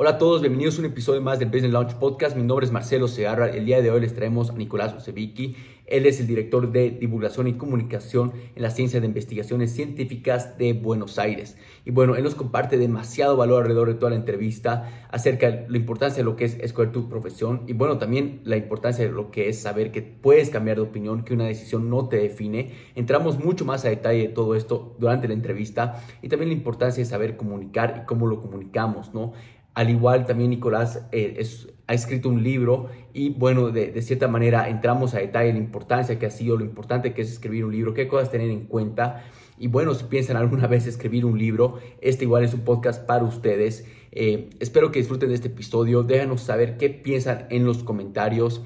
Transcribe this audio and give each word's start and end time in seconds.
Hola 0.00 0.10
a 0.10 0.18
todos, 0.18 0.42
bienvenidos 0.42 0.76
a 0.76 0.82
un 0.82 0.84
episodio 0.84 1.20
más 1.20 1.40
del 1.40 1.48
Business 1.48 1.72
Launch 1.72 1.94
Podcast. 1.94 2.36
Mi 2.36 2.44
nombre 2.44 2.64
es 2.64 2.70
Marcelo 2.70 3.08
Segarra. 3.08 3.48
El 3.48 3.66
día 3.66 3.82
de 3.82 3.90
hoy 3.90 4.00
les 4.00 4.14
traemos 4.14 4.48
a 4.48 4.52
Nicolás 4.52 4.94
Osevicki. 4.94 5.56
Él 5.86 6.06
es 6.06 6.20
el 6.20 6.28
director 6.28 6.70
de 6.70 6.90
divulgación 6.90 7.48
y 7.48 7.54
comunicación 7.54 8.32
en 8.54 8.62
la 8.62 8.70
ciencia 8.70 9.00
de 9.00 9.06
investigaciones 9.06 9.72
científicas 9.72 10.56
de 10.56 10.74
Buenos 10.74 11.18
Aires. 11.18 11.56
Y 11.84 11.90
bueno, 11.90 12.14
él 12.14 12.22
nos 12.22 12.36
comparte 12.36 12.78
demasiado 12.78 13.36
valor 13.36 13.62
alrededor 13.62 13.88
de 13.88 13.94
toda 13.94 14.10
la 14.10 14.16
entrevista 14.16 15.08
acerca 15.10 15.50
de 15.50 15.66
la 15.68 15.78
importancia 15.78 16.18
de 16.18 16.24
lo 16.24 16.36
que 16.36 16.44
es 16.44 16.54
escoger 16.60 16.92
tu 16.92 17.08
profesión 17.08 17.62
y 17.66 17.72
bueno, 17.72 17.98
también 17.98 18.40
la 18.44 18.56
importancia 18.56 19.04
de 19.04 19.10
lo 19.10 19.32
que 19.32 19.48
es 19.48 19.60
saber 19.60 19.90
que 19.90 20.02
puedes 20.02 20.50
cambiar 20.50 20.76
de 20.76 20.82
opinión, 20.82 21.24
que 21.24 21.34
una 21.34 21.46
decisión 21.46 21.90
no 21.90 22.08
te 22.08 22.18
define. 22.18 22.70
Entramos 22.94 23.42
mucho 23.42 23.64
más 23.64 23.84
a 23.84 23.88
detalle 23.88 24.28
de 24.28 24.28
todo 24.28 24.54
esto 24.54 24.94
durante 25.00 25.26
la 25.26 25.34
entrevista 25.34 26.04
y 26.22 26.28
también 26.28 26.50
la 26.50 26.56
importancia 26.56 27.02
de 27.02 27.10
saber 27.10 27.36
comunicar 27.36 28.02
y 28.02 28.06
cómo 28.06 28.28
lo 28.28 28.40
comunicamos, 28.40 29.12
¿no? 29.12 29.32
Al 29.78 29.90
igual 29.90 30.26
también 30.26 30.50
Nicolás 30.50 31.06
eh, 31.12 31.40
ha 31.86 31.94
escrito 31.94 32.28
un 32.28 32.42
libro 32.42 32.88
y 33.12 33.30
bueno, 33.30 33.70
de, 33.70 34.02
cierta 34.02 34.26
manera 34.26 34.68
entramos 34.68 35.14
a 35.14 35.20
detalle 35.20 35.52
la 35.52 35.60
importancia 35.60 36.18
que 36.18 36.26
ha 36.26 36.30
sido, 36.30 36.56
lo 36.56 36.64
importante 36.64 37.14
que 37.14 37.22
es 37.22 37.30
escribir 37.30 37.64
un 37.64 37.70
libro, 37.70 37.94
qué 37.94 38.08
cosas 38.08 38.28
tener 38.28 38.50
en 38.50 38.66
cuenta. 38.66 39.22
Y 39.56 39.68
bueno, 39.68 39.94
si 39.94 40.06
piensan 40.06 40.36
alguna 40.36 40.66
vez 40.66 40.88
escribir 40.88 41.24
un 41.24 41.38
libro, 41.38 41.78
este 42.00 42.24
igual 42.24 42.42
es 42.42 42.54
un 42.54 42.62
podcast 42.62 43.06
para 43.06 43.22
ustedes. 43.22 43.86
Eh, 44.10 44.50
espero 44.58 44.90
que 44.90 44.98
disfruten 44.98 45.28
de 45.28 45.36
este 45.36 45.46
episodio, 45.46 46.02
déjanos 46.02 46.40
saber 46.40 46.76
qué 46.76 46.90
piensan 46.90 47.46
en 47.48 47.64
los 47.64 47.84
comentarios. 47.84 48.62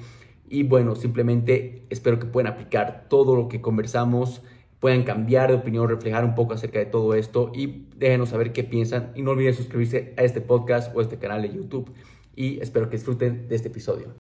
Y 0.49 0.63
bueno, 0.63 0.95
simplemente 0.95 1.85
espero 1.91 2.17
que 2.17 2.25
puedan 2.25 2.51
aplicar 2.51 3.05
todo 3.07 3.35
lo 3.35 3.49
que 3.49 3.61
conversamos 3.61 4.41
puedan 4.83 5.03
cambiar 5.03 5.49
de 5.49 5.55
opinión, 5.55 5.87
reflejar 5.87 6.25
un 6.25 6.35
poco 6.35 6.55
acerca 6.55 6.77
de 6.77 6.85
todo 6.85 7.15
esto 7.15 7.53
y 7.55 7.85
déjenos 7.95 8.27
saber 8.27 8.51
qué 8.51 8.65
piensan 8.65 9.13
y 9.15 9.21
no 9.21 9.31
olviden 9.31 9.53
suscribirse 9.53 10.13
a 10.17 10.23
este 10.23 10.41
podcast 10.41 10.93
o 10.93 10.99
a 10.99 11.03
este 11.03 11.17
canal 11.17 11.41
de 11.41 11.53
YouTube 11.53 11.93
y 12.35 12.59
espero 12.59 12.89
que 12.89 12.97
disfruten 12.97 13.47
de 13.47 13.55
este 13.55 13.69
episodio. 13.69 14.17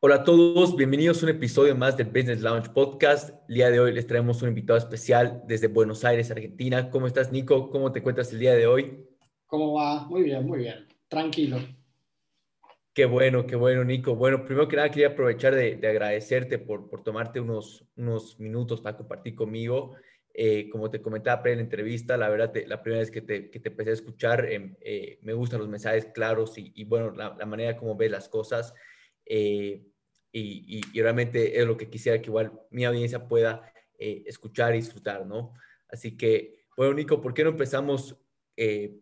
Hola 0.00 0.16
a 0.16 0.24
todos, 0.24 0.74
bienvenidos 0.74 1.22
a 1.22 1.26
un 1.26 1.30
episodio 1.30 1.76
más 1.76 1.96
del 1.96 2.08
Business 2.08 2.40
Lounge 2.40 2.70
Podcast. 2.70 3.30
El 3.48 3.54
día 3.54 3.70
de 3.70 3.78
hoy 3.78 3.92
les 3.92 4.08
traemos 4.08 4.42
un 4.42 4.48
invitado 4.48 4.80
especial 4.80 5.44
desde 5.46 5.68
Buenos 5.68 6.04
Aires, 6.04 6.28
Argentina. 6.32 6.90
¿Cómo 6.90 7.06
estás, 7.06 7.30
Nico? 7.30 7.70
¿Cómo 7.70 7.92
te 7.92 8.00
encuentras 8.00 8.32
el 8.32 8.40
día 8.40 8.54
de 8.54 8.66
hoy? 8.66 9.06
¿Cómo 9.46 9.74
va? 9.74 10.08
Muy 10.08 10.24
bien, 10.24 10.44
muy 10.44 10.58
bien. 10.58 10.88
Tranquilo. 11.06 11.79
Qué 13.00 13.06
bueno, 13.06 13.46
qué 13.46 13.56
bueno, 13.56 13.82
Nico. 13.82 14.14
Bueno, 14.14 14.44
primero 14.44 14.68
que 14.68 14.76
nada 14.76 14.90
quería 14.90 15.08
aprovechar 15.08 15.54
de, 15.54 15.80
agradecerte 15.88 16.58
por, 16.58 17.02
tomarte 17.02 17.40
unos, 17.40 17.82
unos 17.96 18.38
minutos 18.38 18.82
para 18.82 18.98
compartir 18.98 19.34
conmigo. 19.34 19.94
Eh, 20.34 20.68
como 20.68 20.90
te 20.90 21.00
comentaba 21.00 21.42
pre 21.42 21.52
en 21.52 21.60
la 21.60 21.64
entrevista, 21.64 22.18
la 22.18 22.28
verdad, 22.28 22.52
la 22.66 22.82
primera 22.82 23.00
vez 23.00 23.10
que 23.10 23.22
te, 23.22 23.50
que 23.50 23.58
te, 23.58 23.70
empecé 23.70 23.88
a 23.88 23.94
escuchar, 23.94 24.44
em, 24.52 24.76
eh, 24.82 25.18
me 25.22 25.32
gustan 25.32 25.60
los 25.60 25.68
mensajes 25.70 26.08
claros 26.12 26.58
y, 26.58 26.72
y 26.74 26.84
bueno, 26.84 27.10
la, 27.12 27.46
manera 27.46 27.74
como 27.74 27.96
ves 27.96 28.10
las 28.10 28.28
cosas. 28.28 28.74
Eh, 29.24 29.82
y, 30.30 30.82
y, 30.92 31.00
realmente 31.00 31.58
es 31.58 31.66
lo 31.66 31.78
que 31.78 31.88
quisiera 31.88 32.20
que 32.20 32.28
igual 32.28 32.52
mi 32.68 32.84
audiencia 32.84 33.26
pueda 33.26 33.72
escuchar 33.96 34.74
y 34.74 34.80
disfrutar, 34.80 35.24
¿no? 35.24 35.54
Así 35.88 36.18
que, 36.18 36.66
bueno, 36.76 36.92
Nico, 36.92 37.22
¿por 37.22 37.32
qué 37.32 37.44
no 37.44 37.50
empezamos 37.50 38.18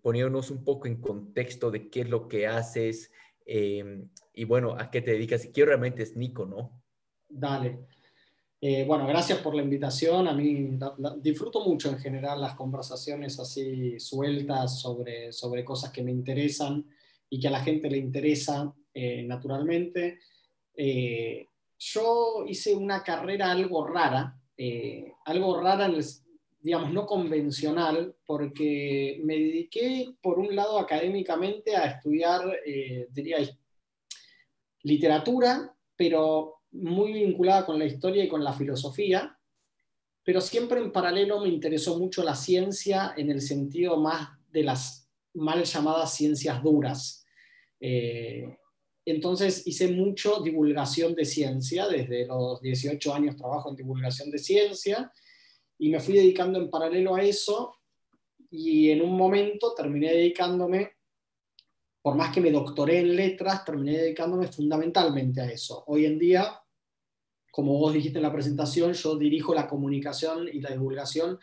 poniéndonos 0.03 0.53
un 0.53 0.63
poco 0.63 0.87
en 0.87 1.01
contexto 1.01 1.73
de 1.73 1.91
qué 1.91 2.03
es 2.03 2.09
lo 2.09 2.29
que 2.29 2.47
haces? 2.47 3.11
Em, 3.51 4.11
y 4.35 4.45
bueno, 4.45 4.77
¿a 4.79 4.91
qué 4.91 5.01
te 5.01 5.13
dedicas? 5.13 5.47
Y 5.47 5.53
quiero 5.53 5.69
realmente 5.69 6.03
es 6.03 6.15
Nico, 6.15 6.45
¿no? 6.45 6.83
Dale. 7.27 7.87
Eh, 8.61 8.85
bueno, 8.85 9.07
gracias 9.07 9.39
por 9.39 9.55
la 9.55 9.63
invitación. 9.63 10.29
A 10.29 10.35
mí 10.35 10.79
disfruto 11.23 11.65
mucho 11.65 11.89
en 11.89 11.99
general 11.99 12.43
las 12.43 12.55
conversaciones 12.55 13.41
así 13.41 13.99
sueltas 13.99 14.81
sobre, 14.81 15.33
sobre 15.33 15.65
cosas 15.65 15.91
que 15.91 16.03
me 16.03 16.11
interesan 16.11 16.85
y 17.31 17.41
que 17.41 17.49
a 17.49 17.53
la 17.53 17.65
gente 17.65 17.89
le 17.89 17.97
interesa 17.97 18.75
eh, 18.93 19.23
naturalmente. 19.23 20.19
Eh, 20.75 21.47
yo 21.79 22.45
hice 22.47 22.75
una 22.75 23.03
carrera 23.03 23.51
algo 23.53 23.87
rara, 23.87 24.39
algo 25.25 25.61
rara 25.61 25.87
en 25.87 25.95
el, 25.95 26.05
digamos, 26.69 26.93
no 26.93 27.07
convencional, 27.07 28.15
porque 28.27 29.23
me 29.25 29.39
dediqué, 29.39 30.15
por 30.21 30.39
un 30.39 30.55
lado, 30.55 30.79
académicamente 30.79 31.75
a 31.75 31.87
estudiar, 31.87 32.43
eh, 32.67 33.07
diría, 33.11 33.39
literatura, 34.83 35.75
pero 35.97 36.61
muy 36.73 37.15
vinculada 37.15 37.65
con 37.65 37.79
la 37.79 37.87
historia 37.87 38.23
y 38.23 38.29
con 38.29 38.45
la 38.45 38.53
filosofía, 38.53 39.35
pero 40.23 40.43
siempre 40.43 40.79
en 40.81 40.93
paralelo 40.93 41.41
me 41.41 41.49
interesó 41.49 41.99
mucho 41.99 42.23
la 42.23 42.35
ciencia 42.35 43.15
en 43.17 43.31
el 43.31 43.41
sentido 43.41 43.97
más 43.97 44.29
de 44.51 44.65
las 44.65 45.09
mal 45.33 45.65
llamadas 45.65 46.15
ciencias 46.15 46.63
duras. 46.63 47.25
Eh, 47.81 48.59
entonces 49.07 49.67
hice 49.67 49.89
mucho 49.89 50.41
divulgación 50.41 51.15
de 51.15 51.25
ciencia, 51.25 51.89
desde 51.89 52.27
los 52.27 52.61
18 52.61 53.15
años 53.15 53.37
trabajo 53.37 53.71
en 53.71 53.77
divulgación 53.77 54.31
de 54.31 54.39
ciencia, 54.39 55.11
y 55.79 55.91
me 55.91 56.01
fui 56.01 56.15
dedicando 56.15 56.59
en 56.59 56.71
paralelo 56.71 57.15
a 57.15 57.23
eso 57.23 57.77
y 58.51 58.91
en 58.91 59.03
un 59.03 59.17
momento 59.17 59.75
terminé 59.75 60.13
dedicándome, 60.13 60.93
por 62.03 62.17
más 62.17 62.33
que 62.33 62.41
me 62.41 62.51
doctoré 62.51 63.01
en 63.01 63.15
letras, 63.15 63.65
terminé 63.65 63.99
dedicándome 63.99 64.49
fundamentalmente 64.49 65.41
a 65.41 65.51
eso. 65.51 65.85
Hoy 65.87 66.07
en 66.07 66.19
día, 66.19 66.61
como 67.51 67.79
vos 67.79 67.93
dijiste 67.93 68.19
en 68.19 68.23
la 68.23 68.33
presentación, 68.33 68.93
yo 68.93 69.17
dirijo 69.17 69.55
la 69.55 69.69
comunicación 69.69 70.49
y 70.49 70.61
la 70.61 70.71
divulgación 70.71 71.39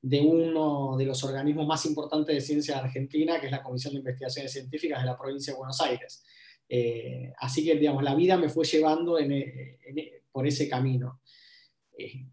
de 0.00 0.20
uno 0.20 0.96
de 0.96 1.06
los 1.06 1.24
organismos 1.24 1.66
más 1.66 1.86
importantes 1.86 2.34
de 2.34 2.40
ciencia 2.40 2.74
de 2.74 2.80
Argentina, 2.82 3.40
que 3.40 3.46
es 3.46 3.52
la 3.52 3.62
Comisión 3.62 3.94
de 3.94 4.00
Investigaciones 4.00 4.52
Científicas 4.52 5.00
de 5.00 5.06
la 5.06 5.18
provincia 5.18 5.52
de 5.52 5.58
Buenos 5.58 5.80
Aires. 5.80 6.24
Eh, 6.68 7.32
así 7.38 7.64
que, 7.64 7.74
digamos, 7.74 8.02
la 8.02 8.14
vida 8.14 8.36
me 8.36 8.48
fue 8.48 8.64
llevando 8.64 9.18
por 10.30 10.46
ese 10.46 10.68
camino. 10.68 11.20
Eh, 11.96 12.26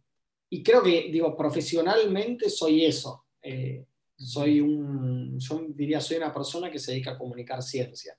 y 0.54 0.62
creo 0.62 0.84
que, 0.84 1.10
digo, 1.10 1.36
profesionalmente 1.38 2.50
soy 2.50 2.84
eso. 2.84 3.26
Eh, 3.42 3.86
soy 4.18 4.60
un, 4.60 5.40
yo 5.40 5.66
diría, 5.70 6.02
soy 6.02 6.18
una 6.18 6.34
persona 6.34 6.70
que 6.70 6.78
se 6.78 6.92
dedica 6.92 7.12
a 7.12 7.18
comunicar 7.18 7.64
ciencia. 7.64 8.18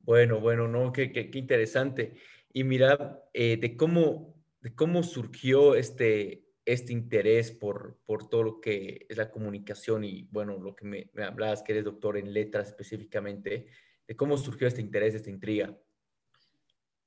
Bueno, 0.00 0.40
bueno, 0.40 0.66
no, 0.66 0.90
qué, 0.90 1.12
qué, 1.12 1.30
interesante. 1.38 2.16
Y 2.52 2.64
mira, 2.64 3.22
eh, 3.32 3.56
de, 3.56 3.76
cómo, 3.76 4.34
de 4.60 4.74
cómo 4.74 5.04
surgió 5.04 5.76
este, 5.76 6.48
este 6.64 6.92
interés 6.92 7.52
por, 7.52 8.00
por 8.04 8.28
todo 8.28 8.42
lo 8.42 8.60
que 8.60 9.06
es 9.08 9.16
la 9.16 9.30
comunicación 9.30 10.02
y, 10.02 10.24
bueno, 10.32 10.58
lo 10.58 10.74
que 10.74 10.86
me, 10.86 11.08
me 11.12 11.22
hablabas, 11.22 11.62
que 11.62 11.70
eres 11.70 11.84
doctor 11.84 12.18
en 12.18 12.32
letras 12.32 12.66
específicamente, 12.66 13.68
de 14.08 14.16
cómo 14.16 14.36
surgió 14.36 14.66
este 14.66 14.80
interés, 14.80 15.14
esta 15.14 15.30
intriga. 15.30 15.78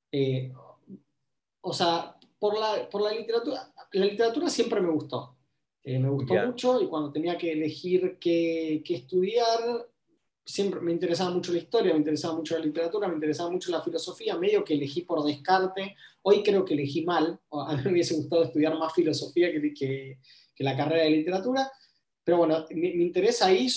Eh, 0.10 0.54
o 1.60 1.74
sea, 1.74 2.16
por 2.41 2.59
la, 2.59 2.90
por 2.90 3.03
la 3.03 3.12
literatura, 3.12 3.72
la 3.91 4.06
literatura 4.06 4.50
siempre 4.50 4.81
me 4.81 4.90
gustó. 4.90 5.38
Eh, 5.84 6.00
me 6.00 6.09
gustó 6.09 6.34
mucho 6.34 6.81
y 6.81 6.88
cuando 6.88 7.12
tenía 7.12 7.38
que 7.38 7.52
elegir 7.52 8.18
qué, 8.19 8.81
qué, 8.84 8.96
estudiar, 8.96 9.88
siempre 10.44 10.81
me 10.81 10.91
interesaba 10.91 11.29
mucho 11.29 11.52
la 11.52 11.59
historia, 11.59 11.94
me 11.94 12.00
interesaba 12.00 12.35
mucho 12.35 12.57
la 12.57 12.66
literatura, 12.66 13.07
me 13.07 13.13
interesaba 13.13 13.52
mucho 13.52 13.69
la 13.69 13.84
filosofía, 13.84 14.40
medio 14.40 14.63
que 14.63 14.74
elegí 14.74 15.02
por 15.02 15.24
descarte. 15.24 15.96
Hoy 16.24 16.41
creo 16.41 16.66
que 16.66 16.74
elegí 16.74 17.06
mal, 17.06 17.40
a 17.52 17.75
mí 17.75 17.81
me 17.84 17.91
hubiese 17.91 18.16
gustado 18.16 18.46
estudiar 18.46 18.75
más 18.75 18.91
filosofía 18.91 19.52
que, 19.52 19.72
que, 19.75 20.18
que 20.56 20.63
la 20.63 20.75
carrera 20.75 21.03
de 21.03 21.12
literatura, 21.12 21.72
pero 22.23 22.38
bueno, 22.38 22.66
mi, 22.72 22.94
mi 22.94 23.03
interés 23.03 23.44
ahí 23.44 23.68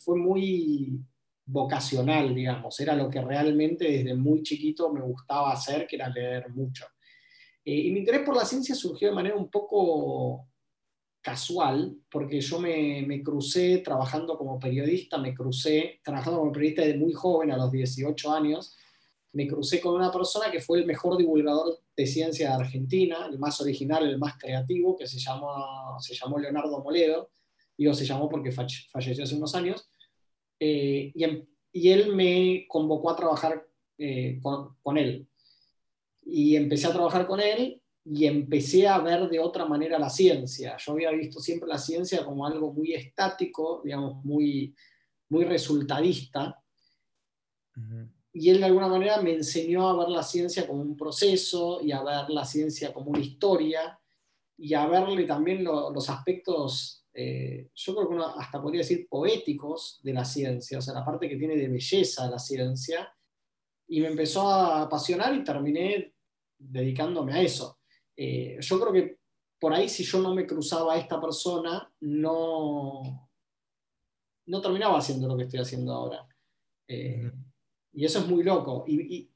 fue 0.00 0.18
muy 0.18 1.00
vocacional, 1.46 2.34
digamos, 2.34 2.78
era 2.78 2.94
lo 2.94 3.08
que 3.08 3.22
realmente 3.22 3.90
desde 3.90 4.14
muy 4.14 4.42
chiquito 4.42 4.92
me 4.92 5.00
gustaba 5.00 5.52
hacer, 5.52 5.86
que 5.86 5.96
era 5.96 6.10
leer 6.10 6.50
mucho. 6.50 6.84
Eh, 7.70 7.86
y 7.86 7.90
mi 7.92 8.00
interés 8.00 8.22
por 8.22 8.34
la 8.34 8.44
ciencia 8.44 8.74
surgió 8.74 9.08
de 9.08 9.14
manera 9.14 9.36
un 9.36 9.48
poco 9.48 10.48
casual, 11.20 11.96
porque 12.10 12.40
yo 12.40 12.58
me, 12.58 13.04
me, 13.06 13.22
crucé 13.22 13.78
trabajando 13.78 14.36
como 14.36 14.58
periodista, 14.58 15.18
me 15.18 15.32
crucé 15.32 16.00
trabajando 16.02 16.40
como 16.40 16.50
periodista 16.50 16.82
desde 16.82 16.98
muy 16.98 17.12
joven, 17.12 17.52
a 17.52 17.56
los 17.56 17.70
18 17.70 18.32
años, 18.32 18.76
me 19.34 19.46
crucé 19.46 19.80
con 19.80 19.94
una 19.94 20.10
persona 20.10 20.50
que 20.50 20.58
fue 20.58 20.80
el 20.80 20.86
mejor 20.86 21.16
divulgador 21.16 21.78
de 21.96 22.06
ciencia 22.08 22.48
de 22.48 22.54
Argentina, 22.56 23.28
el 23.30 23.38
más 23.38 23.60
original, 23.60 24.04
el 24.04 24.18
más 24.18 24.36
creativo, 24.36 24.96
que 24.96 25.06
se, 25.06 25.20
llama, 25.20 25.96
se 26.00 26.16
llamó 26.16 26.40
Leonardo 26.40 26.82
Moledo, 26.82 27.30
digo 27.78 27.94
se 27.94 28.04
llamó 28.04 28.28
porque 28.28 28.50
falleció 28.50 29.22
hace 29.22 29.36
unos 29.36 29.54
años, 29.54 29.88
eh, 30.58 31.12
y, 31.14 31.22
em, 31.22 31.46
y, 31.72 31.90
él 31.90 32.16
me 32.16 32.66
convocó 32.68 33.10
a 33.10 33.16
trabajar 33.16 33.64
eh, 33.96 34.40
con, 34.42 34.76
con 34.82 34.98
él 34.98 35.29
y 36.30 36.56
empecé 36.56 36.86
a 36.86 36.92
trabajar 36.92 37.26
con 37.26 37.40
él 37.40 37.82
y 38.04 38.26
empecé 38.26 38.86
a 38.88 38.98
ver 38.98 39.28
de 39.28 39.40
otra 39.40 39.66
manera 39.66 39.98
la 39.98 40.08
ciencia. 40.08 40.76
Yo 40.78 40.92
había 40.92 41.10
visto 41.10 41.40
siempre 41.40 41.68
la 41.68 41.78
ciencia 41.78 42.24
como 42.24 42.46
algo 42.46 42.72
muy 42.72 42.94
estático, 42.94 43.82
digamos, 43.84 44.24
muy, 44.24 44.74
muy 45.28 45.44
resultadista. 45.44 46.56
y 48.32 48.50
él 48.50 48.58
de 48.58 48.66
alguna 48.66 48.88
manera 48.88 49.20
me 49.20 49.34
enseñó 49.34 49.88
a 49.88 49.96
ver 49.96 50.08
la 50.08 50.22
ciencia 50.22 50.66
como 50.66 50.82
un 50.82 50.96
proceso 50.96 51.80
y 51.82 51.92
a 51.92 52.02
ver 52.02 52.30
la 52.30 52.44
ciencia 52.44 52.92
como 52.92 53.10
una 53.10 53.20
historia 53.20 53.98
y 54.56 54.74
a 54.74 54.86
verle 54.86 55.24
también 55.24 55.64
los 55.64 56.10
aspectos, 56.10 57.06
eh, 57.12 57.70
yo 57.74 57.94
creo 57.94 58.08
que 58.08 58.14
uno 58.14 58.26
hasta 58.26 58.60
podría 58.60 58.82
decir 58.82 59.08
poéticos 59.08 60.00
de 60.02 60.12
la 60.12 60.24
ciencia, 60.24 60.78
o 60.78 60.82
sea, 60.82 60.94
la 60.94 61.04
parte 61.04 61.28
que 61.28 61.36
tiene 61.36 61.56
de 61.56 61.68
belleza 61.68 62.30
la 62.30 62.38
ciencia, 62.38 63.10
y 63.88 64.00
me 64.00 64.08
empezó 64.08 64.48
a 64.48 64.82
apasionar 64.82 65.34
y 65.34 65.42
terminé 65.42 66.14
dedicándome 66.60 67.32
a 67.32 67.42
eso. 67.42 67.80
Eh, 68.16 68.58
yo 68.60 68.78
creo 68.78 68.92
que 68.92 69.18
por 69.58 69.74
ahí 69.74 69.88
si 69.88 70.04
yo 70.04 70.20
no 70.20 70.34
me 70.34 70.46
cruzaba 70.46 70.94
a 70.94 70.98
esta 70.98 71.20
persona, 71.20 71.92
no, 72.00 73.30
no 74.46 74.60
terminaba 74.60 74.98
haciendo 74.98 75.28
lo 75.28 75.36
que 75.36 75.44
estoy 75.44 75.60
haciendo 75.60 75.92
ahora. 75.92 76.26
Eh, 76.88 77.30
y 77.92 78.04
eso 78.04 78.20
es 78.20 78.26
muy 78.26 78.42
loco. 78.42 78.84
Y, 78.86 79.28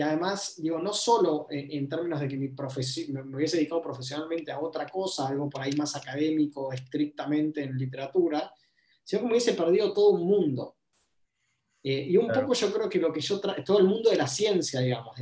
además, 0.00 0.56
digo, 0.58 0.78
no 0.78 0.92
solo 0.92 1.46
en, 1.48 1.88
términos 1.88 2.20
de 2.20 2.28
que 2.28 2.36
mi 2.36 2.48
me, 2.48 3.36
hubiese 3.36 3.56
dedicado 3.56 3.80
profesionalmente 3.80 4.52
a 4.52 4.60
otra 4.60 4.86
cosa, 4.86 5.28
algo 5.28 5.48
por 5.48 5.62
ahí 5.62 5.72
más 5.72 5.96
académico, 5.96 6.72
estrictamente 6.72 7.62
en 7.62 7.78
literatura, 7.78 8.52
sino 9.02 9.22
que 9.22 9.26
me 9.26 9.32
hubiese 9.32 9.54
perdido 9.54 9.92
todo 9.92 10.10
un 10.10 10.26
mundo. 10.26 10.76
Eh, 11.82 12.06
y 12.10 12.16
un 12.16 12.28
poco 12.28 12.54
yo 12.54 12.72
creo 12.72 12.88
que 12.88 12.98
lo 12.98 13.12
que 13.12 13.20
yo 13.20 13.40
todo 13.40 13.78
el 13.78 13.86
mundo 13.86 14.10
de 14.10 14.16
la 14.16 14.26
ciencia, 14.26 14.80
digamos, 14.80 15.16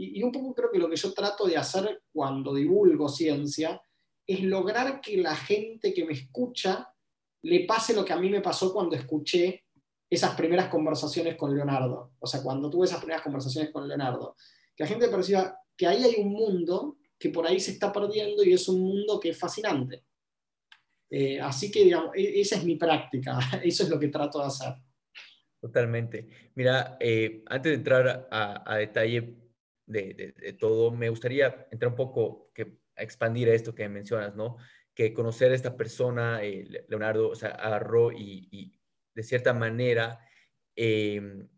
y, 0.00 0.18
y 0.18 0.22
un 0.22 0.32
poco 0.32 0.54
creo 0.54 0.70
que 0.70 0.78
lo 0.78 0.88
que 0.88 0.96
yo 0.96 1.12
trato 1.12 1.46
de 1.46 1.56
hacer 1.56 2.02
cuando 2.12 2.54
divulgo 2.54 3.08
ciencia 3.08 3.80
es 4.26 4.42
lograr 4.42 5.00
que 5.00 5.16
la 5.16 5.34
gente 5.34 5.92
que 5.92 6.04
me 6.04 6.12
escucha 6.12 6.88
le 7.42 7.64
pase 7.66 7.94
lo 7.94 8.04
que 8.04 8.12
a 8.12 8.18
mí 8.18 8.28
me 8.28 8.40
pasó 8.40 8.72
cuando 8.72 8.96
escuché 8.96 9.64
esas 10.10 10.34
primeras 10.34 10.68
conversaciones 10.68 11.36
con 11.36 11.54
Leonardo. 11.54 12.12
O 12.18 12.26
sea, 12.26 12.42
cuando 12.42 12.68
tuve 12.68 12.86
esas 12.86 12.98
primeras 12.98 13.22
conversaciones 13.22 13.70
con 13.70 13.86
Leonardo. 13.86 14.36
Que 14.74 14.84
la 14.84 14.88
gente 14.88 15.08
perciba 15.08 15.56
que 15.76 15.86
ahí 15.86 16.02
hay 16.02 16.16
un 16.20 16.30
mundo 16.30 16.98
que 17.18 17.30
por 17.30 17.46
ahí 17.46 17.60
se 17.60 17.72
está 17.72 17.92
perdiendo 17.92 18.42
y 18.42 18.52
es 18.52 18.68
un 18.68 18.80
mundo 18.80 19.20
que 19.20 19.30
es 19.30 19.38
fascinante. 19.38 20.04
Eh, 21.10 21.40
así 21.40 21.70
que, 21.70 21.84
digamos, 21.84 22.10
e, 22.14 22.40
esa 22.40 22.56
es 22.56 22.64
mi 22.64 22.76
práctica, 22.76 23.38
eso 23.62 23.84
es 23.84 23.88
lo 23.88 23.98
que 23.98 24.08
trato 24.08 24.40
de 24.40 24.46
hacer. 24.46 24.74
Totalmente. 25.60 26.28
Mira, 26.54 26.96
eh, 26.98 27.42
antes 27.46 27.70
de 27.70 27.76
entrar 27.76 28.28
a, 28.30 28.76
detalle 28.76 29.36
de, 29.90 30.56
todo, 30.58 30.90
me 30.90 31.08
gustaría 31.08 31.66
entrar 31.70 31.90
un 31.90 31.96
poco, 31.96 32.50
que, 32.54 32.78
a 32.96 33.02
expandir 33.02 33.48
esto 33.48 33.74
que 33.74 33.88
mencionas, 33.88 34.34
¿no? 34.34 34.56
Que 34.94 35.12
conocer 35.12 35.52
a 35.52 35.54
esta 35.54 35.76
persona, 35.76 36.42
eh, 36.42 36.84
Leonardo, 36.88 37.30
o 37.30 37.34
sea, 37.34 37.50
agarró 37.50 38.12
y 38.12 38.72
de 39.14 39.22
cierta 39.22 39.52
manera, 39.52 40.20
em, 40.76 41.48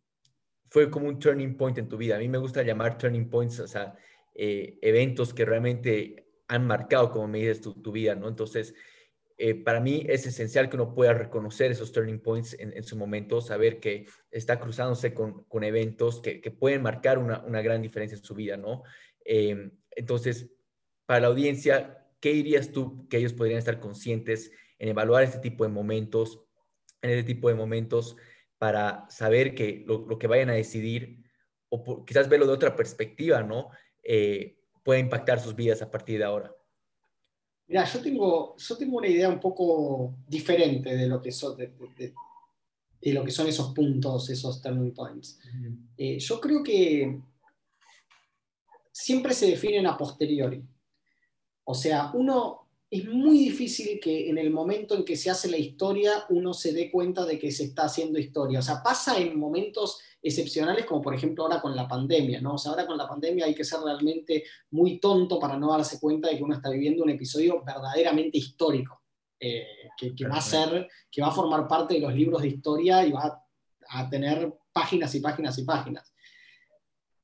fue 0.69 0.91
como 0.91 1.09
un 1.09 1.19
turning 1.19 1.57
point 1.57 1.79
en 1.79 1.89
tu 1.89 1.97
vida. 1.97 2.17
A 2.17 2.19
mí 2.19 2.29
me 2.29 2.39
gusta 2.39 2.63
llamar 2.63 2.99
turning 2.99 3.29
points, 3.29 3.61
o 3.61 3.69
sea, 3.69 3.95
eh, 4.35 4.79
eventos 4.81 5.35
que 5.35 5.45
realmente 5.45 6.27
han 6.49 6.67
marcado, 6.67 7.11
como 7.11 7.29
me 7.29 7.39
dices, 7.39 7.61
tu, 7.61 7.93
vida, 7.93 8.15
¿no? 8.15 8.29
Entonces, 8.29 8.75
eh, 9.39 9.55
para 9.55 9.81
mí 9.81 10.05
es 10.09 10.27
esencial 10.27 10.69
que 10.69 10.77
uno 10.77 10.95
pueda 10.95 11.15
reconocer 11.15 11.71
esos 11.71 11.93
turning 11.93 12.21
points 12.21 12.57
en, 12.59 12.83
su 12.83 12.97
momento, 12.97 13.41
saber 13.41 13.81
que 13.81 14.07
está 14.31 14.61
cruzándose 14.61 15.15
con, 15.15 15.65
eventos 15.65 16.21
que, 16.21 16.39
pueden 16.51 16.83
marcar 16.83 17.19
una, 17.19 17.63
gran 17.63 17.83
diferencia 17.83 18.17
en 18.17 18.25
su 18.25 18.35
vida, 18.35 18.57
¿no? 18.57 18.83
Em, 19.25 19.73
entonces, 19.91 20.51
para 21.07 21.21
la 21.21 21.27
audiencia, 21.29 22.07
¿qué 22.21 22.33
dirías 22.33 22.73
tú 22.73 23.09
que 23.09 23.19
ellos 23.19 23.33
podrían 23.33 23.59
estar 23.59 23.81
conscientes 23.81 24.51
en 24.79 24.89
evaluar 24.89 25.23
este 25.23 25.39
tipo 25.39 25.65
de 25.65 25.71
momentos 25.71 26.47
en 27.03 27.11
ese 27.11 27.25
tipo 27.25 27.49
de 27.49 27.55
momentos 27.55 28.17
para 28.59 29.07
saber 29.11 29.55
que 29.55 29.85
lo, 29.87 30.19
que 30.19 30.29
vayan 30.29 30.51
a 30.51 30.55
decidir, 30.55 31.25
o 31.69 32.05
quizás 32.05 32.29
verlo 32.29 32.47
de 32.47 32.53
otra 32.53 32.77
perspectiva, 32.77 33.43
¿no? 33.43 33.71
Eh, 34.03 34.57
puede 34.85 35.01
impactar 35.01 35.41
sus 35.41 35.57
vidas 35.57 35.83
a 35.83 35.91
partir 35.91 36.19
de 36.19 36.25
ahora. 36.25 36.55
Mira, 37.73 37.87
yo 37.87 38.03
tengo, 38.03 38.55
yo 38.59 38.77
tengo 38.77 38.99
una 38.99 39.09
idea 39.09 39.31
un 39.31 39.41
poco 39.41 40.15
diferente 40.29 40.95
de 40.95 41.07
lo 41.07 41.23
que 41.23 41.33
son, 41.33 41.57
de, 41.57 42.13
lo 43.15 43.25
que 43.25 43.31
son 43.31 43.47
esos 43.47 43.73
puntos, 43.73 44.29
esos 44.29 44.61
turning 44.61 44.93
points. 44.93 45.41
Eh, 45.97 46.19
yo 46.19 46.39
creo 46.39 46.63
que 46.63 47.19
siempre 48.93 49.33
se 49.33 49.47
definen 49.47 49.87
a 49.87 49.97
posteriori. 49.97 50.63
O 51.65 51.73
sea, 51.73 52.11
uno 52.13 52.62
es 52.93 53.09
muy 53.09 53.39
difícil 53.39 53.99
que 53.99 54.29
en 54.29 54.37
el 54.37 54.51
momento 54.51 54.95
en 54.95 55.03
que 55.03 55.17
se 55.17 55.31
hace 55.31 55.51
la 55.51 55.57
historia 55.57 56.27
uno 56.29 56.53
se 56.53 56.75
dé 56.75 56.91
cuenta 56.91 57.25
de 57.25 57.39
que 57.39 57.51
se 57.51 57.65
está 57.65 57.85
haciendo 57.85 58.19
historia. 58.19 58.59
O 58.59 58.63
sea, 58.63 58.83
pasa 58.83 59.19
en 59.19 59.39
momentos 59.39 59.99
excepcionales 60.21 60.85
como 60.85 61.01
por 61.01 61.15
ejemplo 61.15 61.45
ahora 61.45 61.63
con 61.63 61.75
la 61.75 61.89
pandemia, 61.89 62.43
¿no? 62.43 62.57
O 62.57 62.59
sea, 62.59 62.73
ahora 62.73 62.87
con 62.87 62.99
la 62.99 63.09
pandemia 63.09 63.47
hay 63.47 63.55
que 63.55 63.65
ser 63.65 63.81
realmente 63.81 64.45
muy 64.73 65.01
tonto 65.01 65.41
para 65.41 65.57
no 65.57 65.73
darse 65.73 65.99
cuenta 65.99 66.29
de 66.29 66.37
que 66.37 66.45
uno 66.45 66.55
está 66.55 66.69
viviendo 66.69 67.03
un 67.03 67.09
episodio 67.09 67.65
verdaderamente 67.65 68.37
histórico, 68.37 69.01
eh, 69.41 69.67
que, 69.97 70.29
va 70.29 70.37
a 70.37 70.43
ser, 70.43 70.87
que 71.11 71.23
va 71.23 71.29
a 71.29 71.33
formar 71.33 71.67
parte 71.67 71.95
de 71.95 72.01
los 72.01 72.15
libros 72.15 72.43
de 72.43 72.49
historia 72.49 73.07
y 73.07 73.13
va 73.13 73.43
a 73.89 74.11
tener 74.11 74.53
páginas 74.71 75.15
y 75.15 75.21
páginas 75.21 75.57
y 75.57 75.65
páginas. 75.65 76.12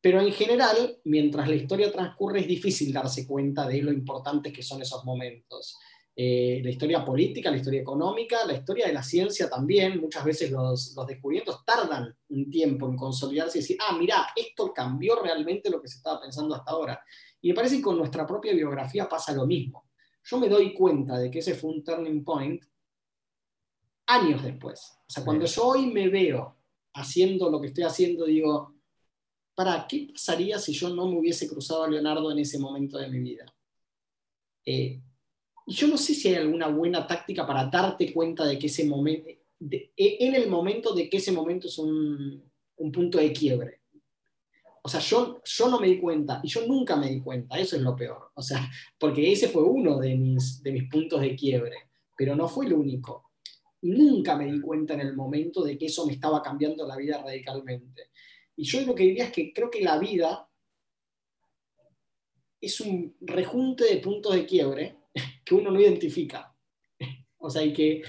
Pero 0.00 0.20
en 0.20 0.32
general, 0.32 0.98
mientras 1.04 1.48
la 1.48 1.56
historia 1.56 1.90
transcurre, 1.90 2.40
es 2.40 2.46
difícil 2.46 2.92
darse 2.92 3.26
cuenta 3.26 3.66
de 3.66 3.82
lo 3.82 3.92
importantes 3.92 4.52
que 4.52 4.62
son 4.62 4.80
esos 4.80 5.04
momentos. 5.04 5.76
Eh, 6.14 6.60
la 6.64 6.70
historia 6.70 7.04
política, 7.04 7.50
la 7.50 7.58
historia 7.58 7.80
económica, 7.80 8.44
la 8.44 8.54
historia 8.54 8.88
de 8.88 8.92
la 8.92 9.02
ciencia 9.02 9.48
también, 9.48 10.00
muchas 10.00 10.24
veces 10.24 10.50
los, 10.50 10.92
los 10.96 11.06
descubrimientos 11.06 11.64
tardan 11.64 12.12
un 12.30 12.50
tiempo 12.50 12.88
en 12.88 12.96
consolidarse 12.96 13.58
y 13.58 13.60
decir, 13.60 13.76
ah, 13.80 13.96
mira, 13.96 14.26
esto 14.34 14.72
cambió 14.72 15.22
realmente 15.22 15.70
lo 15.70 15.80
que 15.80 15.88
se 15.88 15.98
estaba 15.98 16.20
pensando 16.20 16.56
hasta 16.56 16.72
ahora. 16.72 17.00
Y 17.40 17.50
me 17.50 17.54
parece 17.54 17.76
que 17.76 17.82
con 17.82 17.98
nuestra 17.98 18.26
propia 18.26 18.52
biografía 18.52 19.08
pasa 19.08 19.32
lo 19.32 19.46
mismo. 19.46 19.88
Yo 20.24 20.38
me 20.38 20.48
doy 20.48 20.74
cuenta 20.74 21.18
de 21.18 21.30
que 21.30 21.38
ese 21.38 21.54
fue 21.54 21.70
un 21.70 21.84
turning 21.84 22.24
point 22.24 22.64
años 24.06 24.42
después. 24.42 24.98
O 25.06 25.10
sea, 25.10 25.24
cuando 25.24 25.46
yo 25.46 25.66
hoy 25.66 25.86
me 25.86 26.08
veo 26.08 26.56
haciendo 26.94 27.48
lo 27.48 27.60
que 27.60 27.68
estoy 27.68 27.84
haciendo, 27.84 28.24
digo, 28.24 28.74
para, 29.58 29.88
¿qué 29.88 30.10
pasaría 30.12 30.56
si 30.56 30.72
yo 30.72 30.88
no 30.90 31.08
me 31.08 31.18
hubiese 31.18 31.48
cruzado 31.48 31.82
a 31.82 31.90
Leonardo 31.90 32.30
en 32.30 32.38
ese 32.38 32.60
momento 32.60 32.96
de 32.96 33.08
mi 33.08 33.18
vida? 33.18 33.44
Eh, 34.64 35.02
y 35.66 35.74
yo 35.74 35.88
no 35.88 35.98
sé 35.98 36.14
si 36.14 36.28
hay 36.28 36.36
alguna 36.36 36.68
buena 36.68 37.04
táctica 37.08 37.44
para 37.44 37.66
darte 37.66 38.12
cuenta 38.12 38.46
de 38.46 38.56
que 38.56 38.68
ese 38.68 38.84
momento, 38.84 39.28
e, 39.28 39.90
en 39.96 40.36
el 40.36 40.48
momento 40.48 40.94
de 40.94 41.10
que 41.10 41.16
ese 41.16 41.32
momento 41.32 41.66
es 41.66 41.76
un, 41.76 42.40
punto 42.92 43.18
de 43.18 43.32
quiebre. 43.32 43.80
O 44.80 44.88
sea, 44.88 45.00
yo, 45.00 45.40
yo 45.44 45.68
no 45.68 45.80
me 45.80 45.88
di 45.88 45.98
cuenta 45.98 46.40
y 46.44 46.46
yo 46.46 46.64
nunca 46.64 46.94
me 46.94 47.10
di 47.10 47.20
cuenta, 47.20 47.58
eso 47.58 47.74
es 47.74 47.82
lo 47.82 47.96
peor. 47.96 48.30
O 48.34 48.42
sea, 48.42 48.70
porque 48.96 49.32
ese 49.32 49.48
fue 49.48 49.64
uno 49.64 49.98
de 49.98 50.14
mis, 50.14 50.62
de 50.62 50.70
mis 50.70 50.88
puntos 50.88 51.20
de 51.20 51.34
quiebre, 51.34 51.90
pero 52.16 52.36
no 52.36 52.46
fue 52.46 52.66
el 52.66 52.74
único. 52.74 53.32
nunca 53.82 54.36
me 54.36 54.52
di 54.52 54.60
cuenta 54.60 54.94
en 54.94 55.00
el 55.00 55.16
momento 55.16 55.64
de 55.64 55.76
que 55.76 55.86
eso 55.86 56.06
me 56.06 56.12
estaba 56.12 56.40
cambiando 56.42 56.86
la 56.86 56.96
vida 56.96 57.20
radicalmente. 57.20 58.07
Y 58.58 58.64
yo 58.64 58.80
lo 58.80 58.94
que 58.94 59.04
diría 59.04 59.26
es 59.26 59.32
que 59.32 59.52
creo 59.52 59.70
que 59.70 59.80
la 59.80 59.98
vida 59.98 60.50
es 62.60 62.80
un 62.80 63.16
rejunte 63.20 63.84
de 63.84 64.00
puntos 64.00 64.34
de 64.34 64.44
quiebre 64.46 64.96
que 65.44 65.54
uno 65.54 65.70
no 65.70 65.80
identifica. 65.80 66.54
O 67.40 67.48
sea, 67.48 67.62
y 67.62 67.72
que, 67.72 68.02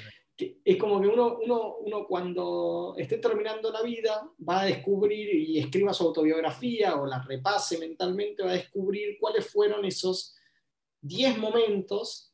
es 0.66 0.78
como 0.78 1.00
que 1.00 1.08
uno, 1.08 1.38
uno, 1.38 2.08
cuando 2.08 2.96
esté 2.98 3.20
terminando 3.20 3.72
la 3.72 3.84
vida 3.84 4.28
va 4.38 4.62
a 4.62 4.66
descubrir 4.66 5.36
y 5.36 5.60
escriba 5.60 5.94
su 5.94 6.04
autobiografía 6.06 6.96
o 6.96 7.06
la 7.06 7.22
repase 7.22 7.78
mentalmente, 7.78 8.42
va 8.42 8.50
a 8.50 8.56
descubrir 8.56 9.20
cuáles 9.20 9.48
fueron 9.48 9.86
esos 9.86 10.36
10 11.02 11.38
momentos 11.38 12.34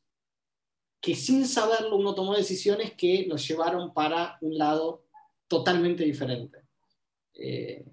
que 1.02 1.14
sin 1.14 1.46
saberlo 1.46 1.96
uno 1.96 2.14
tomó 2.14 2.34
decisiones 2.34 2.94
que 2.94 3.26
los 3.28 3.46
llevaron 3.46 3.92
para 3.92 4.38
un 4.40 4.56
lado 4.56 5.04
totalmente 5.48 6.02
diferente. 6.02 6.60
Eh, 7.34 7.84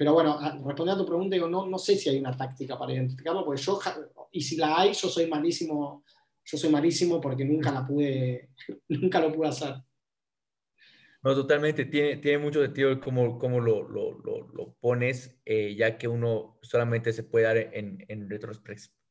pero 0.00 0.14
bueno, 0.14 0.38
respondiendo 0.64 0.92
a 0.94 0.96
tu 0.96 1.04
pregunta, 1.04 1.34
digo, 1.34 1.46
no, 1.46 1.66
no 1.66 1.76
sé 1.76 1.94
si 1.94 2.08
hay 2.08 2.18
una 2.18 2.34
táctica 2.34 2.78
para 2.78 2.94
identificarlo, 2.94 3.44
porque 3.44 3.60
yo, 3.60 3.78
y 4.32 4.40
si 4.40 4.56
la 4.56 4.80
hay, 4.80 4.94
yo 4.94 5.08
soy 5.08 5.26
malísimo, 5.26 6.06
yo 6.42 6.56
soy 6.56 6.70
malísimo 6.70 7.20
porque 7.20 7.44
nunca 7.44 7.70
la 7.70 7.86
pude, 7.86 8.48
nunca 8.88 9.20
lo 9.20 9.30
pude 9.30 9.48
hacer. 9.48 9.74
No, 11.22 11.34
totalmente, 11.34 11.84
tiene, 11.84 12.16
tiene 12.16 12.38
mucho 12.38 12.62
sentido 12.62 12.98
cómo, 12.98 13.38
cómo 13.38 13.60
lo, 13.60 13.86
lo, 13.86 14.18
lo, 14.22 14.74
pones, 14.80 15.38
eh, 15.44 15.74
ya 15.76 15.98
que 15.98 16.08
uno 16.08 16.58
solamente 16.62 17.12
se 17.12 17.24
puede 17.24 17.44
dar 17.44 17.58
en, 17.58 18.02
en 18.08 18.30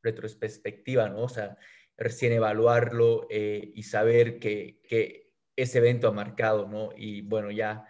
retrospectiva, 0.02 1.08
¿no? 1.08 1.22
O 1.22 1.30
sea, 1.30 1.56
recién 1.98 2.34
evaluarlo 2.34 3.28
eh, 3.30 3.74
y 3.76 3.84
saber 3.84 4.40
que, 4.40 4.82
que 4.90 5.36
ese 5.56 5.78
evento 5.78 6.08
ha 6.08 6.14
marcado, 6.14 6.68
¿no? 6.68 6.90
Y 6.98 7.22
bueno, 7.22 7.52
ya 7.52 7.86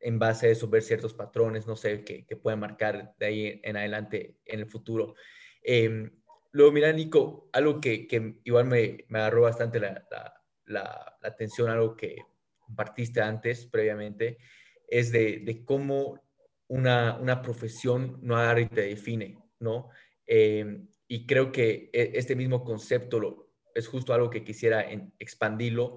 en 0.00 0.18
base 0.18 0.46
a 0.46 0.50
eso 0.50 0.68
ver 0.68 0.82
ciertos 0.82 1.14
patrones, 1.14 1.66
no 1.66 1.76
sé, 1.76 2.04
que, 2.04 2.24
que 2.24 2.36
pueden 2.36 2.60
marcar 2.60 3.14
de 3.18 3.26
ahí 3.26 3.60
en 3.62 3.76
adelante 3.76 4.36
en 4.44 4.60
el 4.60 4.66
futuro. 4.66 5.14
Eh, 5.62 6.10
luego, 6.52 6.72
mira, 6.72 6.92
Nico, 6.92 7.48
algo 7.52 7.80
que, 7.80 8.06
que 8.06 8.40
igual 8.44 8.66
me, 8.66 9.04
me, 9.08 9.18
agarró 9.18 9.42
bastante 9.42 9.80
la, 9.80 10.06
la, 10.10 10.42
la, 10.66 11.18
atención, 11.22 11.70
algo 11.70 11.96
que 11.96 12.16
compartiste 12.58 13.20
antes, 13.20 13.66
previamente, 13.66 14.38
es 14.86 15.12
de, 15.12 15.62
cómo 15.64 16.20
una, 16.68 17.42
profesión 17.42 18.18
no 18.22 18.36
agarra 18.36 18.60
y 18.60 18.66
te 18.66 18.82
define, 18.82 19.38
¿no? 19.58 19.90
Eh, 20.26 20.82
y 21.06 21.26
creo 21.26 21.52
que 21.52 21.90
e, 21.92 22.12
este 22.14 22.36
mismo 22.36 22.64
concepto 22.64 23.18
lo, 23.18 23.50
es 23.74 23.88
justo 23.88 24.12
algo 24.12 24.30
que 24.30 24.44
quisiera 24.44 24.86
expandirlo, 25.18 25.96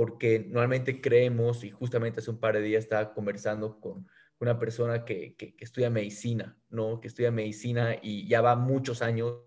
porque 0.00 0.46
normalmente 0.48 0.98
creemos, 0.98 1.62
y 1.62 1.68
justamente 1.68 2.20
hace 2.20 2.30
un 2.30 2.40
par 2.40 2.54
de 2.54 2.62
días 2.62 2.84
estaba 2.84 3.12
conversando 3.12 3.78
con 3.78 4.08
una 4.38 4.58
persona 4.58 5.04
que, 5.04 5.36
estudia 5.58 5.90
medicina, 5.90 6.58
¿no? 6.70 7.02
Que 7.02 7.08
estudia 7.08 7.30
medicina 7.30 7.94
y 8.00 8.26
ya 8.26 8.40
va 8.40 8.56
muchos 8.56 9.02
años 9.02 9.44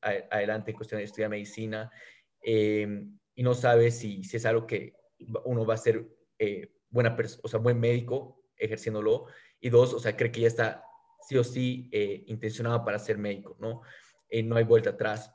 adelante 0.00 0.72
en 0.72 0.76
cuestión 0.76 0.98
de 0.98 1.04
estudiar 1.04 1.30
medicina 1.30 1.92
eh, 2.42 3.06
y 3.36 3.42
no 3.44 3.54
sabe 3.54 3.92
si, 3.92 4.24
si, 4.24 4.36
es 4.36 4.44
algo 4.46 4.66
que 4.66 4.96
uno 5.44 5.64
va 5.64 5.74
a 5.74 5.76
ser 5.76 6.08
eh, 6.40 6.74
buena 6.90 7.16
o 7.44 7.58
buen 7.60 7.78
médico 7.78 8.42
ejerciéndolo 8.56 9.26
y 9.60 9.68
dos, 9.68 9.94
o 9.94 10.00
sea, 10.00 10.16
cree 10.16 10.32
que 10.32 10.40
ya 10.40 10.48
está 10.48 10.82
sí 11.20 11.36
o 11.36 11.44
sí 11.44 11.88
eh, 11.92 12.24
intencionado 12.26 12.84
para 12.84 12.98
ser 12.98 13.16
médico, 13.16 13.56
¿no? 13.60 13.82
Eh, 14.28 14.42
no 14.42 14.56
hay 14.56 14.64
vuelta 14.64 14.90
atrás. 14.90 15.32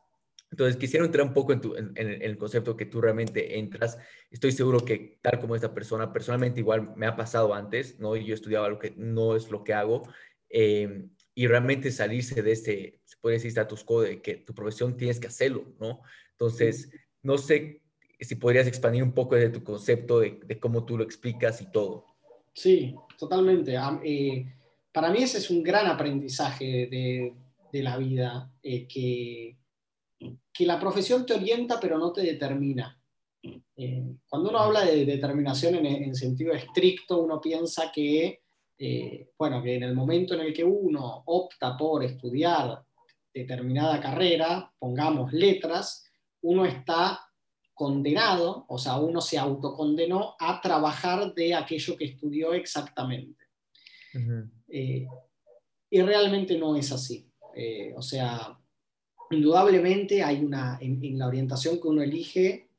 Entonces, 0.51 0.77
quisiera 0.77 1.05
entrar 1.05 1.25
un 1.25 1.33
poco 1.33 1.53
en, 1.53 1.61
tu, 1.61 1.75
en, 1.75 1.93
el 1.95 2.37
concepto 2.37 2.75
que 2.75 2.85
tú 2.85 3.01
realmente 3.01 3.59
entras. 3.59 3.97
Estoy 4.31 4.51
seguro 4.51 4.79
que 4.79 5.19
tal 5.21 5.39
como 5.39 5.55
esta 5.55 5.73
persona, 5.73 6.11
personalmente 6.11 6.59
igual 6.59 6.95
me 6.95 7.05
ha 7.05 7.15
pasado 7.15 7.53
antes, 7.53 7.99
¿no? 7.99 8.15
Yo 8.15 8.33
he 8.33 8.35
estudiado 8.35 8.65
algo 8.65 8.79
que 8.79 8.93
no 8.97 9.35
es 9.35 9.51
lo 9.51 9.63
que 9.63 9.73
hago. 9.73 10.03
Eh, 10.49 11.05
y 11.35 11.47
realmente 11.47 11.91
salirse 11.91 12.41
de 12.41 12.51
este, 12.51 12.99
se 13.05 13.17
puede 13.21 13.35
decir, 13.35 13.49
status 13.49 13.83
quo 13.83 14.01
de 14.01 14.21
que 14.21 14.37
tu 14.37 14.53
profesión 14.53 14.97
tienes 14.97 15.19
que 15.19 15.27
hacerlo, 15.27 15.73
¿no? 15.79 16.01
Entonces, 16.31 16.89
no 17.21 17.37
sé 17.37 17.81
si 18.19 18.35
podrías 18.35 18.67
expandir 18.67 19.03
un 19.03 19.13
poco 19.13 19.35
de 19.35 19.49
tu 19.49 19.63
concepto, 19.63 20.19
de, 20.19 20.39
de 20.43 20.59
cómo 20.59 20.85
tú 20.85 20.97
lo 20.97 21.03
explicas 21.03 21.61
y 21.61 21.71
todo. 21.71 22.05
Sí, 22.53 22.95
totalmente. 23.17 23.75
Eh, 24.03 24.45
para 24.91 25.11
mí 25.11 25.23
ese 25.23 25.37
es 25.37 25.49
un 25.49 25.63
gran 25.63 25.87
aprendizaje 25.87 26.65
de, 26.65 27.33
de 27.71 27.83
la 27.83 27.97
vida, 27.97 28.51
eh, 28.61 28.87
que, 28.87 29.55
que, 30.53 30.65
la 30.65 30.79
profesión 30.79 31.25
te 31.25 31.33
orienta 31.33 31.79
pero 31.79 31.97
no 31.97 32.11
te 32.11 32.21
determina. 32.21 32.95
Eh, 33.41 34.03
cuando 34.27 34.49
uno 34.49 34.59
habla 34.59 34.85
de 34.85 35.05
determinación 35.05 35.75
en, 35.75 35.85
en, 35.85 36.15
sentido 36.15 36.53
estricto, 36.53 37.19
uno 37.19 37.39
piensa 37.39 37.91
que, 37.93 38.41
bueno, 39.37 39.63
que 39.63 39.75
en 39.75 39.83
el 39.83 39.95
momento 39.95 40.33
en 40.33 40.41
el 40.41 40.53
que 40.53 40.63
uno 40.63 41.23
opta 41.25 41.77
por 41.77 42.03
estudiar 42.03 42.83
determinada 43.33 43.99
carrera, 44.01 44.71
pongamos 44.77 45.31
letras, 45.31 46.05
uno 46.41 46.65
está 46.65 47.29
condenado, 47.79 48.65
o 48.67 48.77
sea, 48.77 48.97
uno 48.97 49.21
se 49.21 49.37
autocondenó 49.37 50.35
a 50.37 50.59
trabajar 50.59 51.33
de 51.33 51.55
aquello 51.55 51.95
que 51.95 52.03
estudió 52.03 52.53
exactamente. 52.53 53.45
Eh, 54.67 55.07
y 55.89 56.01
realmente 56.01 56.57
no 56.57 56.75
es 56.75 56.91
así. 56.91 57.31
Eh, 57.55 57.93
o 57.95 58.01
sea, 58.01 58.58
indudablemente 59.31 60.23
hay 60.23 60.43
una, 60.43 60.77
en, 60.81 61.17
la 61.17 61.27
orientación 61.27 61.79
que 61.79 61.87
uno 61.87 62.01
elige, 62.01 62.69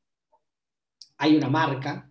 hay 1.19 1.37
una 1.37 1.49
marca 1.49 2.11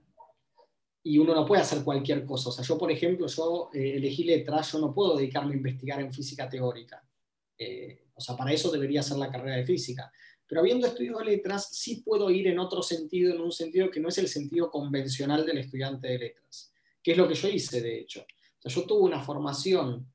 y 1.03 1.17
uno 1.17 1.33
no 1.33 1.45
puede 1.45 1.61
hacer 1.61 1.83
cualquier 1.83 2.25
cosa. 2.25 2.49
O 2.49 2.51
sea, 2.51 2.63
yo, 2.63 2.77
por 2.77 2.91
ejemplo, 2.91 3.27
yo 3.27 3.69
eh, 3.73 3.93
elegí 3.97 4.23
letras, 4.23 4.71
yo 4.71 4.79
no 4.79 4.93
puedo 4.93 5.17
dedicarme 5.17 5.53
a 5.53 5.57
investigar 5.57 5.99
en 6.01 6.13
física 6.13 6.47
teórica. 6.49 7.03
o 8.15 8.21
sea, 8.21 8.35
para 8.35 8.51
eso 8.51 8.71
debería 8.71 9.01
ser 9.03 9.17
la 9.17 9.31
carrera 9.31 9.57
de 9.57 9.65
física. 9.65 10.11
Pero 10.49 10.61
habiendo 10.61 10.87
estudiado 10.87 11.23
letras, 11.23 11.69
sí 11.71 12.01
puedo 12.03 12.31
ir 12.31 12.47
en 12.47 12.57
otro 12.57 12.81
sentido, 12.81 13.35
en 13.35 13.39
un 13.39 13.51
sentido 13.51 13.91
que 13.91 13.99
no 13.99 14.09
es 14.09 14.17
el 14.17 14.27
sentido 14.27 14.71
convencional 14.71 15.45
del 15.45 15.59
estudiante 15.59 16.07
de 16.07 16.17
letras, 16.17 16.73
que 17.03 17.11
es 17.11 17.17
lo 17.17 17.27
que 17.27 17.35
yo 17.35 17.47
hice, 17.47 17.81
de 17.81 17.99
hecho. 17.99 18.25
yo 18.63 18.83
tuve 18.83 19.03
una 19.03 19.21
formación, 19.21 20.11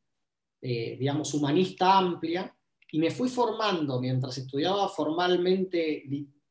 eh, 0.61 0.97
digamos, 0.99 1.33
humanista 1.35 1.99
amplia 1.99 2.52
y 2.94 2.98
me 3.00 3.10
fui 3.10 3.28
formando 3.28 4.00
mientras 4.00 4.38
estudiaba 4.38 4.88
formalmente, 4.88 6.04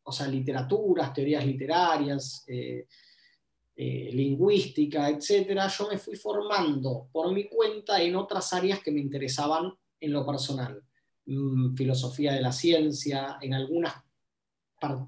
o 0.03 0.11
sea, 0.11 0.27
literaturas, 0.27 1.13
teorías 1.13 1.45
literarias, 1.45 2.43
eh, 2.47 2.85
eh, 3.73 4.09
lingüística, 4.11 5.07
etcétera, 5.07 5.69
yo 5.69 5.87
me 5.87 5.97
fui 5.97 6.17
formando 6.17 7.07
por 7.13 7.31
mi 7.31 7.47
cuenta 7.47 8.01
en 8.01 8.17
otras 8.17 8.51
áreas 8.51 8.81
que 8.83 8.91
me 8.91 8.99
interesaban 8.99 9.73
en 10.01 10.11
lo 10.11 10.25
personal. 10.25 10.83
Mm, 11.27 11.77
filosofía 11.77 12.33
de 12.33 12.41
la 12.41 12.51
ciencia, 12.51 13.37
en 13.39 13.53
algunas, 13.53 13.93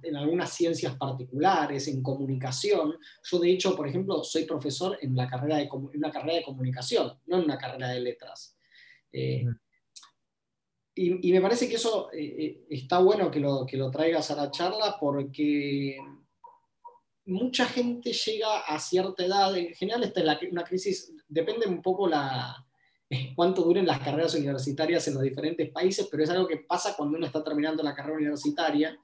en 0.04 0.16
algunas 0.16 0.54
ciencias 0.54 0.96
particulares, 0.96 1.90
en 1.90 2.02
comunicación. 2.02 2.96
Yo, 3.24 3.40
de 3.40 3.52
hecho, 3.52 3.76
por 3.76 3.90
ejemplo, 3.90 4.24
soy 4.24 4.46
profesor 4.46 4.98
en, 5.02 5.14
la 5.14 5.28
carrera 5.28 5.58
de, 5.58 5.68
una 5.70 6.12
carrera 6.12 6.36
de 6.36 6.44
comunicación, 6.44 7.20
no 7.26 7.40
en 7.40 7.44
una 7.44 7.58
carrera 7.58 7.90
de 7.90 8.00
letras. 8.00 8.56
Eh, 9.12 9.44
y, 10.98 11.32
me 11.34 11.42
parece 11.42 11.68
que 11.68 11.76
eso 11.76 12.10
eh, 12.14 12.36
eh, 12.40 12.66
está 12.70 13.00
bueno 13.00 13.30
que 13.30 13.42
lo, 13.42 13.66
que 13.66 13.76
lo 13.76 13.92
traigas 13.92 14.32
a 14.32 14.36
la 14.36 14.50
charla 14.50 14.96
porque 14.98 15.98
mucha 17.26 17.66
gente 17.66 18.14
llega 18.14 18.60
a 18.62 18.80
cierta 18.80 19.26
edad, 19.26 19.58
en 19.58 19.74
general 19.76 20.04
esta 20.04 20.22
es 20.22 20.52
una 20.52 20.64
crisis, 20.64 21.14
depende 21.28 21.68
un 21.68 21.82
poco 21.82 22.08
la, 22.08 22.66
cuánto 23.36 23.64
duren 23.64 23.86
las 23.86 24.00
carreras 24.00 24.36
universitarias 24.36 25.06
en 25.10 25.16
los 25.16 25.24
diferentes 25.24 25.70
países, 25.70 26.08
pero 26.10 26.24
es 26.24 26.30
algo 26.30 26.48
que 26.48 26.58
pasa 26.58 26.96
cuando 26.96 27.18
uno 27.18 27.26
está 27.26 27.44
terminando 27.44 27.84
la 27.84 27.96
carrera 27.96 28.18
universitaria. 28.18 28.98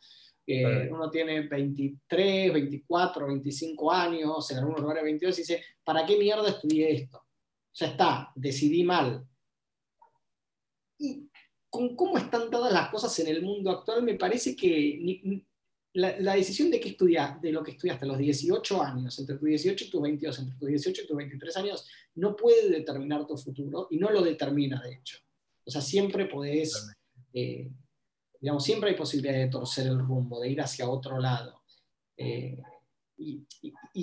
Uno 0.89 1.10
tiene 1.10 1.48
23, 1.48 2.51
24, 2.51 3.27
25 3.27 3.91
años, 3.91 4.51
en 4.51 4.57
algunos 4.57 4.81
lugares 4.81 5.03
22, 5.03 5.38
y 5.38 5.41
dice, 5.43 5.63
¿para 5.81 6.05
qué 6.05 6.17
mierda 6.17 6.50
estudié 6.50 6.91
esto? 6.91 7.24
Ya 7.74 7.88
está, 7.88 8.31
decidí 8.36 8.83
mal. 8.83 9.25
Y 10.98 11.30
con 11.71 11.95
cómo 11.95 12.17
están 12.17 12.51
todas 12.51 12.71
las 12.71 12.89
cosas 12.89 13.17
en 13.19 13.27
el 13.29 13.41
mundo 13.41 13.71
actual, 13.71 14.03
me 14.03 14.15
parece 14.15 14.55
que 14.57 15.41
la, 15.93 16.35
decisión 16.35 16.69
de 16.69 16.81
qué 16.81 16.89
estudiar, 16.89 17.39
de 17.39 17.53
lo 17.53 17.63
que 17.63 17.71
estudiaste 17.71 18.03
a 18.03 18.09
los 18.09 18.17
18 18.17 18.83
años, 18.83 19.17
entre 19.17 19.37
tus 19.37 19.47
18 19.47 19.85
y 19.85 19.89
tus 19.89 20.01
22, 20.01 20.39
entre 20.39 20.57
tus 20.57 20.67
18 20.67 21.01
y 21.01 21.07
tus 21.07 21.17
23 21.17 21.57
años, 21.57 21.87
no 22.15 22.35
puede 22.35 22.69
determinar 22.69 23.25
tu 23.25 23.37
futuro 23.37 23.87
y 23.89 23.97
no 23.97 24.11
lo 24.11 24.21
determina, 24.21 24.81
de 24.81 24.95
hecho. 24.95 25.17
O 25.65 25.71
sea, 25.71 25.79
siempre 25.79 26.25
podés, 26.25 26.93
eh, 27.33 27.71
digamos, 28.41 28.65
siempre 28.65 28.89
hay 28.89 28.97
posibilidad 28.97 29.37
de 29.37 29.47
torcer 29.47 29.87
el 29.87 29.99
rumbo, 29.99 30.41
de 30.41 30.49
ir 30.49 30.59
hacia 30.59 30.89
otro 30.89 31.19
lado. 31.19 31.61
Eh, 32.17 32.57
y, 33.17 33.45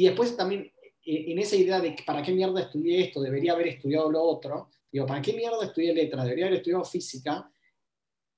después 0.04 0.34
también, 0.38 0.72
eh, 1.04 1.24
en 1.32 1.38
esa 1.38 1.56
idea 1.56 1.80
de 1.80 1.96
para 2.06 2.22
qué 2.22 2.32
mierda 2.32 2.62
estudié 2.62 3.02
esto, 3.02 3.20
debería 3.20 3.52
haber 3.52 3.68
estudiado 3.68 4.10
lo 4.10 4.22
otro, 4.22 4.70
digo, 4.90 5.04
¿para 5.04 5.20
qué 5.20 5.34
mierda 5.34 5.66
estudié 5.66 5.92
letra? 5.92 6.24
Debería 6.24 6.46
haber 6.46 6.58
estudiado 6.58 6.84
física, 6.84 7.50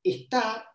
está 0.03 0.67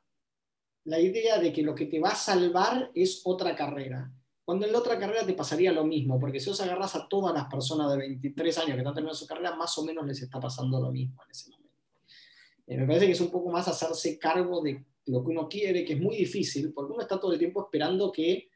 la 0.86 1.00
idea 1.00 1.40
de 1.40 1.52
que 1.52 1.64
lo 1.64 1.74
que 1.74 1.88
te 1.88 2.00
va 2.00 2.10
a 2.10 2.16
salvar 2.16 2.92
es 2.94 3.22
otra 3.26 3.56
carrera. 3.56 4.12
Cuando 4.44 4.68
en 4.68 4.72
la 4.72 4.78
otra 4.78 5.00
carrera 5.00 5.26
te 5.26 5.34
pasaría 5.34 5.72
lo 5.72 5.84
mismo, 5.84 6.20
porque 6.20 6.40
si 6.40 6.52
os 6.52 6.62
agarras 6.62 6.96
a 6.96 7.08
todas 7.08 7.34
las 7.34 7.46
personas 7.46 7.92
de 7.92 7.98
23 7.98 8.58
años 8.60 8.72
que 8.74 8.78
están 8.78 8.94
terminando 8.94 9.18
su 9.18 9.26
carrera, 9.26 9.56
más 9.56 9.76
o 9.80 9.84
menos 9.84 10.06
les 10.06 10.22
está 10.22 10.40
pasando 10.40 10.80
lo 10.80 10.92
mismo 10.92 11.24
en 11.24 11.32
ese 11.32 11.50
momento. 11.50 11.66
Eh, 12.68 12.78
me 12.78 12.86
parece 12.86 13.08
que 13.08 13.14
es 13.14 13.22
un 13.22 13.32
poco 13.32 13.50
más 13.50 13.68
hacerse 13.68 14.20
cargo 14.20 14.62
de 14.62 14.86
lo 15.08 15.24
que 15.24 15.32
uno 15.32 15.50
quiere, 15.50 15.84
que 15.84 15.94
es 15.94 16.00
muy 16.00 16.16
difícil, 16.18 16.72
porque 16.72 16.94
uno 16.94 17.02
está 17.02 17.20
todo 17.20 17.34
el 17.34 17.40
tiempo 17.40 17.64
esperando 17.64 18.12
que 18.12 18.50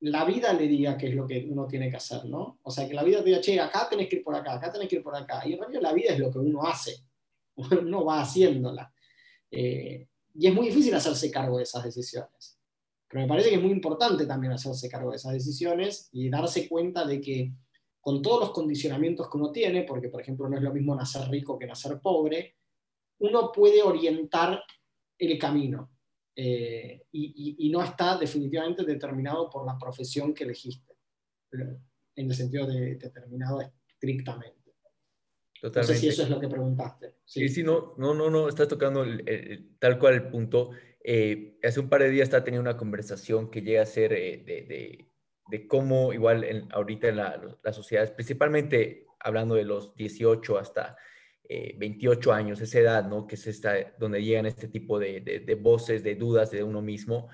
la 0.00 0.24
vida 0.24 0.52
le 0.52 0.68
diga 0.68 0.96
qué 0.96 1.08
es 1.08 1.14
lo 1.14 1.26
que 1.26 1.44
uno 1.48 1.66
tiene 1.66 1.90
que 1.90 1.96
hacer, 1.96 2.26
¿no? 2.26 2.60
O 2.62 2.70
sea, 2.70 2.86
que 2.86 2.94
la 2.94 3.02
vida 3.02 3.18
te 3.18 3.30
diga, 3.30 3.40
che, 3.40 3.58
acá 3.58 3.88
tenés 3.88 4.08
que 4.08 4.16
ir 4.16 4.22
por 4.22 4.36
acá, 4.36 4.54
acá 4.54 4.70
tenés 4.70 4.88
que 4.88 4.96
ir 4.96 5.02
por 5.02 5.16
acá. 5.16 5.42
Y 5.46 5.54
en 5.54 5.58
realidad 5.58 5.82
la 5.82 5.92
vida 5.92 6.12
es 6.12 6.18
lo 6.20 6.30
que 6.30 6.38
uno 6.38 6.62
hace, 6.62 6.94
uno 7.56 8.04
va 8.04 8.20
haciéndola. 8.20 8.93
Eh, 9.50 10.08
y 10.34 10.46
es 10.46 10.54
muy 10.54 10.66
difícil 10.66 10.94
hacerse 10.94 11.30
cargo 11.30 11.58
de 11.58 11.64
esas 11.64 11.84
decisiones. 11.84 12.58
Pero 13.08 13.22
me 13.22 13.28
parece 13.28 13.50
que 13.50 13.56
es 13.56 13.62
muy 13.62 13.70
importante 13.70 14.26
también 14.26 14.52
hacerse 14.52 14.88
cargo 14.88 15.10
de 15.10 15.16
esas 15.16 15.32
decisiones 15.32 16.08
y 16.12 16.28
darse 16.28 16.68
cuenta 16.68 17.06
de 17.06 17.20
que 17.20 17.52
con 18.00 18.20
todos 18.20 18.40
los 18.40 18.50
condicionamientos 18.50 19.30
que 19.30 19.38
uno 19.38 19.50
tiene, 19.50 19.84
porque 19.84 20.08
por 20.08 20.20
ejemplo 20.20 20.48
no 20.48 20.56
es 20.56 20.62
lo 20.62 20.72
mismo 20.72 20.94
nacer 20.94 21.28
rico 21.30 21.58
que 21.58 21.66
nacer 21.66 22.00
pobre, 22.00 22.56
uno 23.20 23.50
puede 23.52 23.82
orientar 23.82 24.62
el 25.18 25.38
camino 25.38 25.90
eh, 26.36 27.06
y, 27.12 27.70
no 27.70 27.82
está 27.82 28.18
definitivamente 28.18 28.84
determinado 28.84 29.48
por 29.48 29.64
la 29.64 29.78
profesión 29.78 30.34
que 30.34 30.44
elegiste, 30.44 30.96
en 31.52 32.30
el 32.30 32.34
sentido 32.34 32.66
de 32.66 32.96
determinado 32.96 33.60
estrictamente. 33.60 34.63
No 35.72 35.82
sé 35.82 35.94
si 35.94 36.08
eso 36.08 36.22
es 36.24 36.30
lo 36.30 36.40
que 36.40 36.48
preguntaste. 36.48 37.14
Sí, 37.24 37.48
sí, 37.48 37.62
no, 37.62 37.94
no, 37.96 38.12
no, 38.12 38.28
no, 38.28 38.48
estás 38.48 38.68
tocando 38.68 39.04
tal 39.78 39.98
cual 39.98 40.14
el 40.14 40.28
punto. 40.28 40.70
Eh, 41.02 41.58
hace 41.62 41.80
un 41.80 41.88
par 41.88 42.02
de 42.02 42.10
días 42.10 42.24
estaba 42.24 42.44
teniendo 42.44 42.68
una 42.68 42.78
conversación 42.78 43.50
que 43.50 43.62
llega 43.62 43.82
a 43.82 43.86
ser 43.86 44.12
eh, 44.12 44.42
de, 44.44 45.06
de, 45.50 45.68
cómo 45.68 46.12
igual 46.12 46.44
en, 46.44 46.72
ahorita 46.72 47.08
en 47.08 47.16
la, 47.16 47.58
las 47.62 47.76
sociedades, 47.76 48.10
principalmente 48.10 49.06
hablando 49.20 49.54
de 49.54 49.64
los 49.64 49.94
18 49.94 50.58
hasta 50.58 50.96
28 51.48 52.30
eh, 52.30 52.34
años, 52.34 52.60
esa 52.60 52.78
edad, 52.78 53.06
¿no? 53.06 53.26
Que 53.26 53.34
es 53.34 53.46
esta, 53.46 53.74
donde 53.98 54.22
llegan 54.22 54.46
este 54.46 54.68
tipo 54.68 54.98
de, 54.98 55.20
de 55.20 55.54
voces, 55.54 56.02
de 56.02 56.14
dudas 56.14 56.50
de 56.50 56.62
uno 56.62 56.82
mismo. 56.82 57.28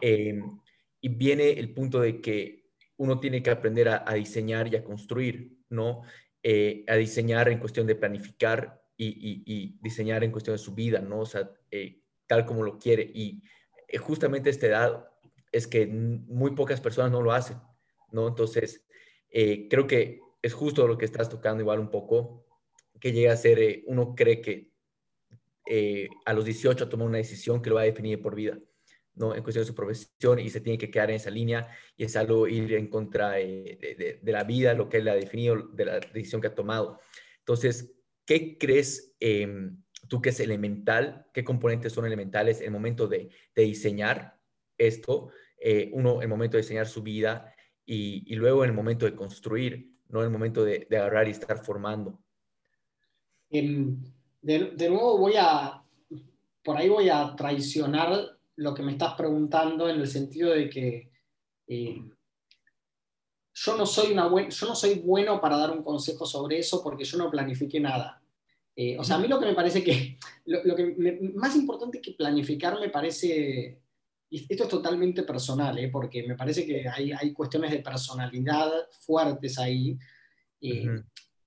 y 0.00 1.08
viene 1.08 1.50
el 1.50 1.72
punto 1.74 2.00
de 2.00 2.20
que 2.20 2.70
uno 2.96 3.18
tiene 3.18 3.42
que 3.42 3.50
aprender 3.50 3.88
a, 3.88 4.04
a 4.06 4.14
diseñar 4.14 4.72
y 4.72 4.76
a 4.76 4.84
construir, 4.84 5.58
¿no? 5.68 6.02
Eh, 6.42 6.84
a 6.88 6.96
diseñar 6.96 7.48
en 7.48 7.58
cuestión 7.58 7.86
de 7.86 7.94
planificar 7.94 8.82
y, 8.96 9.78
diseñar 9.80 10.24
en 10.24 10.30
cuestión 10.30 10.54
de 10.54 10.62
su 10.62 10.74
vida, 10.74 11.00
¿no? 11.00 11.20
O 11.20 11.26
eh, 11.70 12.02
tal 12.26 12.44
como 12.44 12.62
lo 12.62 12.78
quiere. 12.78 13.10
Y 13.14 13.42
eh, 13.88 13.98
justamente 13.98 14.50
esta 14.50 14.66
edad 14.66 15.08
es 15.52 15.66
que 15.66 15.86
muy 15.86 16.52
pocas 16.52 16.80
personas 16.80 17.10
no 17.10 17.22
lo 17.22 17.32
hacen, 17.32 17.58
¿no? 18.12 18.28
Entonces, 18.28 18.84
creo 19.30 19.86
que 19.86 20.20
es 20.42 20.52
justo 20.52 20.86
lo 20.86 20.98
que 20.98 21.04
estás 21.04 21.28
tocando 21.28 21.62
igual 21.62 21.80
un 21.80 21.90
poco, 21.90 22.46
que 23.00 23.12
llega 23.12 23.32
a 23.32 23.36
ser, 23.36 23.82
uno 23.86 24.14
cree 24.14 24.40
que 24.40 24.70
a 26.24 26.32
los 26.32 26.44
18 26.44 26.88
toma 26.88 27.04
una 27.04 27.18
decisión 27.18 27.62
que 27.62 27.70
lo 27.70 27.76
va 27.76 27.82
a 27.82 27.84
definir 27.84 28.20
por 28.20 28.34
vida. 28.34 28.58
¿No? 29.14 29.34
en 29.34 29.42
cuestión 29.42 29.62
de 29.62 29.68
su 29.68 29.74
profesión 29.74 30.38
y 30.38 30.50
se 30.50 30.60
tiene 30.60 30.78
que 30.78 30.90
quedar 30.90 31.10
en 31.10 31.16
esa 31.16 31.30
línea 31.30 31.68
y 31.96 32.04
es 32.04 32.16
algo 32.16 32.46
ir 32.46 32.72
en 32.74 32.88
contra 32.88 33.32
de, 33.32 34.20
la 34.22 34.44
vida, 34.44 34.74
lo 34.74 34.88
que 34.88 34.98
él 34.98 35.08
ha 35.08 35.14
definido, 35.14 35.56
de 35.56 35.84
la 35.84 36.00
decisión 36.00 36.40
que 36.40 36.48
ha 36.48 36.54
tomado. 36.54 37.00
Entonces, 37.38 37.94
¿qué 38.24 38.56
crees 38.58 39.14
em, 39.20 39.82
tú 40.08 40.20
que 40.22 40.30
es 40.30 40.40
elemental? 40.40 41.26
¿Qué 41.32 41.44
componentes 41.44 41.92
son 41.92 42.06
elementales 42.06 42.60
en 42.60 42.66
el 42.66 42.72
momento 42.72 43.06
de, 43.06 43.30
diseñar 43.54 44.38
esto? 44.78 45.30
Eh, 45.58 45.90
uno, 45.92 46.22
el 46.22 46.28
momento 46.28 46.56
de 46.56 46.62
diseñar 46.62 46.86
su 46.86 47.02
vida 47.02 47.54
y, 47.84 48.34
luego 48.36 48.64
en 48.64 48.70
el 48.70 48.76
momento 48.76 49.04
de 49.04 49.16
construir, 49.16 49.92
no 50.08 50.20
en 50.20 50.26
el 50.26 50.32
momento 50.32 50.64
de, 50.64 50.86
agarrar 50.90 51.28
y 51.28 51.32
estar 51.32 51.58
formando. 51.58 52.22
Em, 53.50 54.00
de, 54.40 54.70
de 54.76 54.88
nuevo 54.88 55.18
voy 55.18 55.34
a, 55.36 55.84
por 56.62 56.76
ahí 56.76 56.88
voy 56.88 57.08
a 57.08 57.34
traicionar 57.36 58.39
lo 58.60 58.74
que 58.74 58.82
me 58.82 58.92
estás 58.92 59.14
preguntando 59.14 59.88
en 59.88 60.00
el 60.00 60.06
sentido 60.06 60.50
de 60.50 60.68
que 60.68 61.10
eh, 61.66 62.02
yo, 63.54 63.76
no 63.76 63.86
soy 63.86 64.12
una 64.12 64.28
yo 64.48 64.66
no 64.66 64.74
soy 64.74 64.98
bueno 64.98 65.40
para 65.40 65.56
dar 65.56 65.70
un 65.70 65.82
consejo 65.82 66.26
sobre 66.26 66.58
eso 66.58 66.82
porque 66.82 67.04
yo 67.04 67.16
no 67.16 67.30
planifique 67.30 67.80
nada. 67.80 68.22
Eh, 68.76 68.98
o 68.98 69.04
sea, 69.04 69.16
a 69.16 69.18
mí 69.18 69.28
lo 69.28 69.40
que 69.40 69.46
me 69.46 69.54
parece 69.54 69.82
que, 69.82 70.18
lo, 70.44 70.76
que 70.76 70.94
más 71.34 71.56
importante 71.56 72.02
que 72.02 72.12
planificar 72.12 72.78
me 72.78 72.90
parece, 72.90 73.80
esto 74.30 74.64
es 74.64 74.68
totalmente 74.68 75.22
personal, 75.22 75.78
eh, 75.78 75.88
porque 75.88 76.22
me 76.24 76.36
parece 76.36 76.66
que 76.66 76.86
hay, 76.86 77.12
hay, 77.12 77.32
cuestiones 77.32 77.70
de 77.70 77.80
personalidad 77.80 78.70
fuertes 78.90 79.58
ahí. 79.58 79.98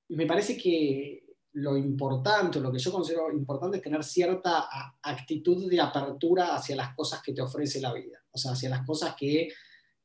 Me 0.09 0.25
parece 0.25 0.57
que 0.57 1.22
lo 1.53 1.77
importante, 1.77 2.59
lo 2.59 2.71
que 2.71 2.79
yo 2.79 2.91
considero 2.91 3.31
importante 3.31 3.77
es 3.77 3.83
tener 3.83 4.03
cierta 4.03 4.67
actitud 5.01 5.69
de 5.69 5.79
apertura 5.79 6.55
hacia 6.55 6.75
las 6.75 6.95
cosas 6.95 7.21
que 7.21 7.33
te 7.33 7.41
ofrece 7.41 7.79
la 7.79 7.93
vida, 7.93 8.23
o 8.31 8.37
sea, 8.37 8.53
hacia 8.53 8.69
las 8.69 8.85
cosas 8.85 9.15
que, 9.15 9.49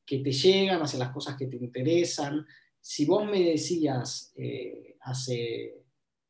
que 0.04 0.18
te 0.18 0.30
llegan, 0.30 0.82
hacia 0.82 0.98
las 0.98 1.10
cosas 1.10 1.36
que 1.36 1.46
te 1.46 1.56
interesan. 1.56 2.46
Si 2.80 3.06
vos 3.06 3.24
me 3.24 3.42
decías 3.42 4.32
eh, 4.36 4.96
hace, 5.00 5.84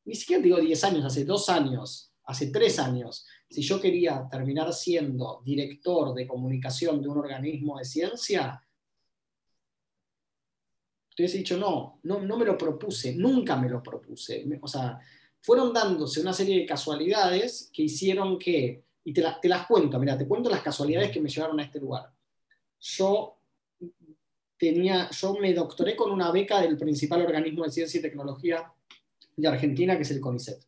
ni 0.04 0.14
siquiera 0.14 0.42
digo 0.42 0.58
10 0.58 0.84
años, 0.84 1.04
hace 1.04 1.25
dos 1.25 1.48
años, 1.48 2.12
hace 2.25 2.48
tres 2.48 2.78
años, 2.78 3.26
si 3.50 3.62
yo 3.62 3.80
quería 3.80 4.28
terminar 4.30 4.72
siendo 4.72 5.42
director 5.44 6.14
de 6.14 6.28
comunicación 6.28 7.02
de 7.02 7.08
un 7.08 7.18
organismo 7.18 7.78
de 7.78 7.84
ciencia, 7.84 8.62
hubiese 11.22 11.38
dicho, 11.38 11.56
no, 11.56 12.00
no, 12.04 12.20
no 12.20 12.37
me 12.37 12.44
lo 12.44 12.56
propuse, 12.56 13.14
nunca 13.14 13.56
me 13.56 13.68
lo 13.68 13.82
propuse. 13.82 14.46
O 14.60 14.68
sea, 14.68 14.98
fueron 15.40 15.72
dándose 15.72 16.20
una 16.20 16.32
serie 16.32 16.60
de 16.60 16.66
casualidades 16.66 17.70
que 17.72 17.82
hicieron 17.82 18.38
que, 18.38 18.84
y 19.04 19.12
te, 19.12 19.25
te 19.40 19.48
las 19.48 19.66
cuento, 19.66 19.98
mira, 19.98 20.16
te 20.16 20.26
cuento 20.26 20.50
las 20.50 20.62
casualidades 20.62 21.10
que 21.10 21.20
me 21.20 21.28
llevaron 21.28 21.58
a 21.60 21.64
este 21.64 21.80
lugar. 21.80 22.12
Yo 22.80 23.38
tenía, 24.58 25.08
yo 25.10 25.34
me 25.34 25.54
doctoré 25.54 25.96
con 25.96 26.10
una 26.10 26.30
beca 26.30 26.60
del 26.60 26.76
principal 26.76 27.22
organismo 27.22 27.64
de 27.64 27.70
ciencia 27.70 27.98
y 27.98 28.02
tecnología 28.02 28.72
de 29.37 29.48
Argentina, 29.48 29.96
que 29.96 30.02
es 30.02 30.10
el 30.10 30.20
CONICET. 30.20 30.60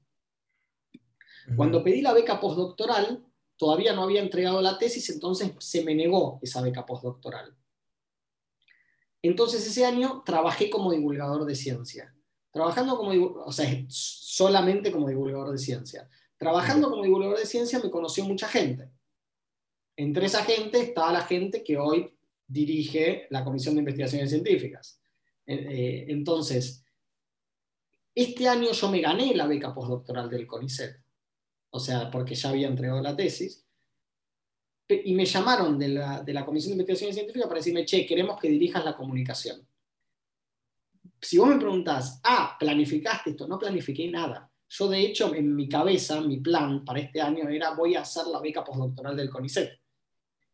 Cuando 1.57 1.83
pedí 1.83 2.01
la 2.01 2.13
beca 2.13 2.41
postdoctoral, 2.41 3.25
todavía 3.57 3.93
no 3.93 4.05
había 4.05 4.23
entregado 4.23 4.63
la 4.63 4.79
tesis, 4.79 5.11
entonces 5.11 5.53
se 5.59 5.85
me 5.85 5.95
negó 5.95 6.39
esa 6.43 6.63
beca 6.63 6.87
postdoctoral. 6.87 7.55
Entonces 9.23 9.67
ese 9.67 9.85
año 9.85 10.23
trabajé 10.25 10.71
como 10.71 10.93
divulgador 10.93 11.45
de 11.45 11.55
ciencia. 11.55 12.15
Trabajando 12.51 12.97
como, 12.97 13.11
o 13.13 13.53
sea, 13.53 13.67
solamente 13.89 14.91
como 14.91 15.09
divulgador 15.09 15.53
de 15.53 15.59
ciencia. 15.59 16.09
Trabajando 16.37 16.91
como 16.91 17.03
divulgador 17.03 17.39
de 17.39 17.47
ciencia 17.47 17.79
me 17.79 17.91
conoció 17.91 18.25
mucha 18.25 18.49
gente. 18.49 18.91
Entre 19.97 20.27
esa 20.27 20.43
gente 20.45 20.81
estaba 20.81 21.13
la 21.13 21.23
gente 21.23 21.63
que 21.63 21.77
hoy 21.77 22.17
dirige 22.47 23.27
la 23.31 23.45
Comisión 23.45 23.75
de 23.75 23.81
Investigaciones 23.81 24.31
Científicas. 24.31 25.01
Eh, 25.47 25.55
eh, 25.55 26.05
entonces, 26.09 26.85
este 28.15 28.49
año 28.49 28.73
yo 28.73 28.91
me 28.91 29.01
gané 29.01 29.35
la 29.35 29.47
beca 29.47 29.75
postdoctoral 29.75 30.29
del 30.31 30.47
CONICET. 30.47 30.97
O 31.71 31.79
sea, 31.79 32.11
porque 32.11 32.35
ya 32.35 32.49
había 32.49 32.69
entregado 32.69 33.01
la 33.01 33.15
tesis 33.15 33.67
y 34.95 35.15
me 35.15 35.25
llamaron 35.25 35.79
de 35.79 35.89
la, 35.89 36.23
de 36.23 36.33
la 36.33 36.45
Comisión 36.45 36.71
de 36.71 36.83
Investigación 36.83 37.13
Científica 37.13 37.47
para 37.47 37.59
decirme, 37.59 37.85
che, 37.85 38.07
queremos 38.07 38.39
que 38.39 38.49
dirijas 38.49 38.85
la 38.85 38.97
comunicación. 38.97 39.67
Si 41.21 41.39
vos 41.39 41.49
me 41.49 41.59
preguntás, 41.59 42.21
ah, 42.25 42.57
planificaste 42.59 43.31
esto, 43.31 43.47
no 43.47 43.59
planifiqué 43.59 44.11
nada. 44.11 44.51
Yo, 44.69 44.89
de 44.89 45.01
hecho, 45.01 45.35
en 45.35 45.55
mi 45.55 45.69
cabeza, 45.69 46.21
mi 46.21 46.39
plan 46.39 46.85
para 46.85 47.01
este 47.01 47.21
año 47.21 47.49
era, 47.49 47.75
voy 47.75 47.97
a 47.97 48.03
hacer 48.03 48.27
la 48.27 48.41
beca 48.41 48.65
postdoctoral 48.65 49.17
del 49.17 49.29
CONICET. 49.29 49.79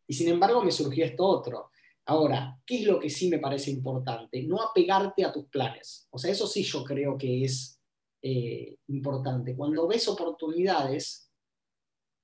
Y 0.08 0.14
sin 0.14 0.28
embargo, 0.28 0.62
me 0.62 0.70
surgió 0.70 1.04
esto 1.04 1.24
otro. 1.24 1.70
Ahora, 2.06 2.58
¿qué 2.64 2.80
es 2.80 2.86
lo 2.86 2.98
que 2.98 3.10
sí 3.10 3.28
me 3.28 3.38
parece 3.38 3.70
importante? 3.70 4.42
No 4.44 4.62
apegarte 4.62 5.24
a 5.24 5.32
tus 5.32 5.46
planes. 5.46 6.06
O 6.10 6.18
sea, 6.18 6.30
eso 6.30 6.46
sí 6.46 6.62
yo 6.62 6.84
creo 6.84 7.18
que 7.18 7.44
es 7.44 7.80
eh, 8.22 8.76
importante. 8.88 9.54
Cuando 9.54 9.86
ves 9.86 10.08
oportunidades 10.08 11.30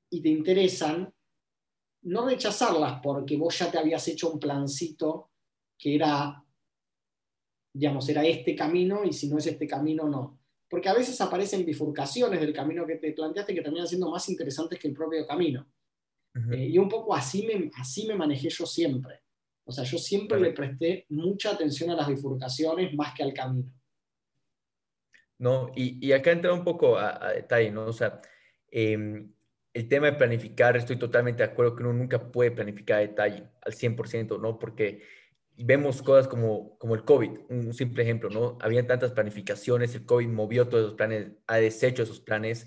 y 0.09 0.23
te 0.23 0.29
interesan, 0.29 1.13
no 2.03 2.29
rechazarlas 2.29 3.01
porque 3.03 3.37
vos 3.37 3.59
ya 3.59 3.71
te 3.71 3.79
habías 3.79 4.07
hecho 4.09 4.31
un 4.31 4.41
plancito 4.41 5.31
que 5.79 5.95
era, 5.95 6.45
digamos, 7.75 8.09
era 8.09 8.25
este 8.25 8.55
camino 8.55 9.05
y 9.05 9.13
si 9.13 9.29
no 9.29 9.39
es 9.39 9.47
este 9.47 9.67
camino, 9.67 10.09
no. 10.09 10.41
Porque 10.69 10.89
a 10.89 10.95
veces 10.95 11.21
aparecen 11.21 11.67
bifurcaciones 11.67 12.41
del 12.41 12.53
camino 12.53 12.87
que 12.87 12.97
te 12.97 13.13
planteaste 13.13 13.55
que 13.55 13.63
terminan 13.63 13.87
siendo 13.87 14.11
más 14.11 14.29
interesantes 14.29 14.79
que 14.79 14.89
el 14.89 14.95
propio 14.95 15.27
camino. 15.27 15.67
Eh, 16.51 16.69
y 16.69 16.79
un 16.79 16.89
poco 16.89 17.15
así 17.15 17.47
me, 17.47 17.71
así 17.75 18.07
me 18.07 18.15
manejé 18.15 18.49
yo 18.49 18.65
siempre. 18.65 19.21
O 19.65 19.71
sea, 19.71 19.85
yo 19.85 19.99
siempre 19.99 20.41
le 20.41 20.53
presté 20.53 21.07
mucha 21.11 21.51
atención 21.51 21.91
a 21.91 21.95
las 21.95 22.09
bifurcaciones 22.09 22.95
más 22.95 23.15
que 23.15 23.23
al 23.23 23.35
camino. 23.35 23.71
No, 25.39 25.71
y, 25.75 26.07
y 26.07 26.13
acá 26.13 26.33
entra 26.33 26.53
un 26.55 26.65
poco 26.65 26.97
a, 26.97 27.33
detalle, 27.33 27.71
¿no? 27.71 27.87
O 27.87 27.93
sea, 27.93 28.23
eh, 28.71 29.27
el 29.75 29.89
tema 29.89 30.07
de 30.07 30.13
planificar, 30.13 30.77
estoy 30.77 30.97
totalmente 30.97 31.43
de 31.43 31.51
acuerdo 31.51 31.75
que 31.75 31.83
uno 31.83 31.93
nunca 31.93 32.31
puede 32.31 32.51
planificar 32.51 32.99
a 32.99 33.01
detalle 33.01 33.45
al 33.63 33.73
100%, 33.73 34.41
¿no? 34.41 34.59
Porque 34.59 35.03
vemos 35.57 36.03
cosas 36.03 36.29
como, 36.29 36.77
como 36.79 36.95
el 36.95 37.05
COVID, 37.05 37.31
un 37.49 37.73
simple 37.73 38.03
ejemplo, 38.03 38.29
¿no? 38.29 38.59
Habían 38.61 38.87
tantas 38.87 39.13
planificaciones, 39.13 39.95
el 39.95 40.05
COVID 40.05 40.29
movió 40.29 40.69
todos 40.69 40.85
esos 40.85 40.97
planes, 40.97 41.33
ha 41.47 41.57
deshecho 41.57 42.03
esos 42.03 42.21
planes 42.21 42.67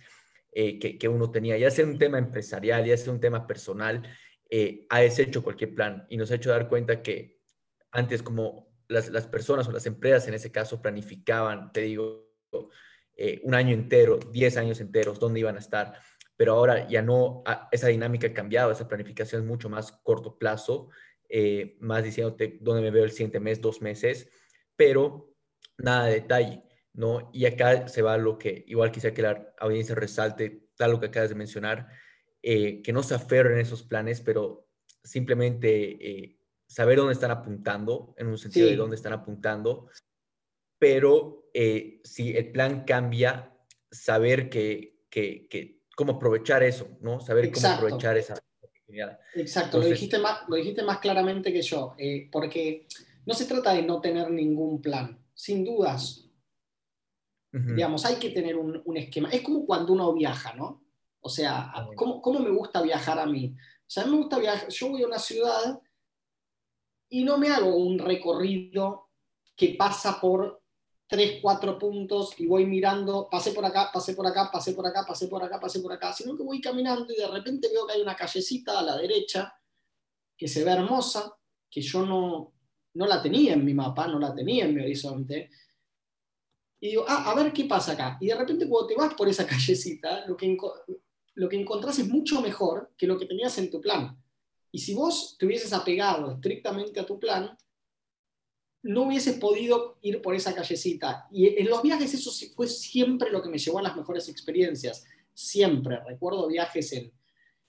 eh, 0.51 0.79
que, 0.79 0.97
que, 0.97 1.07
uno 1.07 1.31
tenía, 1.31 1.57
ya 1.57 1.69
sea 1.69 1.85
un 1.85 1.97
tema 1.97 2.17
empresarial, 2.17 2.85
ya 2.85 2.97
sea 2.97 3.13
un 3.13 3.19
tema 3.19 3.45
personal, 3.45 4.03
eh, 4.49 4.85
ha 4.89 5.01
deshecho 5.01 5.43
cualquier 5.43 5.75
plan 5.75 6.05
y 6.09 6.17
nos 6.17 6.31
ha 6.31 6.35
hecho 6.35 6.51
dar 6.51 6.69
cuenta 6.69 7.01
que 7.01 7.39
antes 7.91 8.23
como 8.23 8.69
las, 8.87 9.09
las 9.09 9.27
personas 9.27 9.67
o 9.67 9.71
las 9.71 9.85
empresas 9.85 10.27
en 10.27 10.33
ese 10.35 10.51
caso 10.51 10.81
planificaban, 10.81 11.71
te 11.71 11.81
digo, 11.81 12.31
eh, 13.17 13.39
un 13.43 13.55
año 13.55 13.73
entero, 13.73 14.17
10 14.17 14.57
años 14.57 14.79
enteros, 14.81 15.19
dónde 15.19 15.39
iban 15.39 15.55
a 15.55 15.59
estar 15.59 15.93
pero 16.37 16.53
ahora 16.53 16.87
ya 16.87 17.01
no, 17.01 17.43
ah, 17.45 17.67
esa 17.71 17.87
dinámica 17.87 18.27
ha 18.27 18.33
cambiado, 18.33 18.71
esa 18.71 18.87
planificación 18.87 19.41
es 19.41 19.47
mucho 19.47 19.69
más 19.69 19.91
corto 20.03 20.37
plazo, 20.37 20.89
eh, 21.29 21.77
más 21.79 22.03
diciéndote 22.03 22.57
dónde 22.61 22.81
me 22.81 22.91
veo 22.91 23.03
el 23.03 23.11
siguiente 23.11 23.39
mes, 23.39 23.61
dos 23.61 23.81
meses, 23.81 24.29
pero 24.75 25.33
nada 25.77 26.05
de 26.05 26.15
detalle, 26.15 26.63
¿no? 26.93 27.29
Y 27.33 27.45
acá 27.45 27.87
se 27.87 28.01
va 28.01 28.17
lo 28.17 28.37
que, 28.37 28.63
igual 28.67 28.91
quisiera 28.91 29.13
que 29.13 29.21
la 29.21 29.53
audiencia 29.59 29.95
resalte, 29.95 30.67
tal 30.75 30.91
lo 30.91 30.99
que 30.99 31.07
acabas 31.07 31.29
de 31.29 31.35
mencionar, 31.35 31.87
eh, 32.41 32.81
que 32.81 32.93
no 32.93 33.01
se 33.01 33.15
aferren 33.15 33.59
esos 33.59 33.83
planes, 33.83 34.21
pero 34.21 34.67
simplemente 35.03 35.97
eh, 35.99 36.37
saber 36.67 36.97
dónde 36.97 37.13
están 37.13 37.31
apuntando, 37.31 38.13
en 38.17 38.27
un 38.27 38.37
sentido 38.37 38.67
de 38.67 38.75
dónde 38.75 38.95
están 38.97 39.13
apuntando, 39.13 39.89
pero 40.77 41.43
si 42.03 42.35
el 42.35 42.51
plan 42.51 42.83
cambia, 42.83 43.55
saber 43.89 44.49
que, 44.49 44.99
que, 45.09 45.47
que 45.47 45.74
cómo 45.95 46.13
aprovechar 46.13 46.63
eso, 46.63 46.87
¿no? 47.01 47.19
Saber 47.19 47.51
cómo 47.51 47.67
aprovechar 47.67 48.17
esa 48.17 48.35
oportunidad. 48.61 49.19
Exacto, 49.33 49.79
lo, 49.79 49.85
dijiste 49.85 50.19
más, 50.19 50.41
lo 50.47 50.57
dijiste 50.57 50.83
más 50.83 50.99
claramente 50.99 51.51
que 51.51 51.61
yo, 51.61 51.95
eh, 51.97 52.29
porque 52.31 52.87
no 53.25 53.33
se 53.33 53.45
trata 53.45 53.73
de 53.73 53.81
no 53.81 54.01
tener 54.01 54.29
ningún 54.29 54.81
plan, 54.81 55.19
sin 55.33 55.63
dudas. 55.63 56.21
Digamos, 57.57 58.03
hay 58.03 58.15
que 58.15 58.31
tener 58.31 58.57
un, 58.57 58.81
un, 58.83 58.97
esquema. 58.97 59.29
Es 59.29 59.39
como 59.39 59.65
cuando 59.65 59.93
uno 59.93 60.11
viaja, 60.11 60.53
¿no? 60.55 60.83
O 61.21 61.29
sea, 61.29 61.71
¿cómo, 61.95 62.21
¿cómo, 62.21 62.41
me 62.41 62.49
gusta 62.49 62.81
viajar 62.81 63.17
a 63.17 63.25
mí? 63.25 63.55
O 63.55 63.89
sea, 63.89 64.03
a 64.03 64.05
mí 64.07 64.11
me 64.11 64.17
gusta 64.17 64.39
viajar, 64.39 64.67
yo 64.67 64.89
voy 64.89 65.03
a 65.03 65.07
una 65.07 65.19
ciudad 65.19 65.81
y 67.07 67.23
no 67.23 67.37
me 67.37 67.47
hago 67.47 67.77
un 67.77 67.97
recorrido 67.97 69.09
que 69.55 69.75
pasa 69.79 70.19
por 70.19 70.64
tres, 71.07 71.39
cuatro 71.41 71.77
puntos 71.77 72.33
y 72.39 72.47
voy 72.47 72.65
mirando, 72.65 73.27
pasé 73.29 73.51
por 73.51 73.65
acá, 73.65 73.89
pasé 73.93 74.13
por 74.13 74.25
acá, 74.25 74.49
pasé 74.51 74.73
por 74.73 74.85
acá, 74.85 75.05
pasé 75.05 75.27
por 75.27 75.43
acá, 75.43 75.59
pasé 75.59 75.79
por 75.79 75.93
acá, 75.93 76.13
sino 76.13 76.35
que 76.35 76.43
voy 76.43 76.59
caminando 76.59 77.13
y 77.13 77.17
de 77.17 77.27
repente 77.27 77.69
veo 77.71 77.85
que 77.85 77.93
hay 77.93 78.01
una 78.01 78.15
callecita 78.15 78.79
a 78.79 78.81
la 78.81 78.97
derecha 78.97 79.53
que 80.37 80.47
se 80.47 80.63
ve 80.63 80.71
hermosa, 80.71 81.37
que 81.69 81.81
yo 81.81 82.05
no, 82.05 82.53
no 82.95 83.05
la 83.05 83.21
tenía 83.21 83.53
en 83.53 83.63
mi 83.63 83.73
mapa, 83.73 84.07
no 84.07 84.19
la 84.19 84.33
tenía 84.33 84.65
en 84.65 84.73
mi 84.73 84.81
horizonte. 84.81 85.49
Y 86.79 86.89
digo, 86.89 87.05
ah, 87.07 87.31
a 87.31 87.35
ver 87.35 87.53
qué 87.53 87.65
pasa 87.65 87.93
acá. 87.93 88.17
Y 88.19 88.27
de 88.27 88.35
repente 88.35 88.67
cuando 88.67 88.87
te 88.87 88.95
vas 88.95 89.13
por 89.13 89.27
esa 89.29 89.45
callecita, 89.47 90.25
lo 90.25 90.35
que, 90.35 90.57
lo 91.35 91.49
que 91.49 91.59
encontrás 91.59 91.99
es 91.99 92.07
mucho 92.07 92.41
mejor 92.41 92.93
que 92.97 93.07
lo 93.07 93.17
que 93.17 93.25
tenías 93.25 93.57
en 93.57 93.69
tu 93.69 93.79
plan. 93.79 94.17
Y 94.71 94.79
si 94.79 94.93
vos 94.93 95.37
te 95.37 95.45
hubieses 95.45 95.71
apegado 95.71 96.33
estrictamente 96.33 96.99
a 96.99 97.05
tu 97.05 97.19
plan, 97.19 97.55
no 98.85 99.03
hubieses 99.03 99.37
podido 99.37 99.97
ir 100.03 100.21
por 100.21 100.35
esa 100.35 100.53
callecita. 100.53 101.27
Y 101.31 101.59
en 101.59 101.67
los 101.67 101.81
viajes 101.81 102.13
eso 102.13 102.31
fue 102.55 102.67
siempre 102.67 103.31
lo 103.31 103.41
que 103.41 103.49
me 103.49 103.57
llevó 103.57 103.79
a 103.79 103.83
las 103.83 103.95
mejores 103.95 104.29
experiencias. 104.29 105.03
Siempre. 105.33 105.99
Recuerdo 106.05 106.47
viajes 106.47 106.93
en, 106.93 107.11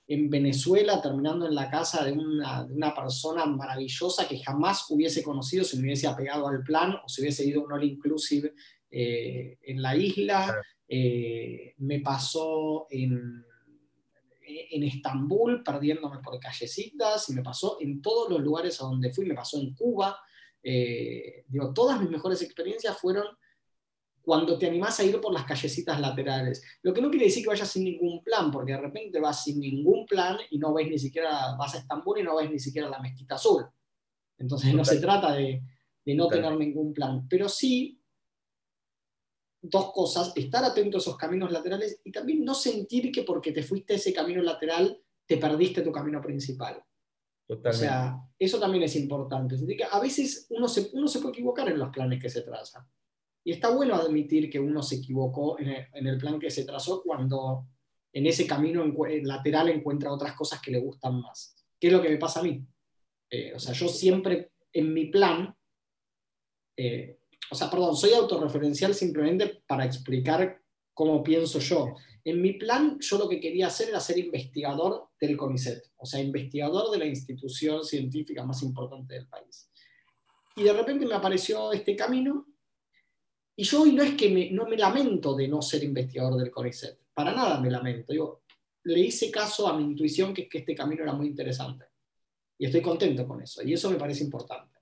en 0.07 0.29
Venezuela 0.29 1.00
terminando 1.00 1.46
en 1.46 1.55
la 1.55 1.70
casa 1.70 2.05
de 2.05 2.12
una, 2.12 2.64
de 2.64 2.74
una, 2.74 2.94
persona 2.94 3.46
maravillosa 3.46 4.29
que 4.29 4.38
jamás 4.38 4.85
hubiese 4.90 5.22
conocido 5.22 5.64
si 5.64 5.79
me 5.79 5.85
hubiese 5.85 6.07
apegado 6.07 6.48
al 6.48 6.62
plan 6.62 6.96
o 7.02 7.09
si 7.09 7.22
hubiese 7.22 7.46
ido 7.46 7.62
a 7.62 7.64
un 7.64 7.72
all 7.72 7.85
inclusive 7.85 8.52
eh, 8.90 9.57
en 9.62 9.81
la 9.81 9.96
isla. 9.96 10.55
Eh, 10.87 11.72
me 11.79 12.00
pasó 12.00 12.88
en, 12.90 13.42
en 14.46 14.83
Estambul 14.83 15.62
perdiéndome 15.62 16.18
por 16.18 16.38
callecitas 16.38 17.31
y 17.31 17.33
me 17.33 17.42
pasó 17.42 17.79
en 17.81 18.02
todos 18.02 18.29
los 18.29 18.40
lugares 18.40 18.83
a 18.83 18.85
donde 18.85 19.14
fui, 19.14 19.24
me 19.24 19.35
pasó 19.35 19.59
en 19.59 19.74
Cuba. 19.74 20.18
Eh, 20.68 21.44
digo, 21.46 21.72
todas 21.72 22.00
mis 22.00 22.11
mejores 22.11 22.42
experiencias 22.42 22.98
fueron 22.98 23.24
cuando 24.20 24.59
te 24.59 24.66
animás 24.66 24.98
a 24.98 25.05
ir 25.05 25.20
por 25.20 25.33
las 25.33 25.44
callecitas 25.44 26.00
laterales. 26.00 26.61
Lo 26.83 26.92
que 26.92 27.00
no 27.00 27.09
quiere 27.09 27.26
decir 27.26 27.44
que 27.44 27.50
vayas 27.50 27.70
sin 27.70 27.85
ningún 27.85 28.20
plan, 28.24 28.50
porque 28.50 28.72
de 28.72 28.81
repente 28.81 29.20
vas 29.20 29.44
sin 29.44 29.61
ningún 29.61 30.05
plan 30.07 30.37
y 30.50 30.59
no 30.59 30.74
ves 30.74 30.88
ni 30.88 30.98
siquiera, 30.98 31.55
vas 31.57 31.76
a 31.76 31.79
Estambul 31.79 32.18
y 32.18 32.24
no 32.24 32.35
ves 32.35 32.50
ni 32.50 32.59
siquiera 32.59 32.88
la 32.88 32.98
mezquita 32.98 33.37
azul. 33.37 33.64
Entonces 34.38 34.74
no 34.74 34.85
se 34.85 34.98
trata 34.98 35.33
de, 35.35 35.62
de 36.05 36.14
no 36.16 36.26
tener 36.26 36.57
ningún 36.57 36.92
plan, 36.92 37.29
pero 37.29 37.48
sí 37.48 38.00
dos 39.62 39.92
cosas, 39.92 40.33
estar 40.35 40.64
atento 40.64 40.96
a 40.96 41.00
esos 41.00 41.16
caminos 41.16 41.52
laterales 41.52 42.00
y 42.02 42.11
también 42.11 42.44
no 42.44 42.55
sentir 42.55 43.12
que 43.12 43.22
porque 43.22 43.52
te 43.52 43.62
fuiste 43.62 43.92
a 43.92 43.96
ese 43.96 44.12
camino 44.12 44.42
lateral 44.42 45.00
te 45.26 45.37
perdiste 45.37 45.83
tu 45.83 45.92
camino 45.92 46.20
principal. 46.20 46.83
O 47.49 47.73
sea, 47.73 48.19
eso 48.39 48.59
también 48.59 48.85
es 48.85 48.97
importante. 48.97 49.57
A 49.91 50.01
veces 50.01 50.47
uno 50.51 50.69
se, 50.69 50.91
uno 50.93 51.07
se 51.07 51.21
puede 51.21 51.35
equivocar 51.35 51.69
en 51.69 51.79
los 51.79 51.91
planes 51.91 52.21
que 52.21 52.29
se 52.29 52.43
trazan. 52.43 52.85
Y 53.45 53.53
está 53.53 53.71
bueno 53.71 53.95
admitir 53.95 54.51
que 54.51 54.59
uno 54.59 54.83
se 54.83 54.97
equivocó 54.97 55.57
en 55.61 56.07
el, 56.07 56.19
plan 56.19 56.41
que 56.41 56.51
se 56.51 56.65
trazó 56.65 57.03
cuando 57.05 57.69
en 58.13 58.27
ese 58.27 58.47
camino 58.47 58.85
lateral 59.23 59.69
encuentra 59.69 60.13
otras 60.13 60.35
cosas 60.35 60.61
que 60.61 60.73
le 60.73 60.81
gustan 60.81 61.21
más. 61.21 61.55
¿Qué 61.79 61.87
es 61.87 61.93
lo 61.93 62.03
que 62.03 62.09
me 62.09 62.17
pasa 62.17 62.41
a 62.41 62.43
mí? 62.43 62.67
Eh, 63.31 63.53
o 63.55 63.61
sea, 63.61 63.73
yo 63.73 63.89
siempre 63.89 64.51
en 64.73 64.93
mi 64.93 65.07
plan, 65.07 65.55
eh, 66.77 67.21
o 67.51 67.55
sea, 67.55 67.71
perdón, 67.71 67.97
soy 67.97 68.13
autorreferencial 68.15 68.95
simplemente 68.95 69.63
para 69.67 69.85
explicar 69.85 70.61
cómo 70.97 71.23
pienso 71.23 71.59
yo. 71.59 71.95
En 72.25 72.41
mi 72.41 72.55
plan, 72.55 72.99
yo 73.01 73.19
lo 73.19 73.29
que 73.29 73.39
quería 73.39 73.67
hacer 73.67 73.91
era 73.91 74.01
ser 74.01 74.17
investigador 74.17 75.11
del 75.21 75.37
CONICET, 75.37 75.93
o 75.99 76.07
sea, 76.07 76.21
investigador 76.23 76.91
de 76.91 76.97
la 76.97 77.05
institución 77.05 77.85
científica 77.85 78.43
más 78.45 78.63
importante 78.63 79.13
del 79.13 79.29
país. 79.29 79.71
Y 80.57 80.63
de 80.63 80.73
repente 80.73 81.05
me 81.05 81.15
apareció 81.15 81.71
este 81.71 81.95
camino, 81.95 82.47
y 83.55 83.65
yo 83.65 83.83
hoy 83.83 83.93
no 83.93 84.03
es 84.03 84.15
que 84.15 84.31
me, 84.31 84.51
no 84.51 84.67
me 84.67 84.79
lamento 84.79 85.37
de 85.37 85.49
no 85.49 85.61
ser 85.61 85.85
investigador 85.85 86.41
del 86.41 86.51
CONICET, 86.51 86.99
para 87.13 87.33
nada 87.33 87.61
me 87.61 87.71
lamento. 87.71 88.15
Yo 88.15 88.41
le 88.85 89.01
hice 89.01 89.31
caso 89.31 89.69
a 89.69 89.77
mi 89.77 89.85
intuición 89.85 90.33
que, 90.33 90.49
que 90.49 90.59
este 90.59 90.75
camino 90.75 91.03
era 91.03 91.13
muy 91.13 91.27
interesante. 91.27 91.85
Y 92.57 92.65
estoy 92.65 92.81
contento 92.81 93.29
con 93.29 93.43
eso, 93.43 93.63
y 93.63 93.75
eso 93.75 93.91
me 93.91 93.97
parece 93.99 94.25
importante. 94.25 94.76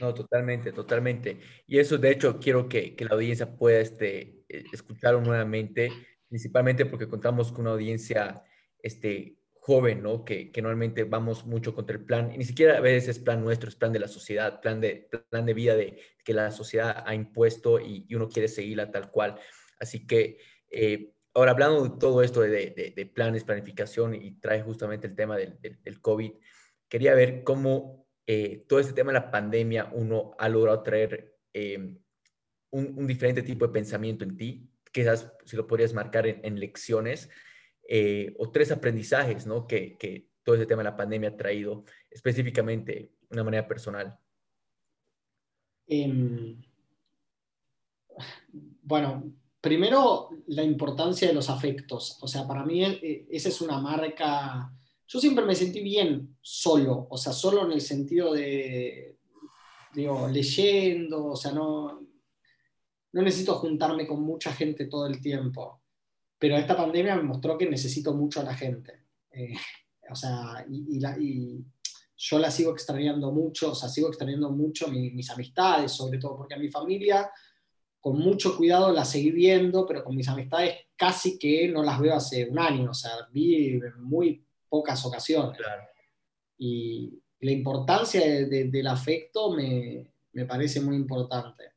No, 0.00 0.14
totalmente, 0.14 0.72
totalmente. 0.72 1.38
Y 1.66 1.78
eso, 1.78 1.98
de 1.98 2.10
hecho, 2.10 2.38
quiero 2.40 2.68
que, 2.68 2.96
que 2.96 3.04
la 3.04 3.14
audiencia 3.14 3.56
pueda 3.56 3.80
este, 3.80 4.44
eh, 4.48 4.64
escucharlo 4.72 5.20
nuevamente 5.20 5.90
principalmente 6.30 6.86
porque 6.86 7.08
contamos 7.08 7.50
con 7.50 7.62
una 7.62 7.72
audiencia 7.72 8.44
este, 8.78 9.36
joven, 9.54 10.00
¿no? 10.00 10.24
Que, 10.24 10.52
que, 10.52 10.62
normalmente 10.62 11.02
vamos 11.04 11.44
mucho 11.44 11.74
contra 11.74 11.96
el 11.96 12.04
plan, 12.04 12.32
y 12.32 12.38
ni 12.38 12.44
siquiera 12.44 12.78
a 12.78 12.80
veces 12.80 13.16
es 13.16 13.18
plan 13.18 13.42
nuestro, 13.42 13.68
es 13.68 13.74
plan 13.74 13.92
de 13.92 13.98
la 13.98 14.08
sociedad, 14.08 14.60
plan 14.60 14.80
de, 14.80 15.08
plan 15.28 15.44
de 15.44 15.54
vida 15.54 15.74
de, 15.74 16.00
que 16.24 16.32
la 16.32 16.52
sociedad 16.52 17.02
ha 17.04 17.14
impuesto 17.14 17.80
y, 17.80 18.06
uno 18.14 18.28
quiere 18.28 18.48
seguirla 18.48 18.90
tal 18.92 19.10
cual. 19.10 19.38
Así 19.80 20.06
que, 20.06 20.38
eh, 20.70 21.12
ahora 21.34 21.50
hablando 21.50 21.82
de 21.82 21.98
todo 21.98 22.22
esto 22.22 22.42
de, 22.42 22.92
de, 22.96 23.06
planes, 23.06 23.42
planificación, 23.42 24.14
y 24.14 24.38
trae 24.38 24.62
justamente 24.62 25.08
el 25.08 25.16
tema 25.16 25.36
del, 25.36 25.58
del, 25.60 26.00
COVID, 26.00 26.30
quería 26.88 27.14
ver 27.14 27.42
cómo 27.42 27.99
eh, 28.26 28.64
todo 28.68 28.78
este 28.78 28.92
tema 28.92 29.12
de 29.12 29.18
la 29.18 29.30
pandemia 29.30 29.90
uno 29.92 30.34
ha 30.38 30.48
logrado 30.48 30.82
traer 30.82 31.38
eh, 31.52 31.96
un, 32.70 33.06
diferente 33.06 33.42
tipo 33.42 33.66
de 33.66 33.72
pensamiento 33.72 34.24
en 34.24 34.36
ti, 34.36 34.70
quizás 34.92 35.32
si 35.44 35.56
lo 35.56 35.66
podrías 35.66 35.92
marcar 35.92 36.26
en, 36.26 36.60
lecciones, 36.60 37.28
eh, 37.88 38.34
o 38.38 38.50
tres 38.50 38.70
aprendizajes 38.70 39.46
¿no? 39.46 39.66
que, 39.66 39.96
que, 39.98 40.30
todo 40.42 40.54
este 40.54 40.66
tema 40.66 40.82
de 40.82 40.90
la 40.90 40.96
pandemia 40.96 41.28
ha 41.28 41.36
traído 41.36 41.84
específicamente 42.10 42.92
de 42.92 43.10
una 43.30 43.44
manera 43.44 43.68
personal. 43.68 44.18
Em, 45.86 46.58
bueno, 48.82 49.32
primero 49.60 50.30
la 50.46 50.62
importancia 50.62 51.28
de 51.28 51.34
los 51.34 51.50
afectos. 51.50 52.18
O 52.22 52.26
sea, 52.26 52.46
para 52.46 52.64
mí 52.64 52.84
eh, 52.84 53.26
esa 53.30 53.48
es 53.48 53.60
una 53.60 53.78
marca... 53.78 54.72
Yo 55.12 55.18
siempre 55.18 55.44
me 55.44 55.56
sentí 55.56 55.80
bien 55.80 56.36
solo, 56.40 57.08
o 57.10 57.18
sea, 57.18 57.32
solo 57.32 57.64
en 57.64 57.72
el 57.72 57.80
sentido 57.80 58.32
de, 58.32 59.18
digo, 59.92 60.28
leyendo, 60.28 61.26
o 61.26 61.36
sea, 61.36 61.50
no, 61.50 62.00
no 63.12 63.22
necesito 63.22 63.56
juntarme 63.56 64.06
con 64.06 64.22
mucha 64.22 64.52
gente 64.52 64.86
todo 64.86 65.08
el 65.08 65.20
tiempo, 65.20 65.82
pero 66.38 66.56
esta 66.56 66.76
pandemia 66.76 67.16
me 67.16 67.24
mostró 67.24 67.58
que 67.58 67.68
necesito 67.68 68.14
mucho 68.14 68.38
a 68.38 68.44
la 68.44 68.54
gente. 68.54 69.06
Eh, 69.32 69.54
o 70.08 70.14
sea, 70.14 70.64
y, 70.70 71.64
yo 72.16 72.38
la 72.38 72.50
sigo 72.52 72.70
extrañando 72.70 73.32
mucho, 73.32 73.72
o 73.72 73.74
sea, 73.74 73.88
sigo 73.88 74.08
extrañando 74.08 74.50
mucho 74.50 74.86
mis 74.88 75.28
amistades, 75.30 75.90
sobre 75.90 76.18
todo, 76.18 76.36
porque 76.36 76.54
a 76.54 76.58
mi 76.58 76.68
familia, 76.68 77.28
con 77.98 78.16
mucho 78.16 78.56
cuidado, 78.56 78.92
la 78.92 79.04
seguí 79.04 79.32
viendo, 79.32 79.86
pero 79.86 80.04
con 80.04 80.14
mis 80.14 80.28
amistades 80.28 80.74
casi 80.94 81.36
que 81.36 81.66
no 81.68 81.82
las 81.82 81.98
veo 81.98 82.14
hace 82.14 82.48
un 82.48 82.60
año, 82.60 82.90
o 82.90 82.94
sea, 82.94 83.10
vi 83.32 83.80
muy 83.98 84.46
pocas 84.70 85.04
ocasiones. 85.04 85.60
Y 86.56 87.20
la 87.40 87.50
importancia 87.50 88.46
del 88.46 88.86
afecto 88.86 89.52
me, 89.52 90.10
me 90.32 90.46
parece 90.46 90.80
muy 90.80 90.96
importante. 90.96 91.72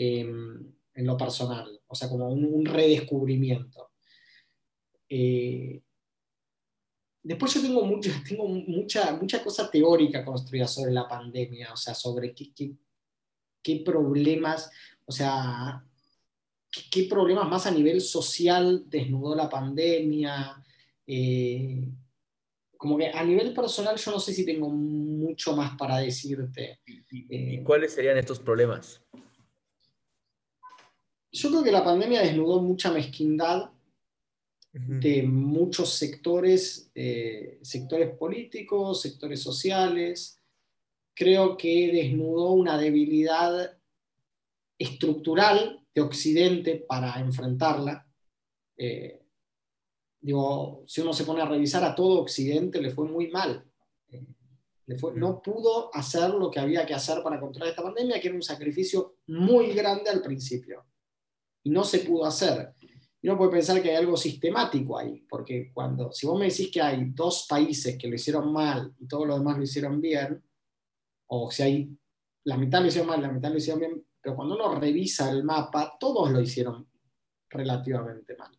Em, 0.00 0.72
en 0.94 1.06
lo 1.06 1.16
personal, 1.16 1.80
o 1.88 1.94
sea, 1.94 2.08
como 2.08 2.28
un, 2.28 2.64
redescubrimiento. 2.64 3.90
Eh, 5.08 5.80
después 7.20 7.54
yo 7.54 7.62
tengo, 7.62 7.84
mucho, 7.84 8.10
tengo 8.28 8.46
mucha, 8.46 9.16
mucha 9.16 9.42
cosa 9.42 9.68
teórica 9.68 10.24
construida 10.24 10.68
sobre 10.68 10.92
la 10.92 11.08
pandemia, 11.08 11.72
o 11.72 11.76
sea, 11.76 11.94
sobre 11.94 12.32
qué, 12.32 12.76
qué, 13.60 13.82
problemas, 13.84 14.70
o 15.04 15.10
sea, 15.10 15.84
qué, 16.92 17.04
problemas 17.04 17.48
más 17.48 17.66
a 17.66 17.72
nivel 17.72 18.00
social 18.00 18.84
desnudó 18.88 19.34
la 19.34 19.48
pandemia. 19.48 20.64
Eh, 21.06 21.88
como 22.78 22.96
que 22.96 23.08
a 23.08 23.22
nivel 23.24 23.52
personal 23.52 23.96
yo 23.96 24.12
no 24.12 24.20
sé 24.20 24.32
si 24.32 24.46
tengo 24.46 24.70
mucho 24.70 25.54
más 25.54 25.76
para 25.76 25.98
decirte. 25.98 26.80
¿Y, 26.86 27.56
eh, 27.56 27.62
cuáles 27.62 27.92
serían 27.92 28.16
estos 28.16 28.38
problemas? 28.38 29.02
yo 31.30 31.50
creo 31.50 31.62
que 31.62 31.72
la 31.72 31.84
pandemia 31.84 32.22
desnudó 32.22 32.60
mucha 32.62 32.90
mezquindad 32.90 33.70
de 34.72 35.22
muchos 35.22 35.94
sectores, 35.94 36.90
eh, 36.94 37.58
sectores 37.62 38.16
políticos, 38.16 39.00
sectores 39.00 39.42
sociales. 39.42 40.40
Creo 41.14 41.56
que 41.56 41.90
desnudó 41.92 42.52
una 42.52 42.78
debilidad 42.78 43.76
estructural 44.78 45.84
de 45.94 46.00
Occidente 46.00 46.84
para 46.88 47.18
enfrentarla. 47.18 48.06
Eh, 48.76 49.20
digo, 50.20 50.84
si 50.86 51.00
uno 51.00 51.12
se 51.12 51.24
pone 51.24 51.42
a 51.42 51.46
revisar 51.46 51.84
a 51.84 51.94
todo 51.94 52.20
Occidente, 52.20 52.80
le 52.80 52.90
fue 52.90 53.06
muy 53.06 53.28
mal. 53.28 53.64
Eh, 54.10 54.24
no 55.14 55.42
pudo 55.42 55.94
hacer 55.94 56.30
lo 56.30 56.50
que 56.50 56.60
había 56.60 56.86
que 56.86 56.94
hacer 56.94 57.22
para 57.22 57.38
controlar 57.38 57.70
esta 57.70 57.82
pandemia, 57.82 58.20
que 58.20 58.28
era 58.28 58.36
un 58.36 58.42
sacrificio 58.42 59.16
muy 59.26 59.72
grande 59.72 60.10
al 60.10 60.22
principio 60.22 60.84
y 61.62 61.70
no 61.70 61.84
se 61.84 62.00
pudo 62.00 62.24
hacer. 62.24 62.74
Y 63.20 63.28
uno 63.28 63.36
puede 63.36 63.50
pensar 63.50 63.82
que 63.82 63.90
hay 63.90 63.96
algo 63.96 64.16
sistemático 64.16 64.96
ahí, 64.96 65.26
porque 65.28 65.70
cuando, 65.72 66.12
si 66.12 66.26
vos 66.26 66.38
me 66.38 66.46
decís 66.46 66.70
que 66.72 66.80
hay 66.80 67.10
dos 67.10 67.46
países 67.48 67.98
que 67.98 68.08
lo 68.08 68.14
hicieron 68.14 68.52
mal 68.52 68.94
y 68.98 69.06
todos 69.06 69.26
los 69.26 69.38
demás 69.38 69.58
lo 69.58 69.64
hicieron 69.64 70.00
bien, 70.00 70.42
o 71.26 71.50
si 71.50 71.62
hay 71.62 71.98
la 72.44 72.56
mitad 72.56 72.80
lo 72.80 72.86
hicieron 72.86 73.08
mal, 73.08 73.20
la 73.20 73.30
mitad 73.30 73.50
lo 73.50 73.58
hicieron 73.58 73.80
bien, 73.80 74.06
pero 74.22 74.36
cuando 74.36 74.54
uno 74.54 74.74
revisa 74.80 75.30
el 75.30 75.44
mapa, 75.44 75.96
todos 76.00 76.30
lo 76.30 76.40
hicieron 76.40 76.88
relativamente 77.50 78.36
mal. 78.36 78.56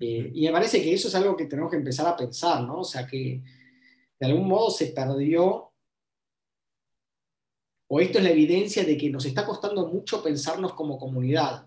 Eh, 0.00 0.30
y 0.32 0.46
me 0.46 0.52
parece 0.52 0.82
que 0.82 0.92
eso 0.92 1.08
es 1.08 1.14
algo 1.14 1.36
que 1.36 1.46
tenemos 1.46 1.70
que 1.70 1.76
empezar 1.76 2.06
a 2.06 2.16
pensar, 2.16 2.62
¿no? 2.62 2.80
O 2.80 2.84
sea, 2.84 3.06
que 3.06 3.42
de 4.18 4.26
algún 4.26 4.48
modo 4.48 4.70
se 4.70 4.88
perdió, 4.88 5.72
o 7.90 8.00
esto 8.00 8.18
es 8.18 8.24
la 8.24 8.30
evidencia 8.30 8.84
de 8.84 8.96
que 8.96 9.10
nos 9.10 9.24
está 9.24 9.44
costando 9.46 9.88
mucho 9.88 10.22
pensarnos 10.22 10.74
como 10.74 10.98
comunidad, 10.98 11.66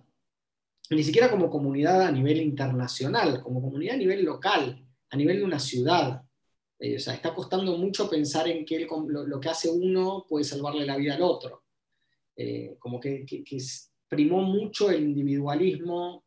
ni 0.89 1.04
siquiera 1.04 1.30
como 1.30 1.50
comunidad 1.50 2.04
a 2.04 2.12
nivel 2.12 2.41
internacional, 2.41 3.41
como 3.41 3.62
comunidad 3.62 3.96
a 3.96 4.00
nivel 4.00 4.24
local, 4.24 4.86
a 5.10 5.17
nivel 5.17 5.38
de 5.38 5.44
una 5.44 5.60
ciudad. 5.60 6.22
Eh, 6.80 6.98
o 6.98 7.00
sea, 7.00 7.13
está 7.13 7.34
costando 7.34 7.78
mucho 7.78 8.10
pensar 8.10 8.48
en 8.48 8.65
que 8.65 8.88
lo, 8.88 9.39
que 9.39 9.50
hace 9.50 9.70
uno 9.70 10.26
puede 10.28 10.46
salvarle 10.46 10.86
la 10.86 10.98
vida 10.98 11.15
al 11.15 11.22
otro. 11.22 11.63
Eh, 12.36 12.76
como 12.80 13.00
que, 13.00 13.26
que, 13.26 13.44
primó 14.08 14.41
mucho 14.41 14.89
el 14.89 15.04
individualismo 15.04 16.26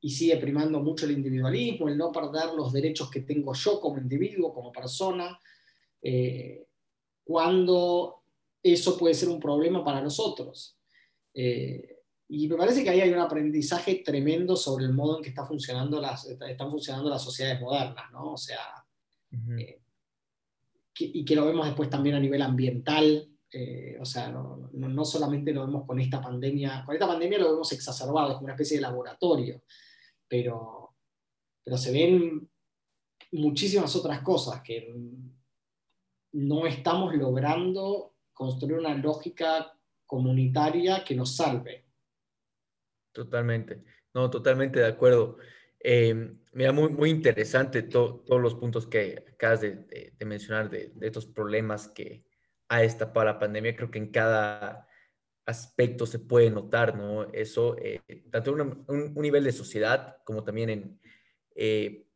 y 0.00 0.10
sigue 0.10 0.36
primando 0.38 0.80
mucho 0.80 1.04
el 1.04 1.12
individualismo, 1.12 1.88
el 1.88 1.98
no 1.98 2.10
perder 2.10 2.54
los 2.56 2.72
derechos 2.72 3.10
que 3.10 3.20
tengo 3.20 3.52
yo 3.52 3.80
como 3.80 3.98
individuo, 3.98 4.52
como 4.52 4.72
persona, 4.72 5.38
eh, 6.00 6.66
cuando 7.22 8.22
eso 8.62 8.96
puede 8.96 9.14
ser 9.14 9.28
un 9.28 9.38
problema 9.38 9.84
para 9.84 10.00
nosotros. 10.00 10.78
Eh, 11.34 11.98
y 12.28 12.48
me 12.48 12.56
parece 12.56 12.82
que 12.82 12.90
ahí 12.90 13.00
hay 13.00 13.10
un 13.10 13.18
aprendizaje 13.18 13.96
tremendo 14.04 14.56
sobre 14.56 14.86
el 14.86 14.94
modo 14.94 15.16
en 15.16 15.22
que 15.22 15.30
está 15.30 15.44
funcionando 15.44 16.00
las, 16.00 16.26
están 16.26 16.70
funcionando 16.70 17.10
las 17.10 17.22
sociedades 17.22 17.60
modernas, 17.60 18.10
¿no? 18.12 18.32
O 18.32 18.36
sea, 18.36 18.60
eh, 19.58 19.80
y 20.98 21.24
que 21.24 21.34
lo 21.34 21.46
vemos 21.46 21.66
después 21.66 21.90
también 21.90 22.14
a 22.14 22.20
nivel 22.20 22.42
ambiental, 22.42 23.26
o 24.00 24.04
sea, 24.04 24.30
no, 24.30 24.70
no, 24.72 25.04
solamente 25.04 25.52
lo 25.52 25.66
vemos 25.66 25.84
con 25.84 25.98
esta 25.98 26.20
pandemia, 26.20 26.84
con 26.84 26.94
esta 26.94 27.06
pandemia 27.08 27.38
lo 27.38 27.52
vemos 27.52 27.72
exacerbado, 27.72 28.28
es 28.28 28.34
como 28.34 28.44
una 28.44 28.52
especie 28.52 28.76
de 28.76 28.82
laboratorio 28.82 29.62
pero, 30.30 30.94
pero 31.64 31.76
se 31.76 31.92
ven 31.92 32.48
muchísimas 33.32 33.94
otras 33.96 34.22
cosas 34.22 34.62
que 34.62 34.94
no 36.32 36.66
estamos 36.66 37.14
logrando 37.14 38.14
construir 38.32 38.78
una 38.78 38.94
lógica 38.94 39.76
comunitaria 40.06 41.04
que 41.04 41.16
nos 41.16 41.36
salve. 41.36 41.84
Totalmente, 43.12 43.82
no, 44.14 44.30
totalmente 44.30 44.78
de 44.78 44.86
acuerdo. 44.86 45.38
Eh, 45.80 46.32
mira, 46.52 46.72
muy, 46.72 46.90
muy 46.90 47.10
interesante 47.10 47.82
todos 47.82 48.40
los 48.40 48.54
puntos 48.54 48.86
que 48.86 49.24
acabas 49.34 49.62
de, 49.62 50.14
mencionar 50.24 50.70
de, 50.70 50.92
estos 51.00 51.26
problemas 51.26 51.88
que 51.88 52.24
ha 52.68 52.80
destapado 52.80 53.26
la 53.26 53.38
pandemia. 53.40 53.74
Creo 53.74 53.90
que 53.90 53.98
en 53.98 54.12
cada 54.12 54.86
aspecto 55.46 56.06
se 56.06 56.18
puede 56.18 56.50
notar, 56.50 56.96
¿no? 56.96 57.24
Eso, 57.32 57.76
eh, 57.78 58.00
tanto 58.30 58.58
en 58.58 58.84
un, 58.88 59.14
nivel 59.14 59.44
de 59.44 59.52
sociedad 59.52 60.18
como 60.24 60.44
también 60.44 60.70
en, 60.70 61.00
eh, 61.54 62.06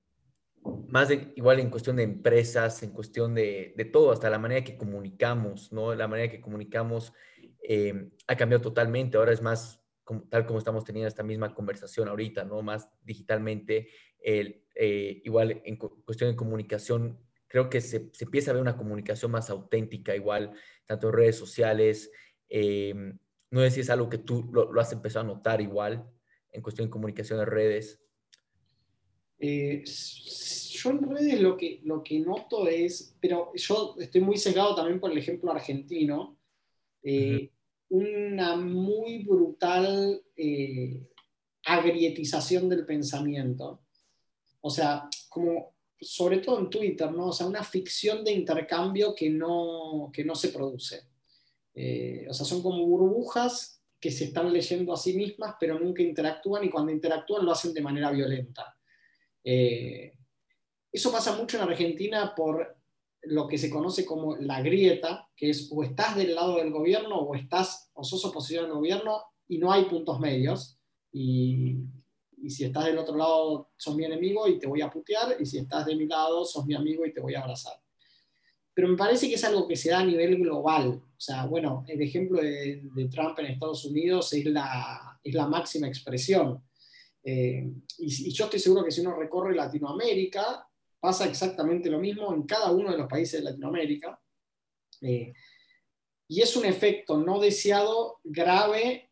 más 0.88 1.08
de, 1.08 1.32
igual 1.36 1.60
en 1.60 1.70
cuestión 1.70 1.96
de 1.96 2.04
empresas, 2.04 2.82
en 2.82 2.90
cuestión 2.90 3.34
de, 3.34 3.74
de, 3.76 3.84
todo, 3.84 4.12
hasta 4.12 4.30
la 4.30 4.38
manera 4.38 4.64
que 4.64 4.76
comunicamos, 4.76 5.72
¿no? 5.72 5.94
La 5.94 6.08
manera 6.08 6.30
que 6.30 6.40
comunicamos 6.40 7.12
eh, 7.62 8.10
ha 8.26 8.36
cambiado 8.36 8.62
totalmente, 8.62 9.16
ahora 9.16 9.32
es 9.32 9.42
más 9.42 9.80
tal 10.28 10.44
como 10.44 10.58
estamos 10.58 10.84
teniendo 10.84 11.08
esta 11.08 11.22
misma 11.22 11.54
conversación 11.54 12.08
ahorita, 12.08 12.44
¿no? 12.44 12.60
Más 12.62 12.90
digitalmente, 13.02 13.88
el, 14.20 14.62
igual 14.76 15.62
en 15.64 15.76
cuestión 15.76 16.30
de 16.30 16.36
comunicación, 16.36 17.18
creo 17.48 17.70
que 17.70 17.80
se, 17.80 18.10
se, 18.12 18.24
empieza 18.24 18.50
a 18.50 18.54
ver 18.54 18.62
una 18.62 18.76
comunicación 18.76 19.30
más 19.30 19.48
auténtica, 19.48 20.14
igual, 20.14 20.52
tanto 20.86 21.08
en 21.08 21.14
redes 21.14 21.36
sociales, 21.36 22.10
eh, 22.56 22.94
no 23.50 23.60
sé 23.62 23.70
si 23.72 23.80
es 23.80 23.90
algo 23.90 24.08
que 24.08 24.18
tú 24.18 24.48
lo, 24.52 24.80
has 24.80 24.92
empezado 24.92 25.24
a 25.24 25.34
notar 25.34 25.60
igual 25.60 26.08
en 26.52 26.62
cuestión 26.62 26.86
de 26.86 26.90
comunicación 26.92 27.40
de 27.40 27.44
redes. 27.44 28.00
Eh, 29.40 29.82
yo 29.84 30.90
en 30.90 31.02
redes 31.10 31.40
lo 31.40 31.56
que, 31.56 31.80
lo 31.82 32.00
que 32.04 32.20
noto 32.20 32.68
es, 32.68 33.16
pero 33.20 33.50
yo 33.56 33.96
estoy 33.98 34.20
muy 34.20 34.38
cegado 34.38 34.76
también 34.76 35.00
por 35.00 35.10
el 35.10 35.18
ejemplo 35.18 35.50
argentino, 35.50 36.38
eh, 37.02 37.50
una 37.88 38.54
muy 38.54 39.24
brutal 39.24 40.22
eh, 40.36 41.08
agrietización 41.64 42.68
del 42.68 42.86
pensamiento. 42.86 43.82
O 44.60 44.70
sea, 44.70 45.08
como 45.28 45.74
sobre 46.00 46.38
todo 46.38 46.60
en 46.60 46.70
Twitter, 46.70 47.10
¿no? 47.10 47.30
O 47.30 47.32
sea, 47.32 47.48
una 47.48 47.64
ficción 47.64 48.22
de 48.22 48.30
intercambio 48.30 49.12
que 49.12 49.28
no, 49.28 50.10
que 50.12 50.24
no 50.24 50.36
se 50.36 50.50
produce. 50.50 51.13
Eh, 51.74 52.26
o 52.28 52.32
sea, 52.32 52.46
son 52.46 52.62
como 52.62 52.86
burbujas 52.86 53.82
que 54.00 54.10
se 54.10 54.24
están 54.24 54.52
leyendo 54.52 54.92
a 54.92 54.96
sí 54.96 55.14
mismas, 55.14 55.56
pero 55.58 55.78
nunca 55.78 56.02
interactúan 56.02 56.64
y 56.64 56.70
cuando 56.70 56.92
interactúan 56.92 57.44
lo 57.44 57.52
hacen 57.52 57.72
de 57.72 57.80
manera 57.80 58.10
violenta. 58.10 58.76
Eh, 59.42 60.12
eso 60.92 61.10
pasa 61.10 61.36
mucho 61.36 61.56
en 61.56 61.64
Argentina 61.64 62.34
por 62.34 62.76
lo 63.22 63.48
que 63.48 63.58
se 63.58 63.70
conoce 63.70 64.04
como 64.04 64.36
la 64.36 64.60
grieta, 64.60 65.28
que 65.34 65.50
es 65.50 65.68
o 65.72 65.82
estás 65.82 66.16
del 66.16 66.34
lado 66.34 66.56
del 66.56 66.70
gobierno 66.70 67.16
o 67.16 67.34
estás 67.34 67.90
o 67.94 68.04
sos 68.04 68.24
oposición 68.24 68.66
al 68.66 68.74
gobierno 68.74 69.22
y 69.48 69.58
no 69.58 69.72
hay 69.72 69.86
puntos 69.86 70.20
medios. 70.20 70.78
Y, 71.10 71.78
y 72.36 72.50
si 72.50 72.64
estás 72.64 72.84
del 72.84 72.98
otro 72.98 73.16
lado, 73.16 73.70
sos 73.76 73.96
mi 73.96 74.04
enemigo 74.04 74.46
y 74.46 74.58
te 74.58 74.66
voy 74.66 74.82
a 74.82 74.90
putear, 74.90 75.36
y 75.40 75.46
si 75.46 75.58
estás 75.58 75.86
de 75.86 75.96
mi 75.96 76.06
lado, 76.06 76.44
sos 76.44 76.66
mi 76.66 76.74
amigo 76.74 77.06
y 77.06 77.12
te 77.12 77.20
voy 77.20 77.34
a 77.34 77.40
abrazar 77.40 77.83
pero 78.74 78.88
me 78.88 78.96
parece 78.96 79.28
que 79.28 79.36
es 79.36 79.44
algo 79.44 79.68
que 79.68 79.76
se 79.76 79.90
da 79.90 80.00
a 80.00 80.04
nivel 80.04 80.36
global. 80.36 80.88
O 80.88 81.20
sea, 81.20 81.46
bueno, 81.46 81.84
el 81.86 82.02
ejemplo 82.02 82.42
de, 82.42 82.82
Trump 83.10 83.38
en 83.38 83.46
Estados 83.46 83.84
Unidos 83.84 84.32
es 84.32 84.44
la, 84.46 85.20
es 85.22 85.32
la 85.32 85.46
máxima 85.46 85.86
expresión. 85.86 86.60
Eh, 87.22 87.72
y, 87.98 88.32
yo 88.32 88.44
estoy 88.46 88.58
seguro 88.58 88.84
que 88.84 88.90
si 88.90 89.00
uno 89.00 89.14
recorre 89.14 89.54
Latinoamérica, 89.54 90.68
pasa 90.98 91.26
exactamente 91.26 91.88
lo 91.88 92.00
mismo 92.00 92.34
en 92.34 92.42
cada 92.42 92.72
uno 92.72 92.90
de 92.90 92.98
los 92.98 93.06
países 93.06 93.40
de 93.40 93.50
Latinoamérica. 93.50 94.20
Eh, 95.02 95.32
y 96.26 96.40
es 96.40 96.56
un 96.56 96.64
efecto 96.64 97.16
no 97.16 97.38
deseado, 97.38 98.18
grave 98.24 99.10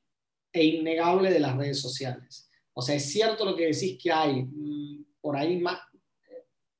e 0.52 0.64
innegable 0.64 1.30
de 1.30 1.40
las 1.40 1.56
redes 1.56 1.80
sociales. 1.80 2.50
O 2.74 2.82
sea, 2.82 2.96
es 2.96 3.10
cierto 3.12 3.44
lo 3.44 3.54
que 3.54 3.66
decís 3.66 3.96
que 4.02 4.10
hay 4.10 4.42
mm, 4.42 5.04
por 5.20 5.36
ahí 5.36 5.58
más, 5.58 5.78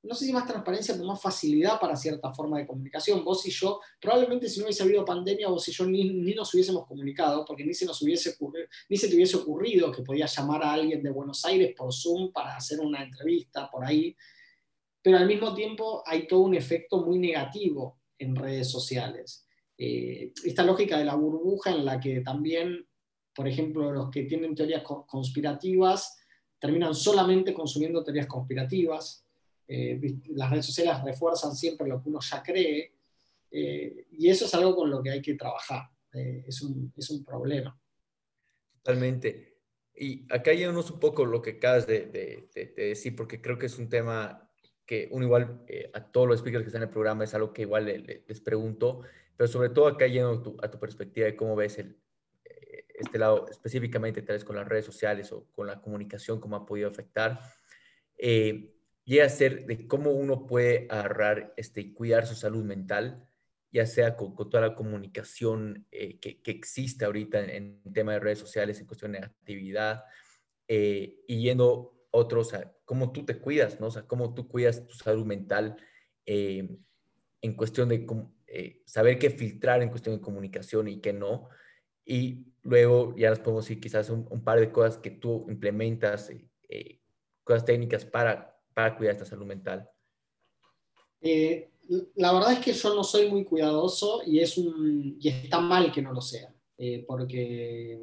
no 0.03 0.15
sé 0.15 0.27
si 0.27 0.33
más 0.33 0.47
transparencia, 0.47 0.95
pero 0.95 1.07
más 1.07 1.23
facilidad 1.23 1.79
para 1.79 1.95
cierta 1.95 2.33
forma 2.33 2.59
de 2.59 2.67
comunicación. 2.67 3.25
Vos 3.25 3.47
y 3.47 3.51
yo, 3.51 3.81
probablemente 4.01 4.49
si 4.49 4.59
no 4.59 4.65
hubiese 4.65 4.83
habido 4.83 5.05
pandemia, 5.05 5.49
vos 5.49 5.67
y 5.69 5.73
yo 5.73 5.87
ni, 5.87 6.35
nos 6.35 6.53
hubiésemos 6.53 6.87
comunicado, 6.87 7.45
porque 7.45 7.65
ni 7.65 7.73
se 7.73 7.87
nos 7.87 8.03
hubiese 8.03 8.31
ocurrido, 8.31 8.67
ni 8.89 8.97
se 8.97 9.09
te 9.09 9.15
hubiese 9.15 9.37
ocurrido 9.37 9.93
que 9.93 10.03
podías 10.03 10.37
llamar 10.37 10.65
a 10.65 10.73
alguien 10.73 11.03
de 11.03 11.11
Buenos 11.11 11.45
Aires 11.45 11.73
por 11.77 11.93
Zoom 11.93 12.33
para 12.33 12.57
hacer 12.57 12.81
una 12.81 13.03
entrevista 13.03 13.71
por 13.71 13.85
ahí. 13.85 14.17
Pero 15.01 15.19
al 15.19 15.27
mismo 15.27 15.55
tiempo 15.55 16.03
hay 16.05 16.27
todo 16.27 16.41
un 16.41 16.55
efecto 16.55 17.05
muy 17.05 17.19
negativo 17.19 18.01
en 18.19 18.35
redes 18.35 18.71
sociales. 18.71 19.47
Eh, 19.79 20.33
esta 20.45 20.65
lógica 20.65 20.99
de 20.99 21.05
la 21.05 21.15
burbuja 21.15 21.71
en 21.71 21.85
la 21.85 22.01
que 22.01 22.21
también, 22.21 22.87
por 23.35 23.47
ejemplo, 23.47 23.93
los 23.93 24.11
que 24.11 24.25
tienen 24.25 24.55
teorías 24.55 24.83
conspirativas 24.83 26.19
terminan 26.59 26.95
solamente 26.95 27.55
consumiendo 27.55 28.05
teorías 28.05 28.29
conspirativas, 28.29 29.27
eh, 29.75 30.19
las 30.35 30.51
redes 30.51 30.67
sociales 30.67 31.03
refuerzan 31.03 31.55
siempre 31.57 31.89
lo 31.89 32.03
que 32.03 32.11
uno 32.11 32.21
ya 32.21 32.43
cree, 32.43 32.93
eh, 33.51 34.07
y 34.11 34.29
eso 34.29 34.45
es 34.45 34.55
algo 34.55 34.77
con 34.77 34.91
lo 34.91 35.03
que 35.03 35.11
hay 35.11 35.23
que 35.23 35.35
trabajar, 35.35 35.89
eh, 36.13 36.45
es, 36.47 36.61
un, 36.61 36.93
es, 36.95 37.09
un, 37.09 37.25
problema. 37.25 37.79
Totalmente. 38.83 39.61
Y 39.95 40.27
acá 40.31 40.53
llegamos 40.53 40.91
un 40.91 41.01
poco 41.01 41.25
lo 41.25 41.41
que 41.41 41.53
acabas 41.53 41.87
de, 41.87 42.07
de, 42.55 42.73
decir, 42.77 43.17
porque 43.17 43.41
creo 43.41 43.59
que 43.59 43.67
es 43.67 43.79
un 43.79 43.89
tema 43.89 44.51
que 44.85 45.09
uno 45.11 45.25
igual 45.25 45.65
a 45.95 46.05
todos 46.11 46.29
los 46.29 46.41
speakers 46.41 46.65
que 46.65 46.69
están 46.69 46.83
en 46.83 46.89
el 46.89 46.93
programa 46.93 47.25
es 47.25 47.33
algo 47.33 47.53
que 47.53 47.63
igual 47.63 47.87
les 47.87 48.41
pregunto, 48.41 49.03
pero 49.37 49.49
sobre 49.49 49.71
todo 49.71 49.87
acá 49.87 50.07
yendo 50.07 50.57
a 50.63 50.71
tu 50.71 50.79
perspectiva 50.79 51.27
de 51.27 51.37
cómo 51.37 51.57
ves 51.57 51.79
el, 51.79 51.97
este 52.93 53.19
lado 53.19 53.47
específicamente 53.49 54.23
tal 54.23 54.37
vez 54.37 54.45
con 54.45 54.57
las 54.57 54.69
redes 54.69 54.85
sociales 54.85 55.33
o 55.33 55.47
con 55.53 55.67
la 55.67 55.81
comunicación, 55.81 56.41
cómo 56.41 56.57
ha 56.57 56.67
podido 56.67 56.89
afectar. 56.89 57.41
Eh, 58.19 58.75
llega 59.05 59.25
a 59.25 59.31
ser 59.31 59.67
de 59.67 59.87
cómo 59.87 60.13
uno 60.13 60.47
puede 60.47 60.87
agarrar 60.91 61.53
este, 61.57 61.93
cuidar 61.93 62.27
su 62.27 62.35
salud 62.35 62.65
mental, 62.65 63.27
ya 63.73 63.87
sea 63.87 64.17
con, 64.17 64.35
toda 64.37 64.61
la 64.61 64.75
comunicación 64.75 65.87
eh, 65.91 66.19
que, 66.19 66.41
existe 66.45 67.05
ahorita 67.05 67.41
en, 67.41 67.81
en, 67.85 67.93
tema 67.93 68.13
de 68.13 68.21
redes 68.21 68.39
sociales, 68.39 68.79
en 68.79 68.87
cuestión 68.87 69.13
de 69.13 69.19
actividad, 69.19 70.05
eh, 70.69 71.21
y 71.27 71.43
yendo 71.43 72.07
otros, 72.11 72.55
a 72.55 72.73
cómo 72.85 73.13
tú 73.13 73.25
te 73.25 73.39
cuidas, 73.39 73.81
¿no? 73.81 73.87
O 73.87 73.91
sea, 73.91 74.03
cómo 74.03 74.35
tú 74.35 74.47
cuidas 74.47 74.87
tu 74.87 74.95
salud 74.95 75.25
mental 75.25 75.77
eh, 76.27 76.69
en 77.41 77.57
cuestión 77.57 77.89
de 77.89 78.07
saber 78.85 79.19
qué 79.19 79.31
filtrar 79.31 79.83
en 79.83 79.89
cuestión 79.89 80.17
de 80.17 80.21
comunicación 80.21 80.89
y 80.89 81.01
qué 81.01 81.13
no. 81.13 81.49
Y 82.05 82.53
luego 82.63 83.15
ya 83.17 83.31
nos 83.31 83.41
podemos 83.41 83.65
decir 83.65 83.81
quizás 83.81 84.11
un, 84.11 84.29
un 84.31 84.45
par 84.45 84.61
de 84.61 84.71
cosas 84.71 84.99
que 84.99 85.11
tú 85.11 85.47
implementas, 85.49 86.31
cosas 87.45 87.65
técnicas 87.65 88.05
para 88.05 88.52
para 88.75 88.97
cuidar 88.97 89.15
esta 89.15 89.25
salud 89.25 89.47
mental? 89.47 89.89
Eh, 91.21 91.71
la 92.17 92.33
verdad 92.33 92.53
es 92.53 92.59
que 92.59 92.73
yo 92.73 92.95
no 92.95 93.05
soy 93.05 93.31
muy 93.31 93.45
cuidadoso 93.45 94.23
y, 94.27 94.41
es 94.41 94.57
un, 94.59 95.17
y 95.21 95.29
está 95.29 95.61
mal 95.61 95.93
que 95.93 96.03
no 96.03 96.13
lo 96.13 96.21
sea, 96.21 96.55
eh, 96.79 97.05
porque 97.07 98.01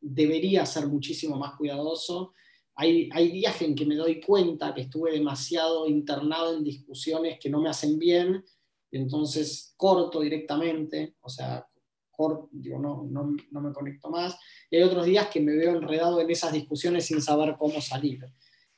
debería 0.00 0.64
ser 0.66 0.86
muchísimo 0.86 1.36
más 1.36 1.56
cuidadoso. 1.56 2.32
Hay, 2.76 3.08
hay 3.12 3.30
días 3.30 3.60
en 3.62 3.74
que 3.74 3.86
me 3.86 3.96
doy 3.96 4.20
cuenta 4.20 4.74
que 4.74 4.82
estuve 4.82 5.12
demasiado 5.12 5.86
internado 5.86 6.56
en 6.56 6.64
discusiones 6.64 7.38
que 7.40 7.50
no 7.50 7.60
me 7.60 7.70
hacen 7.70 7.98
bien, 7.98 8.44
entonces 8.90 9.74
corto 9.76 10.20
directamente, 10.20 11.16
o 11.20 11.28
sea, 11.28 11.66
corto, 12.10 12.48
digo, 12.52 12.78
no, 12.78 13.06
no, 13.10 13.34
no 13.50 13.60
me 13.60 13.72
conecto 13.72 14.08
más. 14.08 14.38
Y 14.70 14.76
hay 14.76 14.82
otros 14.82 15.06
días 15.06 15.28
que 15.28 15.40
me 15.40 15.56
veo 15.56 15.76
enredado 15.76 16.20
en 16.20 16.30
esas 16.30 16.52
discusiones 16.52 17.06
sin 17.06 17.20
saber 17.20 17.56
cómo 17.58 17.80
salir. 17.80 18.24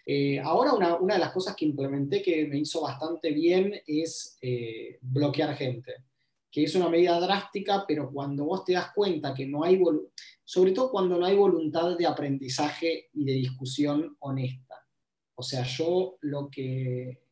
Eh, 0.08 0.38
ahora 0.38 0.72
una, 0.72 1.14
de 1.14 1.18
las 1.18 1.32
cosas 1.32 1.56
que 1.56 1.64
implementé 1.64 2.22
que 2.22 2.46
me 2.46 2.58
hizo 2.58 2.80
bastante 2.80 3.32
bien 3.32 3.74
es 3.88 4.38
eh, 4.40 4.98
bloquear 5.02 5.56
gente, 5.56 5.94
que 6.48 6.62
es 6.62 6.76
una 6.76 6.88
medida 6.88 7.18
drástica, 7.18 7.84
pero 7.88 8.12
cuando 8.12 8.44
vos 8.44 8.64
te 8.64 8.74
das 8.74 8.92
cuenta 8.94 9.34
que 9.34 9.46
no 9.46 9.64
hay, 9.64 9.82
sobre 10.44 10.70
todo 10.70 10.92
cuando 10.92 11.18
no 11.18 11.26
hay 11.26 11.34
voluntad 11.34 11.98
de 11.98 12.06
aprendizaje 12.06 13.08
y 13.14 13.24
de 13.24 13.32
discusión 13.32 14.16
honesta. 14.20 14.76
O 15.34 15.42
sea, 15.42 15.64
yo 15.64 16.18
lo 16.20 16.48
que... 16.48 17.22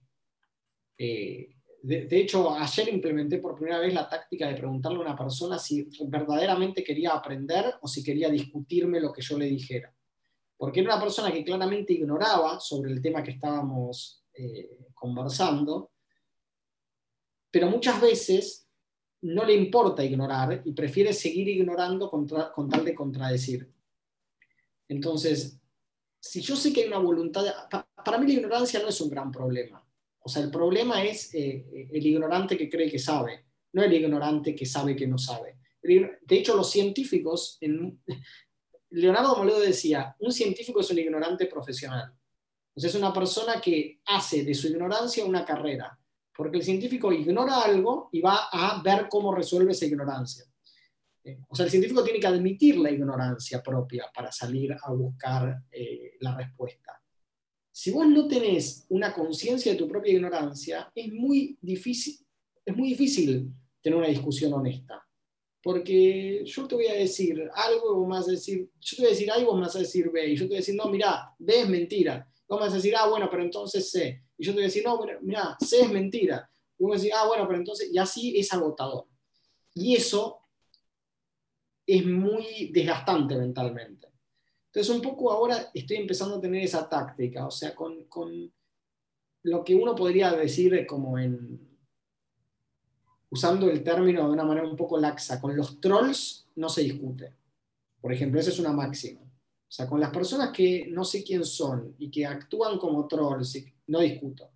Eh, 0.98 1.50
de, 1.80 2.06
de, 2.06 2.20
hecho, 2.20 2.50
ayer 2.56 2.88
implementé 2.88 3.38
por 3.38 3.54
primera 3.54 3.78
vez 3.78 3.94
la 3.94 4.08
táctica 4.08 4.48
de 4.48 4.56
preguntarle 4.56 4.98
a 4.98 5.02
una 5.02 5.16
persona 5.16 5.58
si 5.58 5.86
verdaderamente 6.08 6.82
quería 6.82 7.12
aprender 7.12 7.74
o 7.82 7.86
si 7.86 8.02
quería 8.02 8.30
discutirme 8.30 9.00
lo 9.00 9.12
que 9.12 9.22
yo 9.22 9.38
le 9.38 9.46
dijera 9.46 9.94
porque 10.56 10.80
era 10.80 10.94
una 10.94 11.02
persona 11.02 11.32
que 11.32 11.44
claramente 11.44 11.92
ignoraba 11.92 12.60
sobre 12.60 12.92
el 12.92 13.02
tema 13.02 13.22
que 13.22 13.32
estábamos 13.32 14.24
eh, 14.34 14.78
conversando, 14.94 15.92
pero 17.50 17.68
muchas 17.68 18.00
veces 18.00 18.68
no 19.22 19.44
le 19.44 19.54
importa 19.54 20.04
ignorar 20.04 20.62
y 20.64 20.72
prefiere 20.72 21.12
seguir 21.12 21.48
ignorando 21.48 22.10
con 22.10 22.26
tal 22.68 22.84
de 22.84 22.94
contradecir. 22.94 23.72
Entonces, 24.88 25.58
si 26.20 26.40
yo 26.40 26.56
sé 26.56 26.72
que 26.72 26.82
hay 26.82 26.88
una 26.88 26.98
voluntad, 26.98 27.44
para 28.04 28.18
mí 28.18 28.26
la 28.26 28.32
ignorancia 28.32 28.80
no 28.80 28.88
es 28.88 29.00
un 29.00 29.10
gran 29.10 29.30
problema. 29.30 29.86
O 30.20 30.28
sea, 30.28 30.42
el 30.42 30.50
problema 30.50 31.04
es 31.04 31.34
eh, 31.34 31.88
el 31.92 32.06
ignorante 32.06 32.56
que 32.56 32.70
cree 32.70 32.90
que 32.90 32.98
sabe, 32.98 33.44
no 33.72 33.82
el 33.82 33.92
ignorante 33.92 34.54
que 34.54 34.64
sabe 34.64 34.96
que 34.96 35.06
no 35.06 35.18
sabe. 35.18 35.58
De 35.82 36.18
hecho, 36.30 36.56
los 36.56 36.70
científicos, 36.70 37.58
en, 37.60 38.00
Leonardo 38.94 39.36
Moledo 39.36 39.60
decía, 39.60 40.14
un 40.20 40.32
científico 40.32 40.80
es 40.80 40.90
un 40.90 40.98
ignorante 40.98 41.46
profesional. 41.46 42.12
es 42.76 42.94
una 42.94 43.12
persona 43.12 43.60
que 43.60 44.00
hace 44.06 44.44
de 44.44 44.54
su 44.54 44.68
ignorancia 44.68 45.24
una 45.24 45.44
carrera, 45.44 45.98
porque 46.36 46.58
el 46.58 46.62
científico 46.62 47.12
ignora 47.12 47.62
algo 47.62 48.08
y 48.12 48.20
va 48.20 48.48
a 48.52 48.80
ver 48.82 49.08
cómo 49.08 49.34
resuelve 49.34 49.72
esa 49.72 49.86
ignorancia. 49.86 50.44
Eh, 51.24 51.38
o 51.48 51.56
sea, 51.56 51.64
el 51.64 51.70
científico 51.70 52.04
tiene 52.04 52.20
que 52.20 52.26
admitir 52.26 52.76
la 52.76 52.90
ignorancia 52.90 53.62
propia 53.62 54.10
para 54.14 54.30
salir 54.30 54.76
a 54.80 54.92
buscar 54.92 55.62
eh, 55.72 56.12
la 56.20 56.36
respuesta. 56.36 57.00
Si 57.72 57.90
vos 57.90 58.06
no 58.06 58.28
tenés 58.28 58.86
una 58.90 59.12
conciencia 59.12 59.72
de 59.72 59.78
tu 59.78 59.88
propia 59.88 60.12
ignorancia, 60.12 60.92
muy 61.12 61.58
es 62.64 62.76
muy 62.76 62.90
difícil 62.90 63.52
tener 63.82 63.98
una 63.98 64.08
discusión 64.08 64.52
honesta. 64.52 65.03
Porque 65.64 66.44
yo 66.44 66.68
te 66.68 66.74
voy 66.74 66.86
a 66.88 66.92
decir 66.92 67.50
algo 67.54 67.94
vos 67.94 68.06
me 68.06 68.16
vas 68.16 68.28
a 68.28 68.32
decir, 68.32 68.70
yo 68.78 68.96
te 68.96 69.02
voy 69.02 69.06
a 69.06 69.14
decir 69.14 69.32
A 69.32 69.38
y 69.38 69.44
vos 69.44 69.54
me 69.54 69.62
vas 69.62 69.74
a 69.74 69.78
decir 69.78 70.10
B. 70.10 70.28
Y 70.28 70.36
yo 70.36 70.42
te 70.42 70.48
voy 70.48 70.56
a 70.56 70.60
decir, 70.60 70.74
no, 70.74 70.84
mira, 70.90 71.34
B 71.38 71.60
es 71.60 71.68
mentira. 71.68 72.28
Vos 72.46 72.60
me 72.60 72.66
vas 72.66 72.74
a 72.74 72.76
decir, 72.76 72.94
ah, 72.94 73.08
bueno, 73.08 73.28
pero 73.30 73.42
entonces 73.42 73.90
C. 73.90 74.22
Y 74.36 74.44
yo 74.44 74.52
te 74.52 74.56
voy 74.56 74.64
a 74.64 74.66
decir, 74.66 74.84
no, 74.84 75.00
mira, 75.22 75.56
C 75.58 75.80
es 75.80 75.90
mentira. 75.90 76.50
Y 76.78 76.82
vos 76.82 76.90
me 76.90 76.96
vas 76.96 77.00
a 77.00 77.04
decir, 77.04 77.14
ah, 77.16 77.26
bueno, 77.26 77.46
pero 77.46 77.58
entonces, 77.58 77.88
y 77.90 77.96
así 77.96 78.38
es 78.38 78.52
agotador. 78.52 79.06
Y 79.72 79.96
eso 79.96 80.40
es 81.86 82.04
muy 82.04 82.70
desgastante 82.70 83.34
mentalmente. 83.34 84.08
Entonces, 84.66 84.94
un 84.94 85.00
poco 85.00 85.32
ahora 85.32 85.70
estoy 85.72 85.96
empezando 85.96 86.36
a 86.36 86.40
tener 86.42 86.62
esa 86.62 86.86
táctica, 86.86 87.46
o 87.46 87.50
sea, 87.50 87.74
con, 87.74 88.04
con 88.04 88.52
lo 89.44 89.64
que 89.64 89.74
uno 89.74 89.94
podría 89.94 90.30
decir 90.32 90.86
como 90.86 91.18
en, 91.18 91.73
usando 93.34 93.68
el 93.68 93.82
término 93.82 94.28
de 94.28 94.32
una 94.32 94.44
manera 94.44 94.68
un 94.68 94.76
poco 94.76 94.96
laxa, 94.96 95.40
con 95.40 95.56
los 95.56 95.80
trolls 95.80 96.46
no 96.54 96.68
se 96.68 96.82
discute. 96.82 97.34
Por 98.00 98.12
ejemplo, 98.12 98.38
esa 98.38 98.50
es 98.50 98.60
una 98.60 98.72
máxima. 98.72 99.22
O 99.22 99.72
sea, 99.76 99.88
con 99.88 99.98
las 99.98 100.10
personas 100.10 100.52
que 100.52 100.86
no 100.88 101.04
sé 101.04 101.24
quién 101.24 101.44
son 101.44 101.96
y 101.98 102.12
que 102.12 102.24
actúan 102.24 102.78
como 102.78 103.08
trolls, 103.08 103.60
no 103.88 103.98
discuto. 103.98 104.50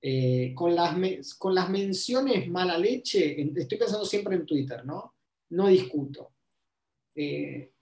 Eh, 0.00 0.52
con, 0.54 0.72
las 0.76 1.34
con 1.34 1.52
las 1.52 1.68
menciones 1.68 2.48
mala 2.48 2.78
leche, 2.78 3.42
estoy 3.56 3.76
pensando 3.76 4.04
siempre 4.04 4.36
en 4.36 4.46
Twitter, 4.46 4.86
¿no? 4.86 5.14
No 5.50 5.66
discuto. 5.66 6.30
Eh, 7.12 7.72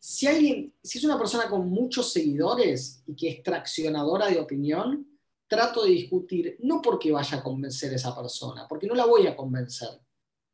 si, 0.00 0.26
alguien, 0.26 0.74
si 0.82 0.98
es 0.98 1.04
una 1.04 1.16
persona 1.16 1.48
con 1.48 1.70
muchos 1.70 2.12
seguidores 2.12 3.04
y 3.06 3.14
que 3.14 3.28
es 3.28 3.42
traccionadora 3.44 4.26
de 4.26 4.40
opinión, 4.40 5.11
trato 5.52 5.84
de 5.84 5.90
discutir, 5.90 6.56
no 6.60 6.80
porque 6.80 7.12
vaya 7.12 7.36
a 7.36 7.42
convencer 7.42 7.92
a 7.92 7.96
esa 7.96 8.16
persona, 8.16 8.64
porque 8.66 8.86
no 8.86 8.94
la 8.94 9.04
voy 9.04 9.26
a 9.26 9.36
convencer, 9.36 9.90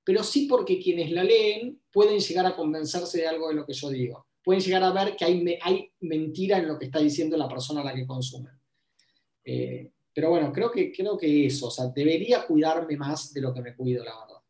pero 0.03 0.25
sí 0.25 0.49
porque 0.51 0.81
quienes 0.81 1.13
la 1.13 1.23
leen 1.23 1.81
pueden 1.93 2.19
llegar 2.19 2.47
a 2.47 2.57
convencerse 2.57 3.19
de 3.19 3.29
algo 3.29 3.49
de 3.49 3.55
lo 3.55 3.65
que 3.65 3.75
yo 3.75 3.91
digo. 3.91 4.27
Pueden 4.43 4.61
llegar 4.61 4.83
a 4.83 4.91
ver 4.91 5.15
que 5.15 5.25
hay, 5.25 5.57
hay 5.63 5.93
mentira 6.01 6.59
en 6.59 6.67
lo 6.67 6.77
que 6.77 6.87
está 6.87 6.99
diciendo 6.99 7.37
la 7.37 7.49
persona 7.49 7.83
a 7.83 7.85
la 7.85 7.95
que 7.95 8.09
consumen. 8.09 8.61
Eh, 9.45 9.89
pero 10.13 10.31
bueno, 10.31 10.53
creo 10.53 10.69
que, 10.73 10.91
creo 10.91 11.17
que 11.17 11.47
eso, 11.47 11.69
o 11.69 11.71
sea, 11.71 11.87
debería 11.95 12.45
cuidarme 12.45 12.97
más 12.97 13.33
de 13.33 13.41
lo 13.41 13.55
que 13.55 13.61
me 13.61 13.77
cuido, 13.77 14.03
la 14.03 14.19
verdad. 14.19 14.43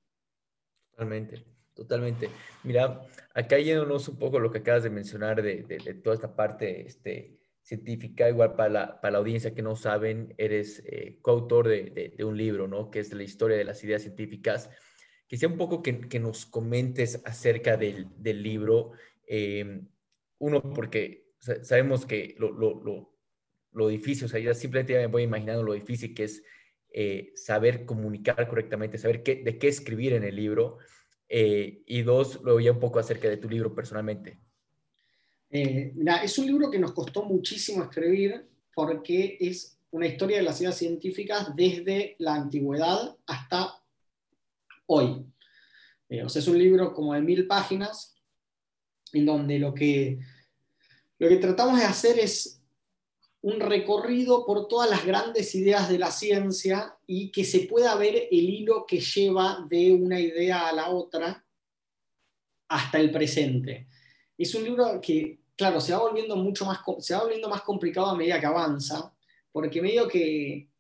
Totalmente, 0.93 1.45
totalmente. 1.75 2.31
Mira, 2.65 3.07
acá 3.35 3.59
yéndonos 3.59 4.09
un 4.09 4.17
poco 4.17 4.41
lo 4.41 4.51
que 4.51 4.59
acabas 4.59 4.85
de 4.85 4.91
mencionar 4.91 5.43
de, 5.43 5.65
de, 5.65 5.77
de 5.77 5.95
toda 5.95 6.15
esta 6.15 6.35
parte 6.35 6.87
este, 6.87 7.39
científica, 7.69 8.31
igual 8.31 8.57
para 8.57 8.71
la, 8.71 9.01
para 9.03 9.13
la 9.13 9.19
audiencia 9.19 9.55
que 9.55 9.61
no 9.61 9.77
saben, 9.77 10.35
eres 10.39 10.83
eh, 10.87 11.19
coautor 11.21 11.69
de, 11.69 12.15
de, 12.17 12.25
un 12.25 12.35
libro, 12.35 12.67
¿no? 12.67 12.91
Que 12.91 12.99
es 12.99 13.13
la 13.13 13.23
historia 13.23 13.59
de 13.59 13.65
las 13.65 13.85
ideas 13.85 14.01
científicas. 14.01 14.71
Quisiera 15.27 15.53
un 15.53 15.59
poco 15.59 15.83
que, 15.83 16.01
que 16.09 16.19
nos 16.19 16.47
comentes 16.47 17.21
acerca 17.27 17.77
del, 17.77 18.07
del 18.17 18.43
libro. 18.43 18.93
Eh, 19.27 19.83
uno, 20.39 20.63
porque 20.63 21.35
sabemos 21.39 22.07
que 22.07 22.37
lo, 22.39 22.53
lo, 22.53 22.83
lo, 22.83 23.15
lo, 23.73 23.89
difícil, 23.89 24.25
o 24.25 24.29
sea, 24.29 24.41
ya 24.41 24.55
simplemente 24.55 24.95
me 24.95 25.07
voy 25.07 25.25
imaginando 25.25 25.63
lo 25.63 25.75
difícil 25.75 26.15
que 26.15 26.25
es 26.25 26.43
eh, 26.91 27.33
saber 27.35 27.85
comunicar 27.85 28.49
correctamente, 28.49 28.97
saber 28.97 29.23
qué, 29.23 29.43
de 29.45 29.59
qué 29.59 29.69
escribir 29.69 30.15
en 30.15 30.25
el 30.25 30.37
libro. 30.37 30.79
y 31.29 32.01
dos, 32.01 32.41
luego 32.43 32.61
ya 32.61 32.73
un 32.73 32.81
poco 32.81 32.99
acerca 32.99 33.29
de 33.29 33.37
tu 33.37 33.51
libro 33.51 33.75
personalmente. 33.75 34.41
Eh, 35.51 35.95
es 36.23 36.39
un 36.39 36.47
libro 36.47 36.71
que 36.71 36.79
nos 36.79 36.93
costó 36.93 37.25
muchísimo 37.25 37.83
escribir 37.83 38.47
porque 38.75 39.39
es 39.41 39.79
una 39.91 40.07
historia 40.07 40.39
de 40.39 40.43
las 40.43 40.61
ideas 40.61 40.77
científicas 40.77 41.55
desde 41.57 42.17
la 42.19 42.35
antigüedad 42.35 43.17
hasta 43.27 43.83
hoy. 44.87 45.25
Eh, 46.09 46.23
es 46.23 46.49
un 46.49 46.59
libro 46.59 46.93
como 46.93 47.15
de 47.15 47.23
mil 47.23 47.47
páginas 47.47 48.15
en 49.13 49.25
donde 49.25 49.59
lo 49.59 49.73
que, 49.73 50.19
lo 51.19 51.29
que 51.29 51.37
tratamos 51.37 51.79
de 51.79 51.87
hacer 51.87 52.19
es 52.19 52.63
un 53.41 53.61
recorrido 53.61 54.45
por 54.45 54.69
todas 54.69 54.91
las 54.91 55.07
grandes 55.07 55.55
ideas 55.55 55.89
de 55.89 55.99
la 55.99 56.11
ciencia 56.11 56.97
y 57.07 57.31
que 57.31 57.45
se 57.45 57.61
pueda 57.61 57.95
ver 57.95 58.29
el 58.31 58.51
hilo 58.51 58.85
que 58.87 59.01
lleva 59.01 59.65
de 59.71 59.93
una 59.93 60.21
idea 60.21 60.69
a 60.69 60.73
la 60.73 60.91
otra 60.91 61.45
hasta 62.69 62.99
el 63.01 63.11
presente. 63.11 63.89
Es 64.39 64.55
un 64.55 64.65
libro 64.65 65.01
que, 65.01 65.41
claro, 65.57 65.81
se 65.81 65.93
va 65.93 65.99
volviendo 65.99 66.37
mucho 66.37 66.65
más, 66.65 66.79
se 67.01 67.15
va 67.15 67.23
volviendo 67.23 67.49
más 67.49 67.63
complicado 67.63 68.07
a 68.07 68.17
medida 68.17 68.41
que 68.41 68.47
avanza, 68.47 69.13
porque 69.51 69.83
medio 69.83 70.07
que 70.07 70.71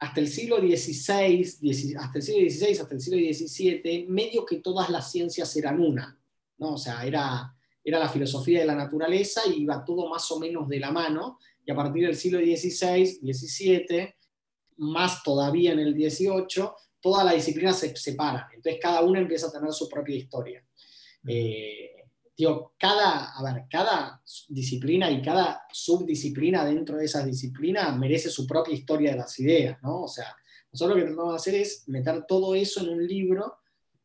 hasta 0.00 0.20
el 0.20 0.28
siglo 0.28 0.58
XVI, 0.58 1.96
hasta 1.96 2.18
el 2.18 2.22
siglo 2.22 2.50
XVI, 2.50 2.78
hasta 2.78 2.94
el 2.94 3.00
siglo 3.00 3.18
XVII, 3.18 4.06
medio 4.08 4.44
que 4.44 4.56
todas 4.56 4.90
las 4.90 5.10
ciencias 5.10 5.56
eran 5.56 5.80
una, 5.80 6.20
¿no? 6.58 6.74
O 6.74 6.78
sea, 6.78 7.04
era, 7.04 7.54
era 7.82 7.98
la 7.98 8.08
filosofía 8.08 8.60
de 8.60 8.66
la 8.66 8.74
naturaleza 8.74 9.42
y 9.46 9.62
iba 9.62 9.84
todo 9.84 10.08
más 10.08 10.30
o 10.30 10.38
menos 10.38 10.68
de 10.68 10.78
la 10.78 10.90
mano, 10.90 11.38
y 11.64 11.70
a 11.70 11.76
partir 11.76 12.06
del 12.06 12.16
siglo 12.16 12.38
XVI, 12.38 13.06
XVII, 13.32 14.14
más 14.78 15.22
todavía 15.22 15.72
en 15.72 15.80
el 15.80 15.94
XVIII, 15.94 16.70
todas 17.00 17.24
las 17.24 17.34
disciplinas 17.34 17.78
se 17.78 17.94
separan, 17.96 18.46
entonces 18.54 18.80
cada 18.80 19.02
una 19.02 19.20
empieza 19.20 19.48
a 19.48 19.52
tener 19.52 19.72
su 19.72 19.88
propia 19.88 20.16
historia. 20.16 20.64
Eh, 21.26 21.97
cada, 22.78 23.34
cada 23.68 24.22
disciplina 24.48 25.10
y 25.10 25.20
cada 25.22 25.62
subdisciplina 25.72 26.64
dentro 26.64 26.96
de 26.96 27.04
esas 27.04 27.26
disciplinas 27.26 27.96
merece 27.98 28.30
su 28.30 28.46
propia 28.46 28.74
historia 28.74 29.12
de 29.12 29.18
las 29.18 29.38
ideas, 29.40 29.78
¿no? 29.82 30.02
O 30.02 30.08
sea, 30.08 30.36
nosotros 30.72 30.96
lo 30.96 31.02
que 31.02 31.08
tratamos 31.08 31.32
de 31.32 31.36
hacer 31.36 31.54
es 31.56 31.88
meter 31.88 32.24
todo 32.26 32.54
eso 32.54 32.80
en 32.82 32.90
un 32.90 33.06
libro 33.06 33.56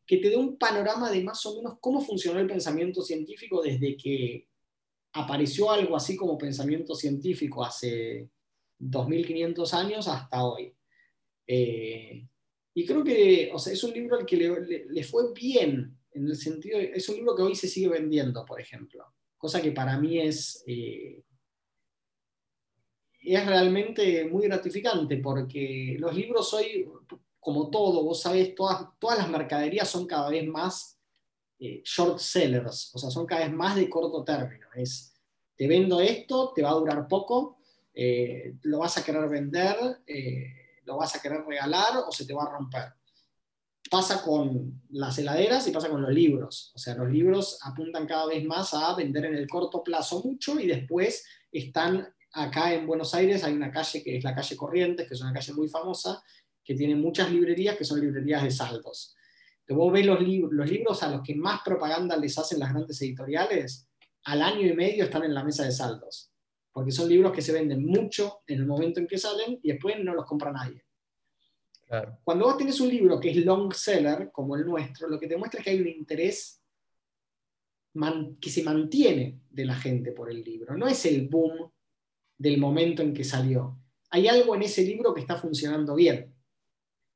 que 0.06 0.18
te 0.18 0.30
dé 0.30 0.36
un 0.36 0.58
panorama 0.58 1.10
de 1.10 1.22
más 1.22 1.44
o 1.46 1.56
menos 1.56 1.78
cómo 1.80 2.00
funcionó 2.00 2.40
el 2.40 2.46
pensamiento 2.46 3.02
científico 3.02 3.62
desde 3.62 3.96
que 3.96 4.48
apareció 5.12 5.70
algo 5.70 5.96
así 5.96 6.16
como 6.16 6.36
pensamiento 6.36 6.94
científico 6.94 7.64
hace 7.64 8.28
2500 8.78 9.74
años 9.74 10.08
hasta 10.08 10.44
hoy. 10.44 10.74
Eh, 11.46 12.26
y 12.74 12.84
creo 12.84 13.04
que, 13.04 13.50
o 13.52 13.58
sea, 13.58 13.72
es 13.72 13.84
un 13.84 13.92
libro 13.92 14.18
al 14.18 14.26
que 14.26 14.36
le, 14.36 15.04
fue 15.04 15.32
bien, 15.32 15.96
en 16.14 16.28
el 16.28 16.36
sentido, 16.36 16.78
es 16.78 17.08
un 17.08 17.16
libro 17.16 17.34
que 17.34 17.42
hoy 17.42 17.54
se 17.54 17.68
sigue 17.68 17.88
vendiendo, 17.88 18.44
por 18.44 18.60
ejemplo, 18.60 19.04
cosa 19.36 19.60
que 19.60 19.72
para 19.72 19.98
mí 19.98 20.20
es, 20.20 20.62
eh, 20.66 21.22
es 23.20 23.46
realmente 23.46 24.24
muy 24.26 24.46
gratificante, 24.46 25.16
porque 25.18 25.96
los 25.98 26.14
libros 26.14 26.54
hoy, 26.54 26.88
como 27.40 27.68
todo, 27.68 28.04
vos 28.04 28.22
sabés, 28.22 28.54
todas, 28.54 28.88
todas 28.98 29.18
las 29.18 29.28
mercaderías 29.28 29.88
son 29.88 30.06
cada 30.06 30.30
vez 30.30 30.46
más 30.46 30.98
eh, 31.58 31.82
short 31.84 32.18
sellers, 32.18 32.94
o 32.94 32.98
sea, 32.98 33.10
son 33.10 33.26
cada 33.26 33.46
vez 33.46 33.52
más 33.52 33.74
de 33.76 33.90
corto 33.90 34.22
término. 34.22 34.68
Es, 34.74 35.12
te 35.56 35.66
vendo 35.66 36.00
esto, 36.00 36.52
te 36.54 36.62
va 36.62 36.70
a 36.70 36.74
durar 36.74 37.08
poco, 37.08 37.58
eh, 37.92 38.54
lo 38.62 38.78
vas 38.78 38.98
a 38.98 39.04
querer 39.04 39.28
vender, 39.28 39.76
lo 40.84 40.96
vas 40.96 41.16
a 41.16 41.20
querer 41.20 41.44
regalar 41.44 42.04
o 42.06 42.12
se 42.12 42.24
te 42.24 42.34
va 42.34 42.44
a 42.44 42.50
romper. 42.50 42.92
Pasa 43.90 44.22
con 44.22 44.82
las 44.90 45.18
heladeras 45.18 45.66
y 45.68 45.70
pasa 45.70 45.88
con 45.88 46.02
los 46.02 46.12
libros. 46.12 46.72
O 46.74 46.78
sea, 46.78 46.94
los 46.94 47.10
libros 47.10 47.58
apuntan 47.62 48.06
cada 48.06 48.26
vez 48.26 48.44
más 48.44 48.72
a 48.74 48.94
vender 48.94 49.26
en 49.26 49.34
el 49.34 49.46
corto 49.46 49.82
plazo 49.82 50.22
mucho 50.24 50.58
y 50.58 50.66
después 50.66 51.24
están 51.52 52.08
acá 52.32 52.72
en 52.72 52.86
Buenos 52.86 53.14
Aires, 53.14 53.44
hay 53.44 53.52
una 53.52 53.70
calle 53.70 54.02
que 54.02 54.16
es 54.16 54.24
la 54.24 54.34
calle 54.34 54.56
Corrientes, 54.56 55.06
que 55.06 55.14
es 55.14 55.20
una 55.20 55.32
calle 55.32 55.52
muy 55.52 55.68
famosa, 55.68 56.22
que 56.64 56.74
tiene 56.74 56.96
muchas 56.96 57.30
librerías 57.30 57.76
que 57.76 57.84
son 57.84 58.00
librerías 58.00 58.42
de 58.42 58.50
saldos. 58.50 59.14
Entonces 59.60 59.76
vos 59.76 59.92
ves 59.92 60.06
los, 60.06 60.20
los 60.20 60.70
libros 60.70 61.02
a 61.02 61.10
los 61.10 61.22
que 61.22 61.34
más 61.34 61.60
propaganda 61.64 62.16
les 62.16 62.36
hacen 62.38 62.58
las 62.58 62.72
grandes 62.72 63.00
editoriales, 63.02 63.86
al 64.24 64.42
año 64.42 64.66
y 64.66 64.72
medio 64.72 65.04
están 65.04 65.24
en 65.24 65.34
la 65.34 65.44
mesa 65.44 65.64
de 65.64 65.72
saldos 65.72 66.30
porque 66.74 66.90
son 66.90 67.08
libros 67.08 67.32
que 67.32 67.40
se 67.40 67.52
venden 67.52 67.86
mucho 67.86 68.40
en 68.48 68.58
el 68.58 68.66
momento 68.66 68.98
en 68.98 69.06
que 69.06 69.16
salen 69.16 69.60
y 69.62 69.70
después 69.70 69.94
no 70.00 70.12
los 70.12 70.26
compra 70.26 70.50
nadie. 70.50 70.83
Cuando 72.24 72.46
vos 72.46 72.56
tenés 72.56 72.80
un 72.80 72.88
libro 72.88 73.20
que 73.20 73.30
es 73.30 73.36
long 73.36 73.72
seller, 73.72 74.30
como 74.32 74.56
el 74.56 74.66
nuestro, 74.66 75.08
lo 75.08 75.18
que 75.20 75.28
te 75.28 75.36
muestra 75.36 75.60
es 75.60 75.64
que 75.64 75.70
hay 75.70 75.80
un 75.80 75.88
interés 75.88 76.60
que 78.40 78.50
se 78.50 78.64
mantiene 78.64 79.40
de 79.50 79.64
la 79.64 79.74
gente 79.76 80.12
por 80.12 80.30
el 80.30 80.42
libro. 80.42 80.76
No 80.76 80.88
es 80.88 81.06
el 81.06 81.28
boom 81.28 81.70
del 82.36 82.58
momento 82.58 83.02
en 83.02 83.14
que 83.14 83.22
salió. 83.22 83.78
Hay 84.10 84.26
algo 84.26 84.54
en 84.54 84.62
ese 84.62 84.82
libro 84.82 85.14
que 85.14 85.20
está 85.20 85.36
funcionando 85.36 85.94
bien. 85.94 86.34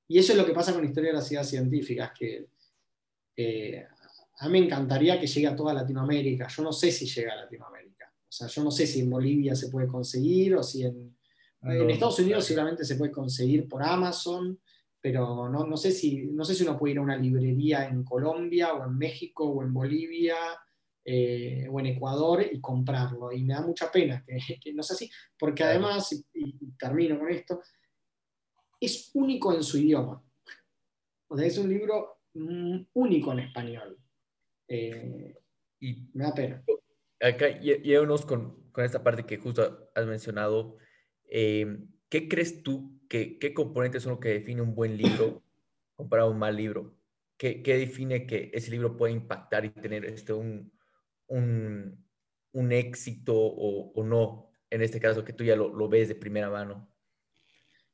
Y 0.07 0.19
eso 0.19 0.33
es 0.33 0.39
lo 0.39 0.47
que 0.47 0.53
pasa 0.53 0.73
con 0.73 0.83
la 0.83 0.89
historia 0.89 1.11
de 1.11 1.17
las 1.17 1.27
ciudades 1.27 1.51
científicas, 1.51 2.13
que 2.17 2.49
eh, 3.37 3.85
a 4.39 4.47
mí 4.47 4.53
me 4.53 4.65
encantaría 4.65 5.19
que 5.19 5.27
llegue 5.27 5.49
a 5.49 5.57
toda 5.57 5.75
Latinoamérica. 5.75 6.47
Yo 6.49 6.63
no 6.63 6.73
sé 6.73 6.93
si 6.93 7.07
llega 7.07 7.33
a 7.33 7.37
Latinoamérica. 7.37 8.13
O 8.29 8.33
sea, 8.33 8.47
yo 8.47 8.63
no 8.63 8.71
sé 8.71 8.87
si 8.87 9.01
en 9.01 9.11
Bolivia 9.11 9.55
se 9.57 9.69
puede 9.69 9.89
conseguir 9.89 10.55
o 10.55 10.63
si 10.63 10.85
en, 10.85 11.18
en 11.63 11.91
Estados 11.91 12.19
Unidos 12.21 12.45
seguramente 12.45 12.85
se 12.85 12.97
puede 12.97 13.13
conseguir 13.13 13.69
por 13.69 13.83
Amazon, 13.83 14.59
pero 15.01 15.49
no, 15.49 15.67
no, 15.67 15.77
sé 15.77 15.93
si, 15.93 16.27
no 16.27 16.45
sé 16.45 16.55
si 16.55 16.63
uno 16.63 16.79
puede 16.79 16.93
ir 16.93 16.99
a 16.99 17.03
una 17.03 17.17
librería 17.17 17.87
en 17.87 18.05
Colombia 18.05 18.75
o 18.75 18.85
en 18.85 18.97
México 18.97 19.45
o 19.45 19.63
en 19.63 19.73
Bolivia 19.73 20.37
eh, 21.05 21.67
o 21.71 21.81
en 21.81 21.87
Ecuador 21.87 22.45
y 22.51 22.61
comprarlo. 22.61 23.33
Y 23.33 23.43
me 23.45 23.55
da 23.55 23.61
mucha 23.63 23.91
pena 23.91 24.25
que, 24.25 24.39
no 24.75 24.83
sea 24.83 24.95
así, 24.95 25.11
porque 25.39 25.65
además, 25.65 26.13
y, 26.33 26.73
termino 26.79 27.19
con 27.19 27.31
esto, 27.31 27.61
es 28.81 29.11
único 29.15 29.53
en 29.55 29.63
su 29.63 29.79
idioma. 29.79 30.23
O 31.29 31.37
sea, 31.37 31.47
es 31.47 31.59
un 31.59 31.69
libro 31.69 32.21
mm, 32.35 32.81
único 32.95 33.33
en 33.33 33.39
español. 33.41 33.99
Eh, 34.69 35.35
y 35.81 36.09
me 36.13 36.25
da 36.25 36.35
pena 36.35 36.65
acá 37.21 37.59
llévanos 37.59 38.25
con, 38.25 38.71
con 38.73 38.85
esta 38.85 39.03
parte 39.03 39.25
que 39.25 39.39
justo 39.39 39.91
has 39.95 40.07
mencionado. 40.07 40.77
Eh, 41.29 41.79
¿Qué 42.09 42.29
crees 42.29 42.63
tú 42.63 42.99
que 43.09 43.39
qué 43.39 43.55
componentes 43.55 44.03
son 44.03 44.13
los 44.13 44.21
que 44.21 44.31
define 44.31 44.63
un 44.63 44.75
buen 44.75 44.97
libro 44.97 45.43
comparado 45.95 46.31
a 46.31 46.33
un 46.33 46.39
mal 46.39 46.57
libro? 46.57 46.95
¿Qué, 47.37 47.63
define 47.65 48.27
que 48.27 48.51
ese 48.53 48.71
libro 48.71 48.97
puede 48.97 49.13
impactar 49.13 49.65
y 49.65 49.71
tener 49.71 50.05
este, 50.05 50.33
un, 50.33 50.73
un, 51.29 52.73
éxito 52.73 53.35
o, 53.37 54.03
no? 54.03 54.51
En 54.71 54.83
este 54.83 54.99
caso, 54.99 55.25
que 55.25 55.33
tú 55.33 55.45
ya 55.45 55.55
lo, 55.55 55.73
lo 55.73 55.89
ves 55.89 56.09
de 56.09 56.17
primera 56.17 56.51
mano. 56.51 56.89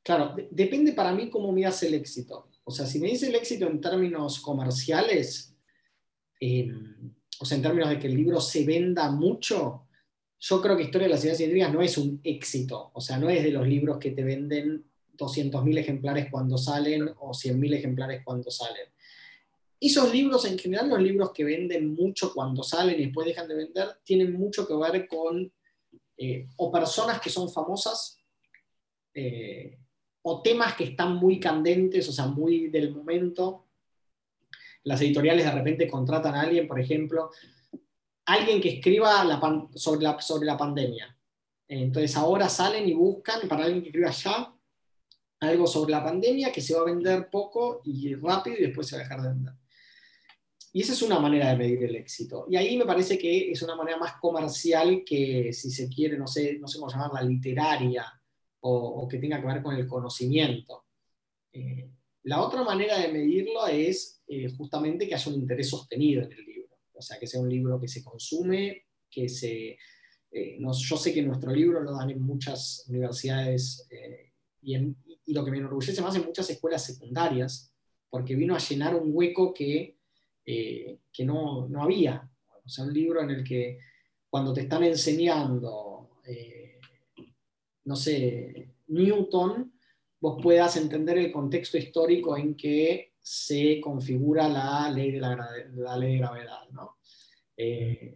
Claro, 0.01 0.35
depende 0.49 0.93
para 0.93 1.13
mí 1.13 1.29
cómo 1.29 1.51
me 1.51 1.65
hace 1.65 1.87
el 1.87 1.93
éxito. 1.93 2.49
O 2.63 2.71
sea, 2.71 2.87
si 2.87 2.99
me 2.99 3.07
dice 3.07 3.27
el 3.27 3.35
éxito 3.35 3.67
en 3.67 3.79
términos 3.79 4.39
comerciales, 4.39 5.55
eh, 6.39 6.67
o 7.39 7.45
sea, 7.45 7.57
en 7.57 7.63
términos 7.63 7.89
de 7.89 7.99
que 7.99 8.07
el 8.07 8.15
libro 8.15 8.41
se 8.41 8.65
venda 8.65 9.09
mucho, 9.11 9.84
yo 10.47 10.61
creo 10.61 10.77
que 10.77 10.83
Historia 10.83 11.07
de 11.07 11.13
las 11.13 11.21
Ciudades 11.21 11.39
Científicas 11.39 11.73
no 11.73 11.81
es 11.81 11.97
un 11.97 12.21
éxito, 12.23 12.91
o 12.93 13.01
sea, 13.01 13.17
no 13.17 13.29
es 13.29 13.43
de 13.43 13.49
los 13.49 13.67
libros 13.67 13.97
que 13.97 14.11
te 14.11 14.23
venden 14.23 14.85
200.000 15.17 15.79
ejemplares 15.79 16.27
cuando 16.29 16.55
salen 16.55 17.09
o 17.19 17.31
100.000 17.31 17.73
ejemplares 17.73 18.21
cuando 18.23 18.51
salen. 18.51 18.85
Esos 19.79 20.13
libros, 20.13 20.45
en 20.45 20.59
general, 20.59 20.89
los 20.89 21.01
libros 21.01 21.31
que 21.33 21.43
venden 21.43 21.95
mucho 21.95 22.31
cuando 22.31 22.61
salen 22.61 22.99
y 22.99 23.05
después 23.05 23.25
dejan 23.25 23.47
de 23.47 23.55
vender, 23.55 23.87
tienen 24.03 24.33
mucho 24.33 24.67
que 24.67 24.75
ver 24.75 25.07
con 25.07 25.51
eh, 26.15 26.47
o 26.57 26.71
personas 26.71 27.19
que 27.19 27.31
son 27.31 27.51
famosas, 27.51 28.19
eh, 29.15 29.79
o 30.21 30.43
temas 30.43 30.75
que 30.75 30.83
están 30.83 31.15
muy 31.15 31.39
candentes, 31.39 32.07
o 32.07 32.11
sea, 32.11 32.27
muy 32.27 32.67
del 32.67 32.93
momento, 32.93 33.65
las 34.83 35.01
editoriales 35.01 35.45
de 35.45 35.51
repente 35.51 35.87
contratan 35.87 36.35
a 36.35 36.41
alguien, 36.41 36.67
por 36.67 36.79
ejemplo, 36.79 37.31
alguien 38.25 38.61
que 38.61 38.75
escriba 38.75 39.23
sobre, 39.75 40.03
la, 40.03 40.19
sobre 40.19 40.45
la 40.45 40.57
pandemia. 40.57 41.15
Entonces 41.67 42.15
ahora 42.15 42.49
salen 42.49 42.87
y 42.87 42.93
buscan 42.93 43.47
para 43.47 43.65
alguien 43.65 43.81
que 43.81 43.89
escriba 43.89 44.11
ya 44.11 44.55
algo 45.39 45.67
sobre 45.67 45.91
la 45.91 46.03
pandemia 46.03 46.51
que 46.51 46.61
se 46.61 46.73
va 46.73 46.81
a 46.81 46.85
vender 46.85 47.29
poco 47.29 47.81
y 47.83 48.15
rápido 48.15 48.57
y 48.57 48.63
después 48.63 48.87
se 48.87 48.95
va 48.95 49.01
a 49.01 49.03
dejar 49.03 49.21
de 49.21 49.29
vender. 49.29 49.53
Y 50.73 50.81
esa 50.81 50.93
es 50.93 51.01
una 51.01 51.19
manera 51.19 51.49
de 51.49 51.55
medir 51.55 51.83
el 51.85 51.95
éxito. 51.95 52.47
Y 52.49 52.57
ahí 52.57 52.75
me 52.75 52.85
parece 52.85 53.17
que 53.17 53.51
es 53.51 53.61
una 53.61 53.75
manera 53.75 53.97
más 53.97 54.15
comercial 54.19 55.03
que, 55.05 55.53
si 55.53 55.71
se 55.71 55.87
quiere, 55.87 56.17
no 56.17 56.27
sé, 56.27 56.57
no 56.59 56.67
sé 56.67 56.79
cómo 56.79 56.91
llamarla, 56.91 57.21
literaria 57.21 58.05
o, 58.59 59.07
que 59.07 59.19
tenga 59.19 59.39
que 59.39 59.47
ver 59.47 59.63
con 59.63 59.75
el 59.75 59.87
conocimiento. 59.87 60.85
Eh, 61.53 61.89
la 62.23 62.41
otra 62.41 62.63
manera 62.63 62.97
de 62.97 63.07
medirlo 63.07 63.67
es 63.67 64.21
eh, 64.27 64.49
justamente 64.57 65.07
que 65.07 65.15
haya 65.15 65.31
un 65.31 65.37
interés 65.37 65.69
sostenido 65.69 66.23
en 66.23 66.31
el 66.33 66.44
o 66.97 67.01
sea, 67.01 67.19
que 67.19 67.27
sea 67.27 67.41
un 67.41 67.49
libro 67.49 67.79
que 67.79 67.87
se 67.87 68.03
consume, 68.03 68.85
que 69.09 69.29
se... 69.29 69.77
Eh, 70.31 70.57
yo 70.59 70.97
sé 70.97 71.13
que 71.13 71.21
nuestro 71.21 71.51
libro 71.53 71.81
lo 71.81 71.93
dan 71.93 72.09
en 72.09 72.21
muchas 72.21 72.85
universidades 72.89 73.87
eh, 73.89 74.31
y, 74.61 74.75
lo 75.33 75.43
que 75.43 75.51
me 75.51 75.57
enorgullece 75.57 76.01
más 76.01 76.15
en 76.15 76.25
muchas 76.25 76.49
escuelas 76.49 76.85
secundarias, 76.85 77.73
porque 78.09 78.35
vino 78.35 78.55
a 78.55 78.59
llenar 78.59 78.95
un 78.95 79.09
hueco 79.13 79.53
que, 79.53 79.97
que 80.43 81.25
no, 81.25 81.67
no, 81.67 81.81
había. 81.81 82.29
O 82.63 82.69
sea, 82.69 82.85
un 82.85 82.93
libro 82.93 83.21
en 83.21 83.31
el 83.31 83.43
que 83.43 83.79
cuando 84.29 84.53
te 84.53 84.61
están 84.61 84.83
enseñando, 84.83 86.21
no 87.85 87.95
sé, 87.95 88.75
Newton, 88.87 89.73
vos 90.19 90.39
puedas 90.41 90.75
entender 90.77 91.17
el 91.17 91.31
contexto 91.31 91.77
histórico 91.77 92.37
en 92.37 92.55
que 92.55 93.14
se 93.25 93.81
configura 93.81 94.47
la 94.47 94.87
ley 94.91 95.13
de, 95.13 95.19
la, 95.19 95.97
ley 95.97 96.11
de 96.11 96.17
gravedad. 96.19 96.59
Eh, 97.57 98.15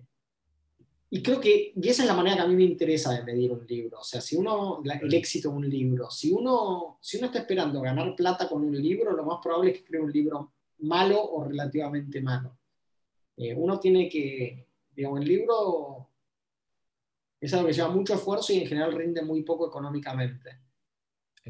y 1.10 1.24
creo 1.24 1.42
que, 1.42 1.74
y 1.76 1.90
esa 1.90 2.04
es 2.04 2.08
la 2.08 2.14
manera 2.14 2.36
que 2.36 2.42
a 2.44 2.48
mí 2.48 2.56
me 2.56 2.66
interesa 2.66 3.12
de 3.14 3.24
medir 3.24 3.52
un 3.52 3.66
libro, 3.66 4.02
o 4.02 4.04
sea, 4.04 4.22
si 4.22 4.36
uno, 4.36 4.84
el 4.84 5.14
éxito 5.16 5.50
de 5.50 5.56
un 5.56 5.68
libro, 5.68 6.12
si 6.12 6.32
uno, 6.32 7.00
si 7.02 7.18
uno 7.18 7.26
está 7.26 7.40
esperando 7.40 7.82
ganar 7.82 8.16
plata 8.16 8.48
con 8.48 8.64
un 8.64 8.80
libro, 8.80 9.14
lo 9.14 9.26
más 9.26 9.40
probable 9.42 9.72
es 9.72 9.80
que 9.80 9.86
cree 9.86 10.00
un 10.00 10.12
libro 10.12 10.54
malo 10.82 11.20
o 11.20 11.44
relativamente 11.44 12.22
malo. 12.22 12.60
Eh, 13.36 13.56
uno 13.56 13.80
tiene 13.80 14.08
que, 14.08 14.68
digamos, 14.96 15.22
el 15.22 15.28
libro 15.28 16.08
es 17.42 17.52
algo 17.52 17.66
que 17.66 17.74
lleva 17.74 17.90
mucho 17.90 18.14
esfuerzo 18.14 18.54
y 18.54 18.60
en 18.60 18.68
general 18.68 18.94
rinde 18.94 19.24
muy 19.24 19.42
poco 19.42 19.68
económicamente. 19.68 20.52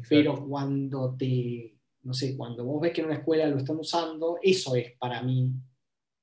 Pero 0.08 0.46
cuando 0.48 1.14
te, 1.14 1.79
no 2.02 2.14
sé, 2.14 2.36
cuando 2.36 2.64
vos 2.64 2.80
ves 2.80 2.92
que 2.92 3.00
en 3.00 3.08
una 3.08 3.16
escuela 3.16 3.46
lo 3.46 3.58
están 3.58 3.76
usando, 3.76 4.38
eso 4.42 4.74
es 4.76 4.92
para 4.98 5.22
mí 5.22 5.52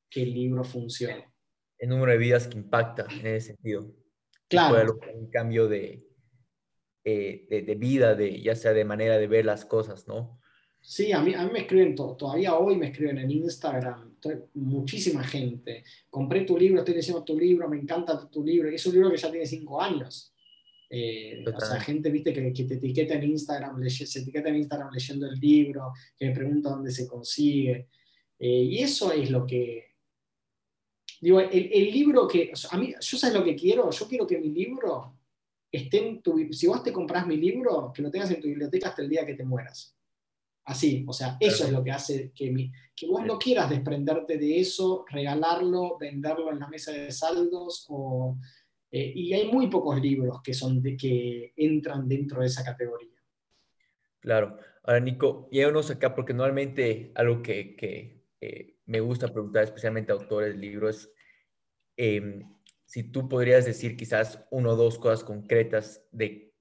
que 0.10 0.24
el 0.24 0.34
libro 0.34 0.64
funcione. 0.64 1.26
El 1.78 1.90
número 1.90 2.12
de 2.12 2.18
vidas 2.18 2.48
que 2.48 2.58
impacta 2.58 3.06
en 3.10 3.28
ese 3.28 3.48
sentido. 3.48 3.94
Claro. 4.48 5.00
Un 5.14 5.30
cambio 5.30 5.68
de, 5.68 6.08
eh, 7.04 7.46
de, 7.50 7.62
de, 7.62 7.76
vida, 7.76 8.16
de, 8.16 8.42
ya 8.42 8.56
sea 8.56 8.74
de 8.74 8.86
manera 8.86 9.18
de 9.18 9.28
ver 9.28 9.46
las 9.46 9.66
cosas, 9.66 10.08
¿no? 10.08 10.40
Sí, 10.82 11.12
a 11.12 11.22
mí, 11.22 11.34
a 11.34 11.44
mí 11.44 11.52
me 11.52 11.60
escriben, 11.60 11.96
todavía 11.96 12.56
hoy 12.56 12.78
me 12.78 12.88
escriben 12.88 13.18
en 13.18 13.30
Instagram, 13.30 14.16
muchísima 14.54 15.24
gente. 15.24 15.84
Compré 16.10 16.46
tu 16.46 16.58
libro, 16.58 16.80
estoy 16.80 16.96
leyendo 16.96 17.24
tu 17.24 17.38
libro, 17.38 17.68
me 17.68 17.78
encanta 17.78 18.30
tu 18.30 18.44
libro. 18.44 18.70
Es 18.70 18.86
un 18.86 18.94
libro 18.94 19.12
que 19.12 19.18
ya 19.18 19.30
tiene 19.30 19.46
cinco 19.46 19.82
años. 19.82 20.34
Eh, 20.90 21.44
o 21.54 21.60
sea, 21.60 21.80
gente, 21.82 22.10
viste, 22.10 22.34
que, 22.34 22.64
te 22.64 22.76
etiqueta 22.76 23.16
en 23.16 23.24
Instagram, 23.24 23.90
se 23.90 24.20
etiqueta 24.20 24.50
en 24.50 24.58
Instagram 24.58 24.92
leyendo 24.94 25.28
el 25.28 25.40
libro, 25.40 25.94
que 26.16 26.28
me 26.28 26.36
pregunta 26.36 26.70
dónde 26.70 26.92
se 26.92 27.08
consigue. 27.08 27.90
Eh, 28.40 28.64
y 28.64 28.80
eso 28.80 29.12
es 29.12 29.30
lo 29.30 29.46
que... 29.46 29.86
Digo, 31.20 31.40
el, 31.40 31.92
libro 31.92 32.28
que... 32.28 32.52
a 32.70 32.78
mí, 32.78 32.94
yo 33.00 33.18
sabes 33.18 33.36
lo 33.36 33.44
que 33.44 33.56
quiero, 33.56 33.90
yo 33.90 34.08
quiero 34.08 34.28
que 34.28 34.38
mi 34.38 34.50
libro 34.50 35.18
esté 35.72 36.08
en 36.08 36.22
tu... 36.22 36.38
Si 36.52 36.68
vos 36.68 36.84
te 36.84 36.94
compras 36.94 37.28
mi 37.28 37.38
libro, 37.38 37.92
que 37.94 38.02
lo 38.02 38.12
tengas 38.12 38.32
en 38.32 38.40
tu 38.40 38.48
biblioteca 38.48 38.90
hasta 38.90 39.02
el 39.02 39.10
día 39.10 39.26
que 39.26 39.34
te 39.34 39.44
mueras. 39.44 39.96
así. 40.66 41.04
O 41.08 41.14
sea, 41.14 41.38
eso 41.40 41.66
es 41.66 41.72
lo 41.72 41.84
que 41.84 41.92
hace 41.92 42.32
que, 42.34 42.72
que 42.96 43.08
vos 43.08 43.26
no 43.26 43.38
quieras 43.38 43.70
desprenderte 43.70 44.38
de 44.38 44.60
eso, 44.60 45.06
regalarlo, 45.10 45.98
venderlo 45.98 46.52
en 46.52 46.60
la 46.60 46.68
mesa 46.68 46.92
de 46.92 47.12
saldos. 47.12 47.88
Eh, 48.92 49.12
y 49.16 49.34
hay 49.34 49.52
muy 49.52 49.68
pocos 49.68 50.02
libros 50.02 50.42
que, 50.42 50.54
son 50.54 50.82
de, 50.82 50.96
que 50.96 51.54
entran 51.56 52.08
dentro 52.08 52.42
de 52.42 52.48
esa 52.48 52.64
categoría. 52.64 53.18
Claro. 54.20 54.58
Ahora, 54.84 55.00
Nico, 55.00 55.50
llévanos 55.52 55.92
acá 55.92 56.16
porque 56.16 56.34
normalmente 56.34 57.12
algo 57.16 57.42
que, 57.42 58.24
eh, 58.40 58.78
me 58.86 59.00
gusta 59.02 59.28
preguntar, 59.28 59.64
especialmente 59.64 60.12
a 60.12 60.16
autores 60.16 60.54
de 60.54 60.60
libros, 60.60 61.12
em, 61.98 62.44
si 62.86 63.04
tú 63.12 63.28
podrías 63.28 63.66
decir 63.66 63.98
quizás 63.98 64.46
uno 64.50 64.72
o 64.72 64.76
dos 64.76 64.98
cosas 64.98 65.24
concretas 65.26 66.08
de 66.12 66.54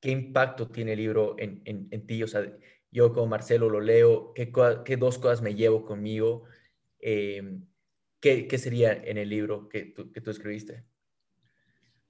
qué 0.00 0.10
impacto 0.10 0.70
tiene 0.70 0.92
el 0.94 0.98
libro 0.98 1.36
en, 1.38 1.62
en, 1.64 2.06
ti. 2.06 2.22
O 2.22 2.26
sea, 2.28 2.42
yo 2.90 3.12
como 3.12 3.26
Marcelo 3.26 3.68
lo 3.68 3.80
leo, 3.80 4.32
qué, 4.34 4.52
qué 4.84 4.96
dos 4.96 5.18
cosas 5.18 5.42
me 5.42 5.54
llevo 5.54 5.84
conmigo, 5.84 6.44
em, 7.00 7.66
¿qué, 8.20 8.48
¿qué, 8.48 8.58
sería 8.58 8.92
en 8.92 9.18
el 9.18 9.28
libro 9.28 9.68
que 9.68 9.86
tú, 9.86 10.10
que 10.12 10.20
tú 10.20 10.30
escribiste. 10.30 10.84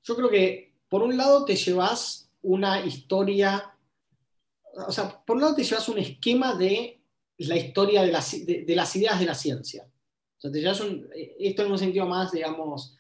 Yo 0.05 0.14
creo 0.14 0.30
que, 0.30 0.74
por 0.88 1.02
un 1.02 1.16
lado, 1.16 1.44
te 1.44 1.57
llevas 1.57 2.30
una 2.42 2.84
historia 2.84 3.74
o 4.76 4.92
sea, 4.92 5.22
por 5.24 5.36
un 5.36 5.42
lado 5.42 5.55
te 5.55 5.64
llevas 5.64 5.88
un 5.88 5.98
esquema 5.98 6.55
de 6.55 7.00
la 7.38 7.57
historia 7.57 8.02
de 8.02 8.12
las, 8.12 8.34
ideas 8.34 9.20
de 9.20 9.26
la 9.26 9.34
ciencia. 9.34 9.84
O 9.84 10.40
sea, 10.40 10.50
te 10.50 10.61
llevas 10.61 10.80
un, 10.80 11.09
esto 11.14 11.64
en 11.64 11.72
un 11.72 11.78
sentido 11.78 12.07
más, 12.07 12.32
digamos, 12.32 12.96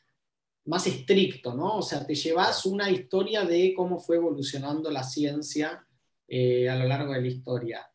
más 0.66 0.86
estricto, 0.86 1.54
¿no? 1.54 1.78
O 1.78 1.82
sea, 1.82 2.06
te 2.06 2.14
llevas 2.14 2.64
una 2.66 2.90
historia 2.90 3.44
de 3.44 3.74
cómo 3.74 3.98
fue 3.98 4.16
evolucionando 4.16 4.90
la 4.90 5.02
ciencia 5.02 5.86
eh, 6.26 6.68
a 6.68 6.76
lo 6.76 6.86
largo 6.86 7.12
de 7.12 7.20
la 7.20 7.26
historia. 7.26 7.90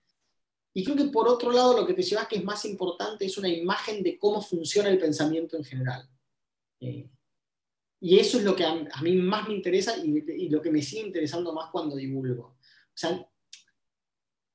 Y 0.74 0.84
creo 0.84 0.96
que 0.96 1.06
por 1.06 1.28
otro 1.28 1.52
lado 1.52 1.76
lo 1.76 1.86
que 1.86 1.94
te 1.94 2.04
llevas 2.04 2.28
que 2.28 2.38
es 2.38 2.44
más 2.44 2.64
importante 2.66 3.26
es 3.26 3.38
una 3.38 3.50
imagen 3.50 4.04
de 4.04 4.20
cómo 4.20 4.42
funciona 4.42 4.90
el 4.90 5.00
pensamiento 5.00 5.58
en 5.58 5.64
general. 5.64 6.08
Eh, 6.80 7.10
y 8.02 8.18
eso 8.18 8.38
es 8.38 8.44
lo 8.44 8.56
que 8.56 8.64
a, 8.66 9.02
mí 9.02 9.16
más 9.16 9.48
me 9.48 9.56
interesa 9.56 9.98
y, 9.98 10.24
y, 10.28 10.50
lo 10.50 10.62
que 10.62 10.72
me 10.72 10.82
sigue 10.82 11.08
interesando 11.08 11.54
más 11.54 11.70
cuando 11.70 11.96
divulgo. 11.96 12.44
O 12.44 12.96
sea, 12.96 13.30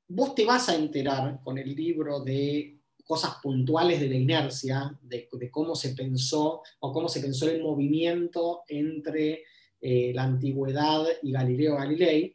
vos 0.08 0.34
te 0.34 0.44
vas 0.44 0.68
a 0.68 0.76
enterar 0.76 1.40
con 1.42 1.58
el 1.58 1.74
libro 1.74 2.20
de 2.20 2.80
cosas 3.04 3.36
puntuales 3.42 4.00
de 4.00 4.08
la 4.08 4.14
inercia, 4.14 4.98
de, 5.02 5.28
cómo 5.50 5.74
se 5.74 5.90
pensó 5.90 6.62
o 6.80 6.92
cómo 6.92 7.08
se 7.08 7.20
pensó 7.20 7.48
el 7.48 7.62
movimiento 7.62 8.62
entre 8.66 9.44
eh, 9.80 10.12
la 10.14 10.24
antigüedad 10.24 11.06
y 11.22 11.32
Galileo 11.32 11.76
Galilei. 11.76 12.34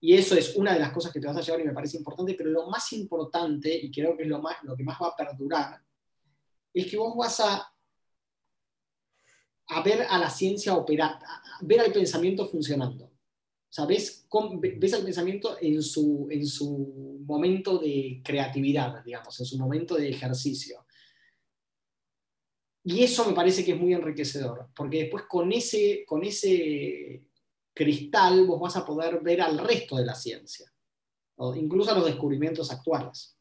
Y 0.00 0.14
eso 0.14 0.36
es 0.36 0.56
una 0.56 0.74
de 0.74 0.80
las 0.80 0.92
cosas 0.92 1.12
que 1.12 1.20
te 1.20 1.26
vas 1.26 1.36
a 1.36 1.40
llevar 1.40 1.60
y 1.60 1.64
me 1.64 1.72
parece 1.72 1.96
importante, 1.96 2.34
pero 2.34 2.50
lo 2.50 2.68
más 2.68 2.92
importante, 2.92 3.76
y 3.76 3.90
creo 3.90 4.16
que 4.16 4.24
es 4.24 4.28
lo, 4.28 4.40
más, 4.40 4.56
lo 4.62 4.76
que 4.76 4.84
más 4.84 4.98
va 5.00 5.08
a 5.08 5.16
perdurar, 5.16 5.80
es 6.72 6.86
que 6.86 6.96
vos 6.96 7.16
vas 7.16 7.40
a, 7.40 7.72
a 9.68 9.82
ver 9.82 10.02
a 10.08 10.18
la 10.18 10.30
ciencia 10.30 10.74
operar, 10.74 11.18
ver 11.60 11.80
al 11.80 11.92
pensamiento 11.92 12.46
funcionando. 12.46 13.04
O 13.06 13.72
sea, 13.72 13.84
ves, 13.84 14.26
el 14.32 15.04
pensamiento 15.04 15.58
en 15.60 15.82
su, 15.82 16.26
en 16.30 16.46
su 16.46 17.20
momento 17.26 17.78
de 17.78 18.22
creatividad, 18.24 19.04
digamos, 19.04 19.38
en 19.38 19.46
su 19.46 19.58
momento 19.58 19.94
de 19.96 20.08
ejercicio. 20.08 20.86
Y 22.82 23.02
eso 23.02 23.26
me 23.26 23.34
parece 23.34 23.62
que 23.64 23.72
es 23.72 23.78
muy 23.78 23.92
enriquecedor, 23.92 24.70
porque 24.74 25.02
después 25.02 25.24
con 25.24 25.52
ese, 25.52 26.04
con 26.06 26.24
ese 26.24 27.24
cristal 27.74 28.46
vos 28.46 28.58
vas 28.58 28.76
a 28.76 28.86
poder 28.86 29.20
ver 29.20 29.42
al 29.42 29.58
resto 29.58 29.96
de 29.96 30.06
la 30.06 30.14
ciencia, 30.14 30.72
o 31.36 31.54
incluso 31.54 31.90
a 31.90 31.94
los 31.94 32.06
descubrimientos 32.06 32.72
actuales. 32.72 33.38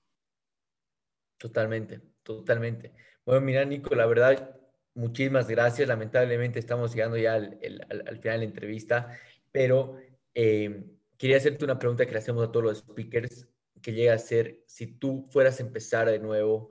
Totalmente, 1.38 2.02
totalmente. 2.24 2.94
Bueno, 3.26 3.42
mira, 3.42 3.64
Nico, 3.64 3.96
la 3.96 4.06
verdad, 4.06 4.57
muchísimas 4.98 5.48
gracias. 5.48 5.88
Lamentablemente 5.88 6.60
estamos 6.60 6.94
llegando 6.94 7.18
ya 7.18 7.36
al, 7.36 7.60
al 7.90 8.20
final 8.20 8.22
de 8.22 8.38
la 8.38 8.44
entrevista, 8.44 9.18
pero 9.52 9.98
eh, 10.34 10.84
quería 11.18 11.38
hacerte 11.38 11.66
una 11.66 11.80
pregunta 11.80 12.06
que 12.06 12.12
le 12.12 12.20
hacemos 12.20 12.48
a 12.48 12.52
todos 12.52 12.64
los 12.64 12.78
speakers, 12.80 13.48
que 13.82 13.94
llega 13.94 14.14
a 14.14 14.20
ser, 14.20 14.64
si 14.68 14.86
tú 14.86 15.28
fueras 15.32 15.60
a 15.60 15.64
empezar 15.64 16.08
de 16.10 16.20
nuevo, 16.20 16.70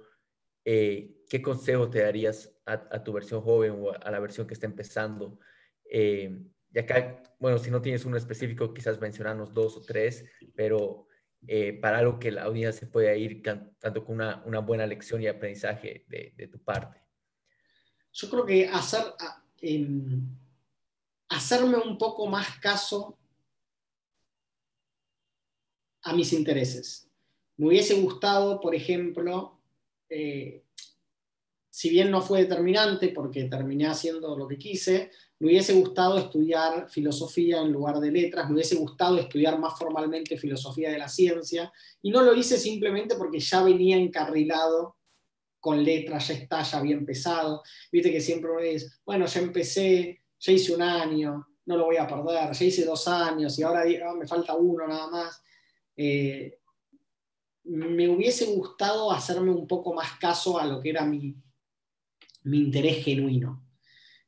eh, 0.64 1.16
¿qué 1.28 1.42
consejo 1.42 1.90
te 1.90 2.00
darías 2.00 2.52
a, 2.64 3.02
tu 3.02 3.12
versión 3.12 3.40
joven 3.40 3.72
o 3.80 3.92
a, 3.92 4.10
la 4.10 4.20
versión 4.20 4.46
que 4.46 4.54
está 4.54 4.66
empezando? 4.66 5.38
Eh, 5.90 6.44
y 6.72 6.78
acá, 6.78 7.22
bueno, 7.38 7.58
si 7.58 7.70
no 7.70 7.82
tienes 7.82 8.04
uno 8.04 8.16
específico, 8.16 8.74
quizás 8.74 9.00
mencionarnos 9.00 9.54
dos 9.54 9.76
o 9.76 9.80
tres, 9.80 10.24
pero 10.54 11.06
para 11.80 11.98
algo 11.98 12.18
que 12.18 12.32
la 12.32 12.42
audiencia 12.42 12.80
se 12.80 12.86
pueda 12.86 13.14
ir 13.14 13.40
tanto 13.78 14.04
con 14.04 14.16
una, 14.16 14.58
buena 14.60 14.86
lección 14.86 15.22
y 15.22 15.28
aprendizaje 15.28 16.04
de, 16.08 16.48
tu 16.48 16.58
parte. 16.58 17.05
Yo 18.16 18.30
creo 18.30 18.46
que 18.46 18.66
hacer, 18.66 19.02
em, 19.60 20.26
hacerme 21.28 21.76
un 21.76 21.98
poco 21.98 22.26
más 22.26 22.58
caso 22.60 23.18
a 26.02 26.14
mis 26.14 26.32
intereses. 26.32 27.10
Me 27.58 27.66
hubiese 27.66 28.00
gustado, 28.00 28.58
por 28.58 28.74
ejemplo, 28.74 29.60
eh, 30.08 30.64
si 31.68 31.90
bien 31.90 32.10
no 32.10 32.22
fue 32.22 32.40
determinante 32.40 33.08
porque 33.08 33.44
terminé 33.44 33.86
haciendo 33.86 34.34
lo 34.34 34.48
que 34.48 34.56
quise, 34.56 35.10
me 35.38 35.48
hubiese 35.48 35.74
gustado 35.74 36.16
estudiar 36.16 36.88
filosofía 36.88 37.60
en 37.60 37.70
lugar 37.70 38.00
de 38.00 38.10
letras, 38.10 38.48
me 38.48 38.54
hubiese 38.54 38.76
gustado 38.76 39.18
estudiar 39.18 39.58
más 39.58 39.78
formalmente 39.78 40.38
filosofía 40.38 40.90
de 40.90 40.96
la 40.96 41.08
ciencia, 41.10 41.70
y 42.00 42.10
no 42.10 42.22
lo 42.22 42.34
hice 42.34 42.56
simplemente 42.56 43.16
porque 43.16 43.40
ya 43.40 43.62
venía 43.62 43.98
encarrilado 43.98 44.95
con 45.66 45.82
letras, 45.82 46.28
ya 46.28 46.34
está, 46.34 46.62
ya 46.62 46.78
había 46.78 46.94
empezado. 46.94 47.60
Viste 47.90 48.12
que 48.12 48.20
siempre 48.20 48.52
uno 48.52 48.60
dice, 48.60 48.86
bueno, 49.04 49.26
ya 49.26 49.40
empecé, 49.40 50.22
ya 50.38 50.52
hice 50.52 50.72
un 50.72 50.82
año, 50.82 51.44
no 51.64 51.76
lo 51.76 51.86
voy 51.86 51.96
a 51.96 52.06
perder, 52.06 52.52
ya 52.52 52.64
hice 52.64 52.84
dos 52.84 53.08
años 53.08 53.58
y 53.58 53.64
ahora 53.64 53.82
ah, 53.82 54.14
me 54.14 54.28
falta 54.28 54.54
uno 54.54 54.86
nada 54.86 55.08
más. 55.08 55.42
Eh, 55.96 56.60
me 57.64 58.08
hubiese 58.08 58.44
gustado 58.44 59.10
hacerme 59.10 59.50
un 59.50 59.66
poco 59.66 59.92
más 59.92 60.16
caso 60.20 60.56
a 60.56 60.64
lo 60.64 60.80
que 60.80 60.90
era 60.90 61.04
mi, 61.04 61.34
mi 62.44 62.58
interés 62.58 63.04
genuino. 63.04 63.66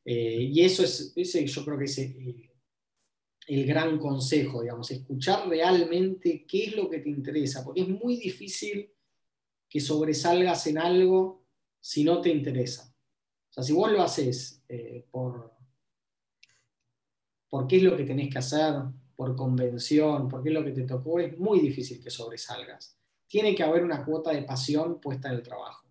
Eh, 0.04 0.42
y 0.42 0.64
eso 0.64 0.82
es, 0.82 1.12
ese 1.14 1.46
yo 1.46 1.64
creo 1.64 1.78
que 1.78 1.84
es 1.84 1.98
el, 1.98 2.50
el, 3.46 3.64
gran 3.64 3.96
consejo, 4.00 4.62
digamos, 4.62 4.90
escuchar 4.90 5.48
realmente 5.48 6.44
qué 6.48 6.64
es 6.64 6.74
lo 6.74 6.90
que 6.90 6.98
te 6.98 7.10
interesa, 7.10 7.62
porque 7.62 7.82
es 7.82 7.88
muy 7.88 8.16
difícil 8.16 8.90
que 9.68 9.80
sobresalgas 9.80 10.66
en 10.66 10.78
algo 10.78 11.44
si 11.80 12.04
no 12.04 12.20
te 12.20 12.30
interesa. 12.30 12.94
O 13.50 13.52
sea, 13.52 13.62
si 13.62 13.72
vos 13.72 13.90
lo 13.90 14.02
haces 14.02 14.64
eh, 14.68 15.06
por, 15.10 15.52
por 17.48 17.66
qué 17.66 17.76
es 17.76 17.82
lo 17.82 17.96
que 17.96 18.04
tenés 18.04 18.30
que 18.30 18.38
hacer, 18.38 18.74
por 19.16 19.34
convención, 19.34 20.28
porque 20.28 20.50
es 20.50 20.54
lo 20.54 20.64
que 20.64 20.72
te 20.72 20.84
tocó, 20.84 21.18
es 21.18 21.36
muy 21.38 21.60
difícil 21.60 22.02
que 22.02 22.10
sobresalgas. 22.10 22.96
Tiene 23.26 23.54
que 23.54 23.62
haber 23.62 23.82
una 23.82 24.04
cuota 24.04 24.30
de 24.30 24.42
pasión 24.42 25.00
puesta 25.00 25.28
en 25.28 25.34
el 25.34 25.42
trabajo. 25.42 25.86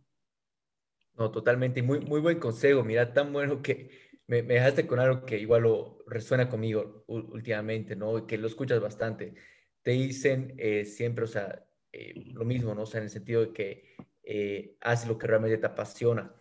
No, 1.15 1.31
totalmente. 1.31 1.81
Muy, 1.81 1.99
muy 1.99 2.21
buen 2.21 2.39
consejo. 2.39 2.83
Mira, 2.83 3.11
tan 3.11 3.33
bueno 3.33 3.61
que 3.61 3.89
me, 4.27 4.43
dejaste 4.43 4.85
con 4.85 4.99
algo 4.99 5.25
que 5.25 5.39
igual 5.39 5.63
lo 5.63 6.03
resuena 6.07 6.49
conmigo 6.49 7.03
últimamente, 7.07 7.95
¿no? 7.95 8.27
Que 8.27 8.37
lo 8.37 8.47
escuchas 8.47 8.79
bastante. 8.79 9.33
Te 9.81 9.91
dicen 9.91 10.53
eh, 10.57 10.85
siempre, 10.85 11.25
o 11.25 11.27
sea, 11.27 11.66
eh, 11.97 12.13
lo 12.33 12.45
mismo, 12.45 12.75
¿no? 12.75 12.83
O 12.83 12.85
sea, 12.85 12.99
en 12.99 13.05
el 13.05 13.09
sentido 13.09 13.41
de 13.41 13.53
que 13.53 13.95
eh, 14.23 14.77
haces 14.81 15.07
lo 15.07 15.17
que 15.17 15.27
realmente 15.27 15.57
te 15.57 15.65
apasiona 15.65 16.33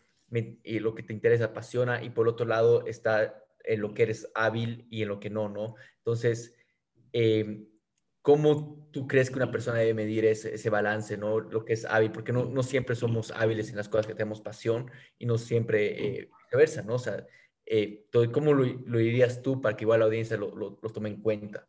y 0.63 0.81
lo 0.81 0.95
que 0.95 1.03
te 1.03 1.13
interesa 1.13 1.47
apasiona 1.47 2.03
y 2.03 2.11
por 2.11 2.29
otro 2.29 2.47
lado 2.47 2.85
está 2.87 3.43
en 3.65 3.81
lo 3.81 3.95
que 3.95 4.03
eres 4.03 4.31
hábil 4.35 4.87
y 4.91 5.03
en 5.03 5.09
lo 5.09 5.21
que 5.21 5.31
no, 5.31 5.49
¿no? 5.49 5.77
Entonces, 5.99 6.55
eh, 7.13 7.65
¿cómo 8.23 8.89
tú 8.93 9.07
crees 9.07 9.31
que 9.31 9.37
una 9.37 9.51
persona 9.51 9.79
debe 9.79 9.95
medir 9.95 10.25
ese, 10.25 10.71
balance, 10.71 11.17
¿no? 11.17 11.41
Lo 11.41 11.65
que 11.65 11.75
es 11.75 11.85
hábil, 11.85 12.13
porque 12.13 12.33
no, 12.33 12.45
no, 12.45 12.63
siempre 12.63 12.97
somos 12.97 13.31
hábiles 13.31 13.71
en 13.71 13.77
las 13.77 13.89
cosas 13.89 14.07
que 14.07 14.15
tenemos 14.15 14.41
pasión 14.41 14.91
y 15.19 15.27
no 15.27 15.39
siempre 15.39 16.19
eh, 16.19 16.29
viceversa, 16.45 16.83
¿no? 16.83 16.95
O 16.95 16.99
sea, 16.99 17.27
eh, 17.65 18.07
¿cómo 18.33 18.53
lo, 18.53 18.65
dirías 18.99 19.43
tú 19.43 19.61
para 19.61 19.77
que 19.77 19.85
igual 19.85 20.01
la 20.01 20.07
audiencia 20.07 20.37
lo, 20.37 20.55
lo, 20.55 20.77
tome 20.93 21.09
en 21.09 21.23
cuenta? 21.23 21.69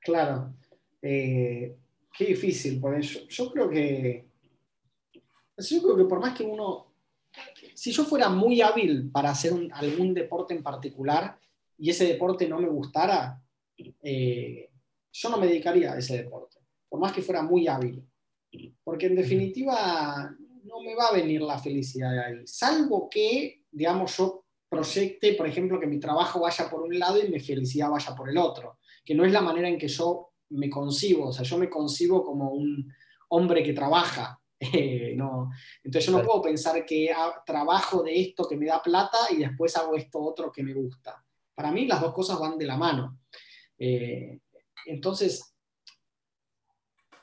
Claro, 0.00 0.54
qué 2.12 2.26
difícil, 2.26 2.80
porque 2.80 3.02
yo, 3.02 3.52
creo 3.52 3.70
que, 3.70 4.28
yo 5.56 5.82
creo 5.82 5.96
que 5.96 6.04
por 6.04 6.20
más 6.20 6.36
que 6.36 6.44
uno, 6.44 6.94
si 7.74 7.92
yo 7.92 8.04
fuera 8.04 8.28
muy 8.28 8.60
hábil 8.60 9.10
para 9.10 9.30
hacer 9.30 9.52
algún 9.72 10.14
deporte 10.14 10.54
en 10.54 10.62
particular 10.62 11.38
y 11.78 11.90
ese 11.90 12.06
deporte 12.06 12.48
no 12.48 12.60
me 12.60 12.68
gustara, 12.68 13.42
eh, 14.02 14.70
yo 15.12 15.28
no 15.30 15.38
me 15.38 15.46
dedicaría 15.46 15.92
a 15.92 15.98
ese 15.98 16.18
deporte, 16.18 16.58
por 16.88 17.00
más 17.00 17.12
que 17.12 17.22
fuera 17.22 17.42
muy 17.42 17.66
hábil. 17.66 18.06
Porque 18.84 19.06
en 19.06 19.16
definitiva 19.16 20.30
no 20.64 20.80
me 20.82 20.94
va 20.94 21.08
a 21.08 21.14
venir 21.14 21.40
la 21.40 21.58
felicidad 21.58 22.12
de 22.12 22.24
ahí, 22.24 22.46
salvo 22.46 23.08
que, 23.08 23.64
digamos, 23.70 24.16
yo 24.16 24.44
proyecte, 24.68 25.34
por 25.34 25.46
ejemplo, 25.46 25.80
que 25.80 25.86
mi 25.86 25.98
trabajo 25.98 26.40
vaya 26.40 26.68
por 26.70 26.82
un 26.82 26.98
lado 26.98 27.22
y 27.22 27.28
mi 27.28 27.40
felicidad 27.40 27.90
vaya 27.90 28.14
por 28.14 28.28
el 28.28 28.38
otro, 28.38 28.78
que 29.04 29.14
no 29.14 29.24
es 29.24 29.32
la 29.32 29.40
manera 29.40 29.68
en 29.68 29.78
que 29.78 29.88
yo 29.88 30.31
me 30.52 30.70
concibo, 30.70 31.28
o 31.28 31.32
sea, 31.32 31.44
yo 31.44 31.58
me 31.58 31.68
concibo 31.68 32.24
como 32.24 32.50
un 32.50 32.92
hombre 33.28 33.62
que 33.62 33.72
trabaja. 33.72 34.38
no. 35.16 35.50
Entonces 35.82 36.10
yo 36.10 36.18
no 36.18 36.24
puedo 36.24 36.42
pensar 36.42 36.84
que 36.86 37.12
trabajo 37.44 38.02
de 38.02 38.20
esto 38.20 38.46
que 38.48 38.56
me 38.56 38.66
da 38.66 38.82
plata 38.82 39.18
y 39.30 39.36
después 39.36 39.76
hago 39.76 39.96
esto 39.96 40.20
otro 40.20 40.52
que 40.52 40.62
me 40.62 40.74
gusta. 40.74 41.24
Para 41.54 41.72
mí 41.72 41.86
las 41.86 42.00
dos 42.00 42.12
cosas 42.12 42.38
van 42.38 42.56
de 42.56 42.66
la 42.66 42.76
mano. 42.76 43.20
Eh, 43.78 44.40
entonces, 44.86 45.54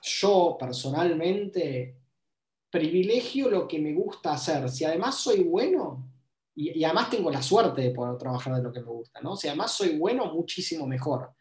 yo 0.01 0.57
personalmente 0.59 1.99
privilegio 2.69 3.49
lo 3.49 3.67
que 3.67 3.79
me 3.79 3.93
gusta 3.93 4.33
hacer. 4.33 4.69
Si 4.69 4.85
además 4.85 5.15
soy 5.15 5.43
bueno, 5.43 6.09
y, 6.55 6.83
además 6.83 7.09
tengo 7.09 7.31
la 7.31 7.41
suerte 7.41 7.81
de 7.81 7.91
poder 7.91 8.17
trabajar 8.17 8.55
de 8.55 8.63
lo 8.63 8.71
que 8.71 8.81
me 8.81 8.87
gusta, 8.87 9.21
¿no? 9.21 9.35
Si 9.35 9.47
además 9.47 9.71
soy 9.71 9.97
bueno, 9.97 10.33
muchísimo 10.33 10.85
mejor. 10.85 11.33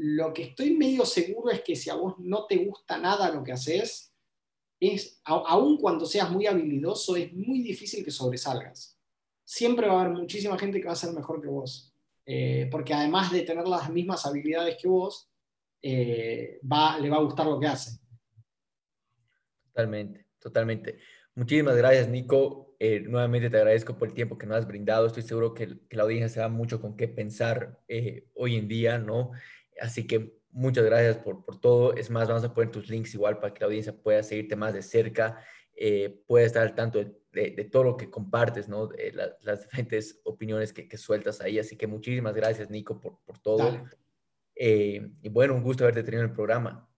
Lo 0.00 0.32
que 0.32 0.44
estoy 0.44 0.76
medio 0.76 1.04
seguro 1.04 1.50
es 1.50 1.60
que 1.62 1.74
si 1.74 1.90
a 1.90 1.94
vos 1.94 2.14
no 2.18 2.46
te 2.46 2.56
gusta 2.56 2.98
nada 2.98 3.34
lo 3.34 3.42
que 3.42 3.50
haces, 3.50 4.14
es, 4.78 5.20
aun 5.24 5.76
cuando 5.76 6.06
seas 6.06 6.30
muy 6.30 6.46
habilidoso, 6.46 7.16
es 7.16 7.32
muy 7.32 7.62
difícil 7.62 8.04
que 8.04 8.12
sobresalgas. 8.12 8.96
Siempre 9.44 9.88
va 9.88 9.94
a 9.94 10.04
haber 10.04 10.16
muchísima 10.16 10.56
gente 10.56 10.80
que 10.80 10.86
va 10.86 10.92
a 10.92 10.96
ser 10.96 11.12
mejor 11.12 11.42
que 11.42 11.48
vos. 11.48 11.92
Eh, 12.24 12.68
porque 12.70 12.94
además 12.94 13.32
de 13.32 13.42
tener 13.42 13.66
las 13.66 13.90
mismas 13.90 14.24
habilidades 14.24 14.76
que 14.80 14.86
vos, 14.86 15.32
eh, 15.82 16.60
va, 16.62 16.96
le 17.00 17.10
va 17.10 17.16
a 17.16 17.22
gustar 17.22 17.46
lo 17.46 17.58
que 17.58 17.66
hace. 17.66 17.98
Totalmente, 19.72 20.26
totalmente. 20.38 20.98
Muchísimas 21.34 21.76
gracias, 21.76 22.06
Nico. 22.06 22.76
Eh, 22.78 23.00
nuevamente 23.00 23.50
te 23.50 23.56
agradezco 23.56 23.98
por 23.98 24.06
el 24.06 24.14
tiempo 24.14 24.38
que 24.38 24.46
nos 24.46 24.58
has 24.58 24.68
brindado. 24.68 25.08
Estoy 25.08 25.24
seguro 25.24 25.54
que, 25.54 25.78
la 25.90 26.04
audiencia 26.04 26.28
se 26.28 26.38
da 26.38 26.48
mucho 26.48 26.80
con 26.80 26.96
qué 26.96 27.08
pensar 27.08 27.80
hoy 28.34 28.54
en 28.54 28.68
día, 28.68 28.98
¿no? 28.98 29.32
Así 29.80 30.06
que 30.06 30.38
muchas 30.50 30.84
gracias 30.84 31.18
por, 31.18 31.44
por, 31.44 31.60
todo. 31.60 31.94
Es 31.94 32.10
más, 32.10 32.28
vamos 32.28 32.44
a 32.44 32.52
poner 32.52 32.70
tus 32.70 32.88
links 32.88 33.14
igual 33.14 33.38
para 33.38 33.54
que 33.54 33.60
la 33.60 33.66
audiencia 33.66 33.96
pueda 33.96 34.22
seguirte 34.22 34.56
más 34.56 34.74
de 34.74 34.82
cerca, 34.82 35.42
eh, 35.74 36.22
pueda 36.26 36.46
estar 36.46 36.62
al 36.62 36.74
tanto 36.74 36.98
de, 36.98 37.14
de, 37.32 37.64
todo 37.64 37.84
lo 37.84 37.96
que 37.96 38.10
compartes, 38.10 38.68
¿no? 38.68 38.88
De 38.88 39.12
las 39.42 39.62
diferentes 39.62 40.20
opiniones 40.24 40.72
que, 40.72 40.88
que, 40.88 40.96
sueltas 40.96 41.40
ahí. 41.40 41.58
Así 41.58 41.76
que 41.76 41.86
muchísimas 41.86 42.34
gracias, 42.34 42.70
Nico, 42.70 43.00
por, 43.00 43.18
por 43.24 43.38
todo. 43.38 43.84
Eh, 44.56 45.08
y 45.22 45.28
bueno, 45.28 45.54
un 45.54 45.62
gusto 45.62 45.84
haberte 45.84 46.02
tenido 46.02 46.24
en 46.24 46.30
el 46.30 46.34
programa. 46.34 46.88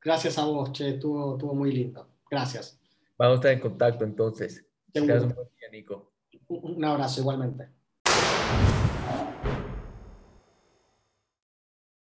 Gracias 0.00 0.36
a 0.36 0.44
vos, 0.44 0.72
Che, 0.72 0.88
estuvo, 0.90 1.34
estuvo 1.34 1.54
muy 1.54 1.72
lindo. 1.72 2.06
Gracias. 2.30 2.78
Vamos 3.16 3.34
a 3.34 3.36
estar 3.36 3.52
en 3.52 3.60
contacto 3.60 4.04
entonces. 4.04 4.66
Un, 4.94 5.34
un 6.48 6.84
abrazo 6.84 7.20
igualmente. 7.20 7.68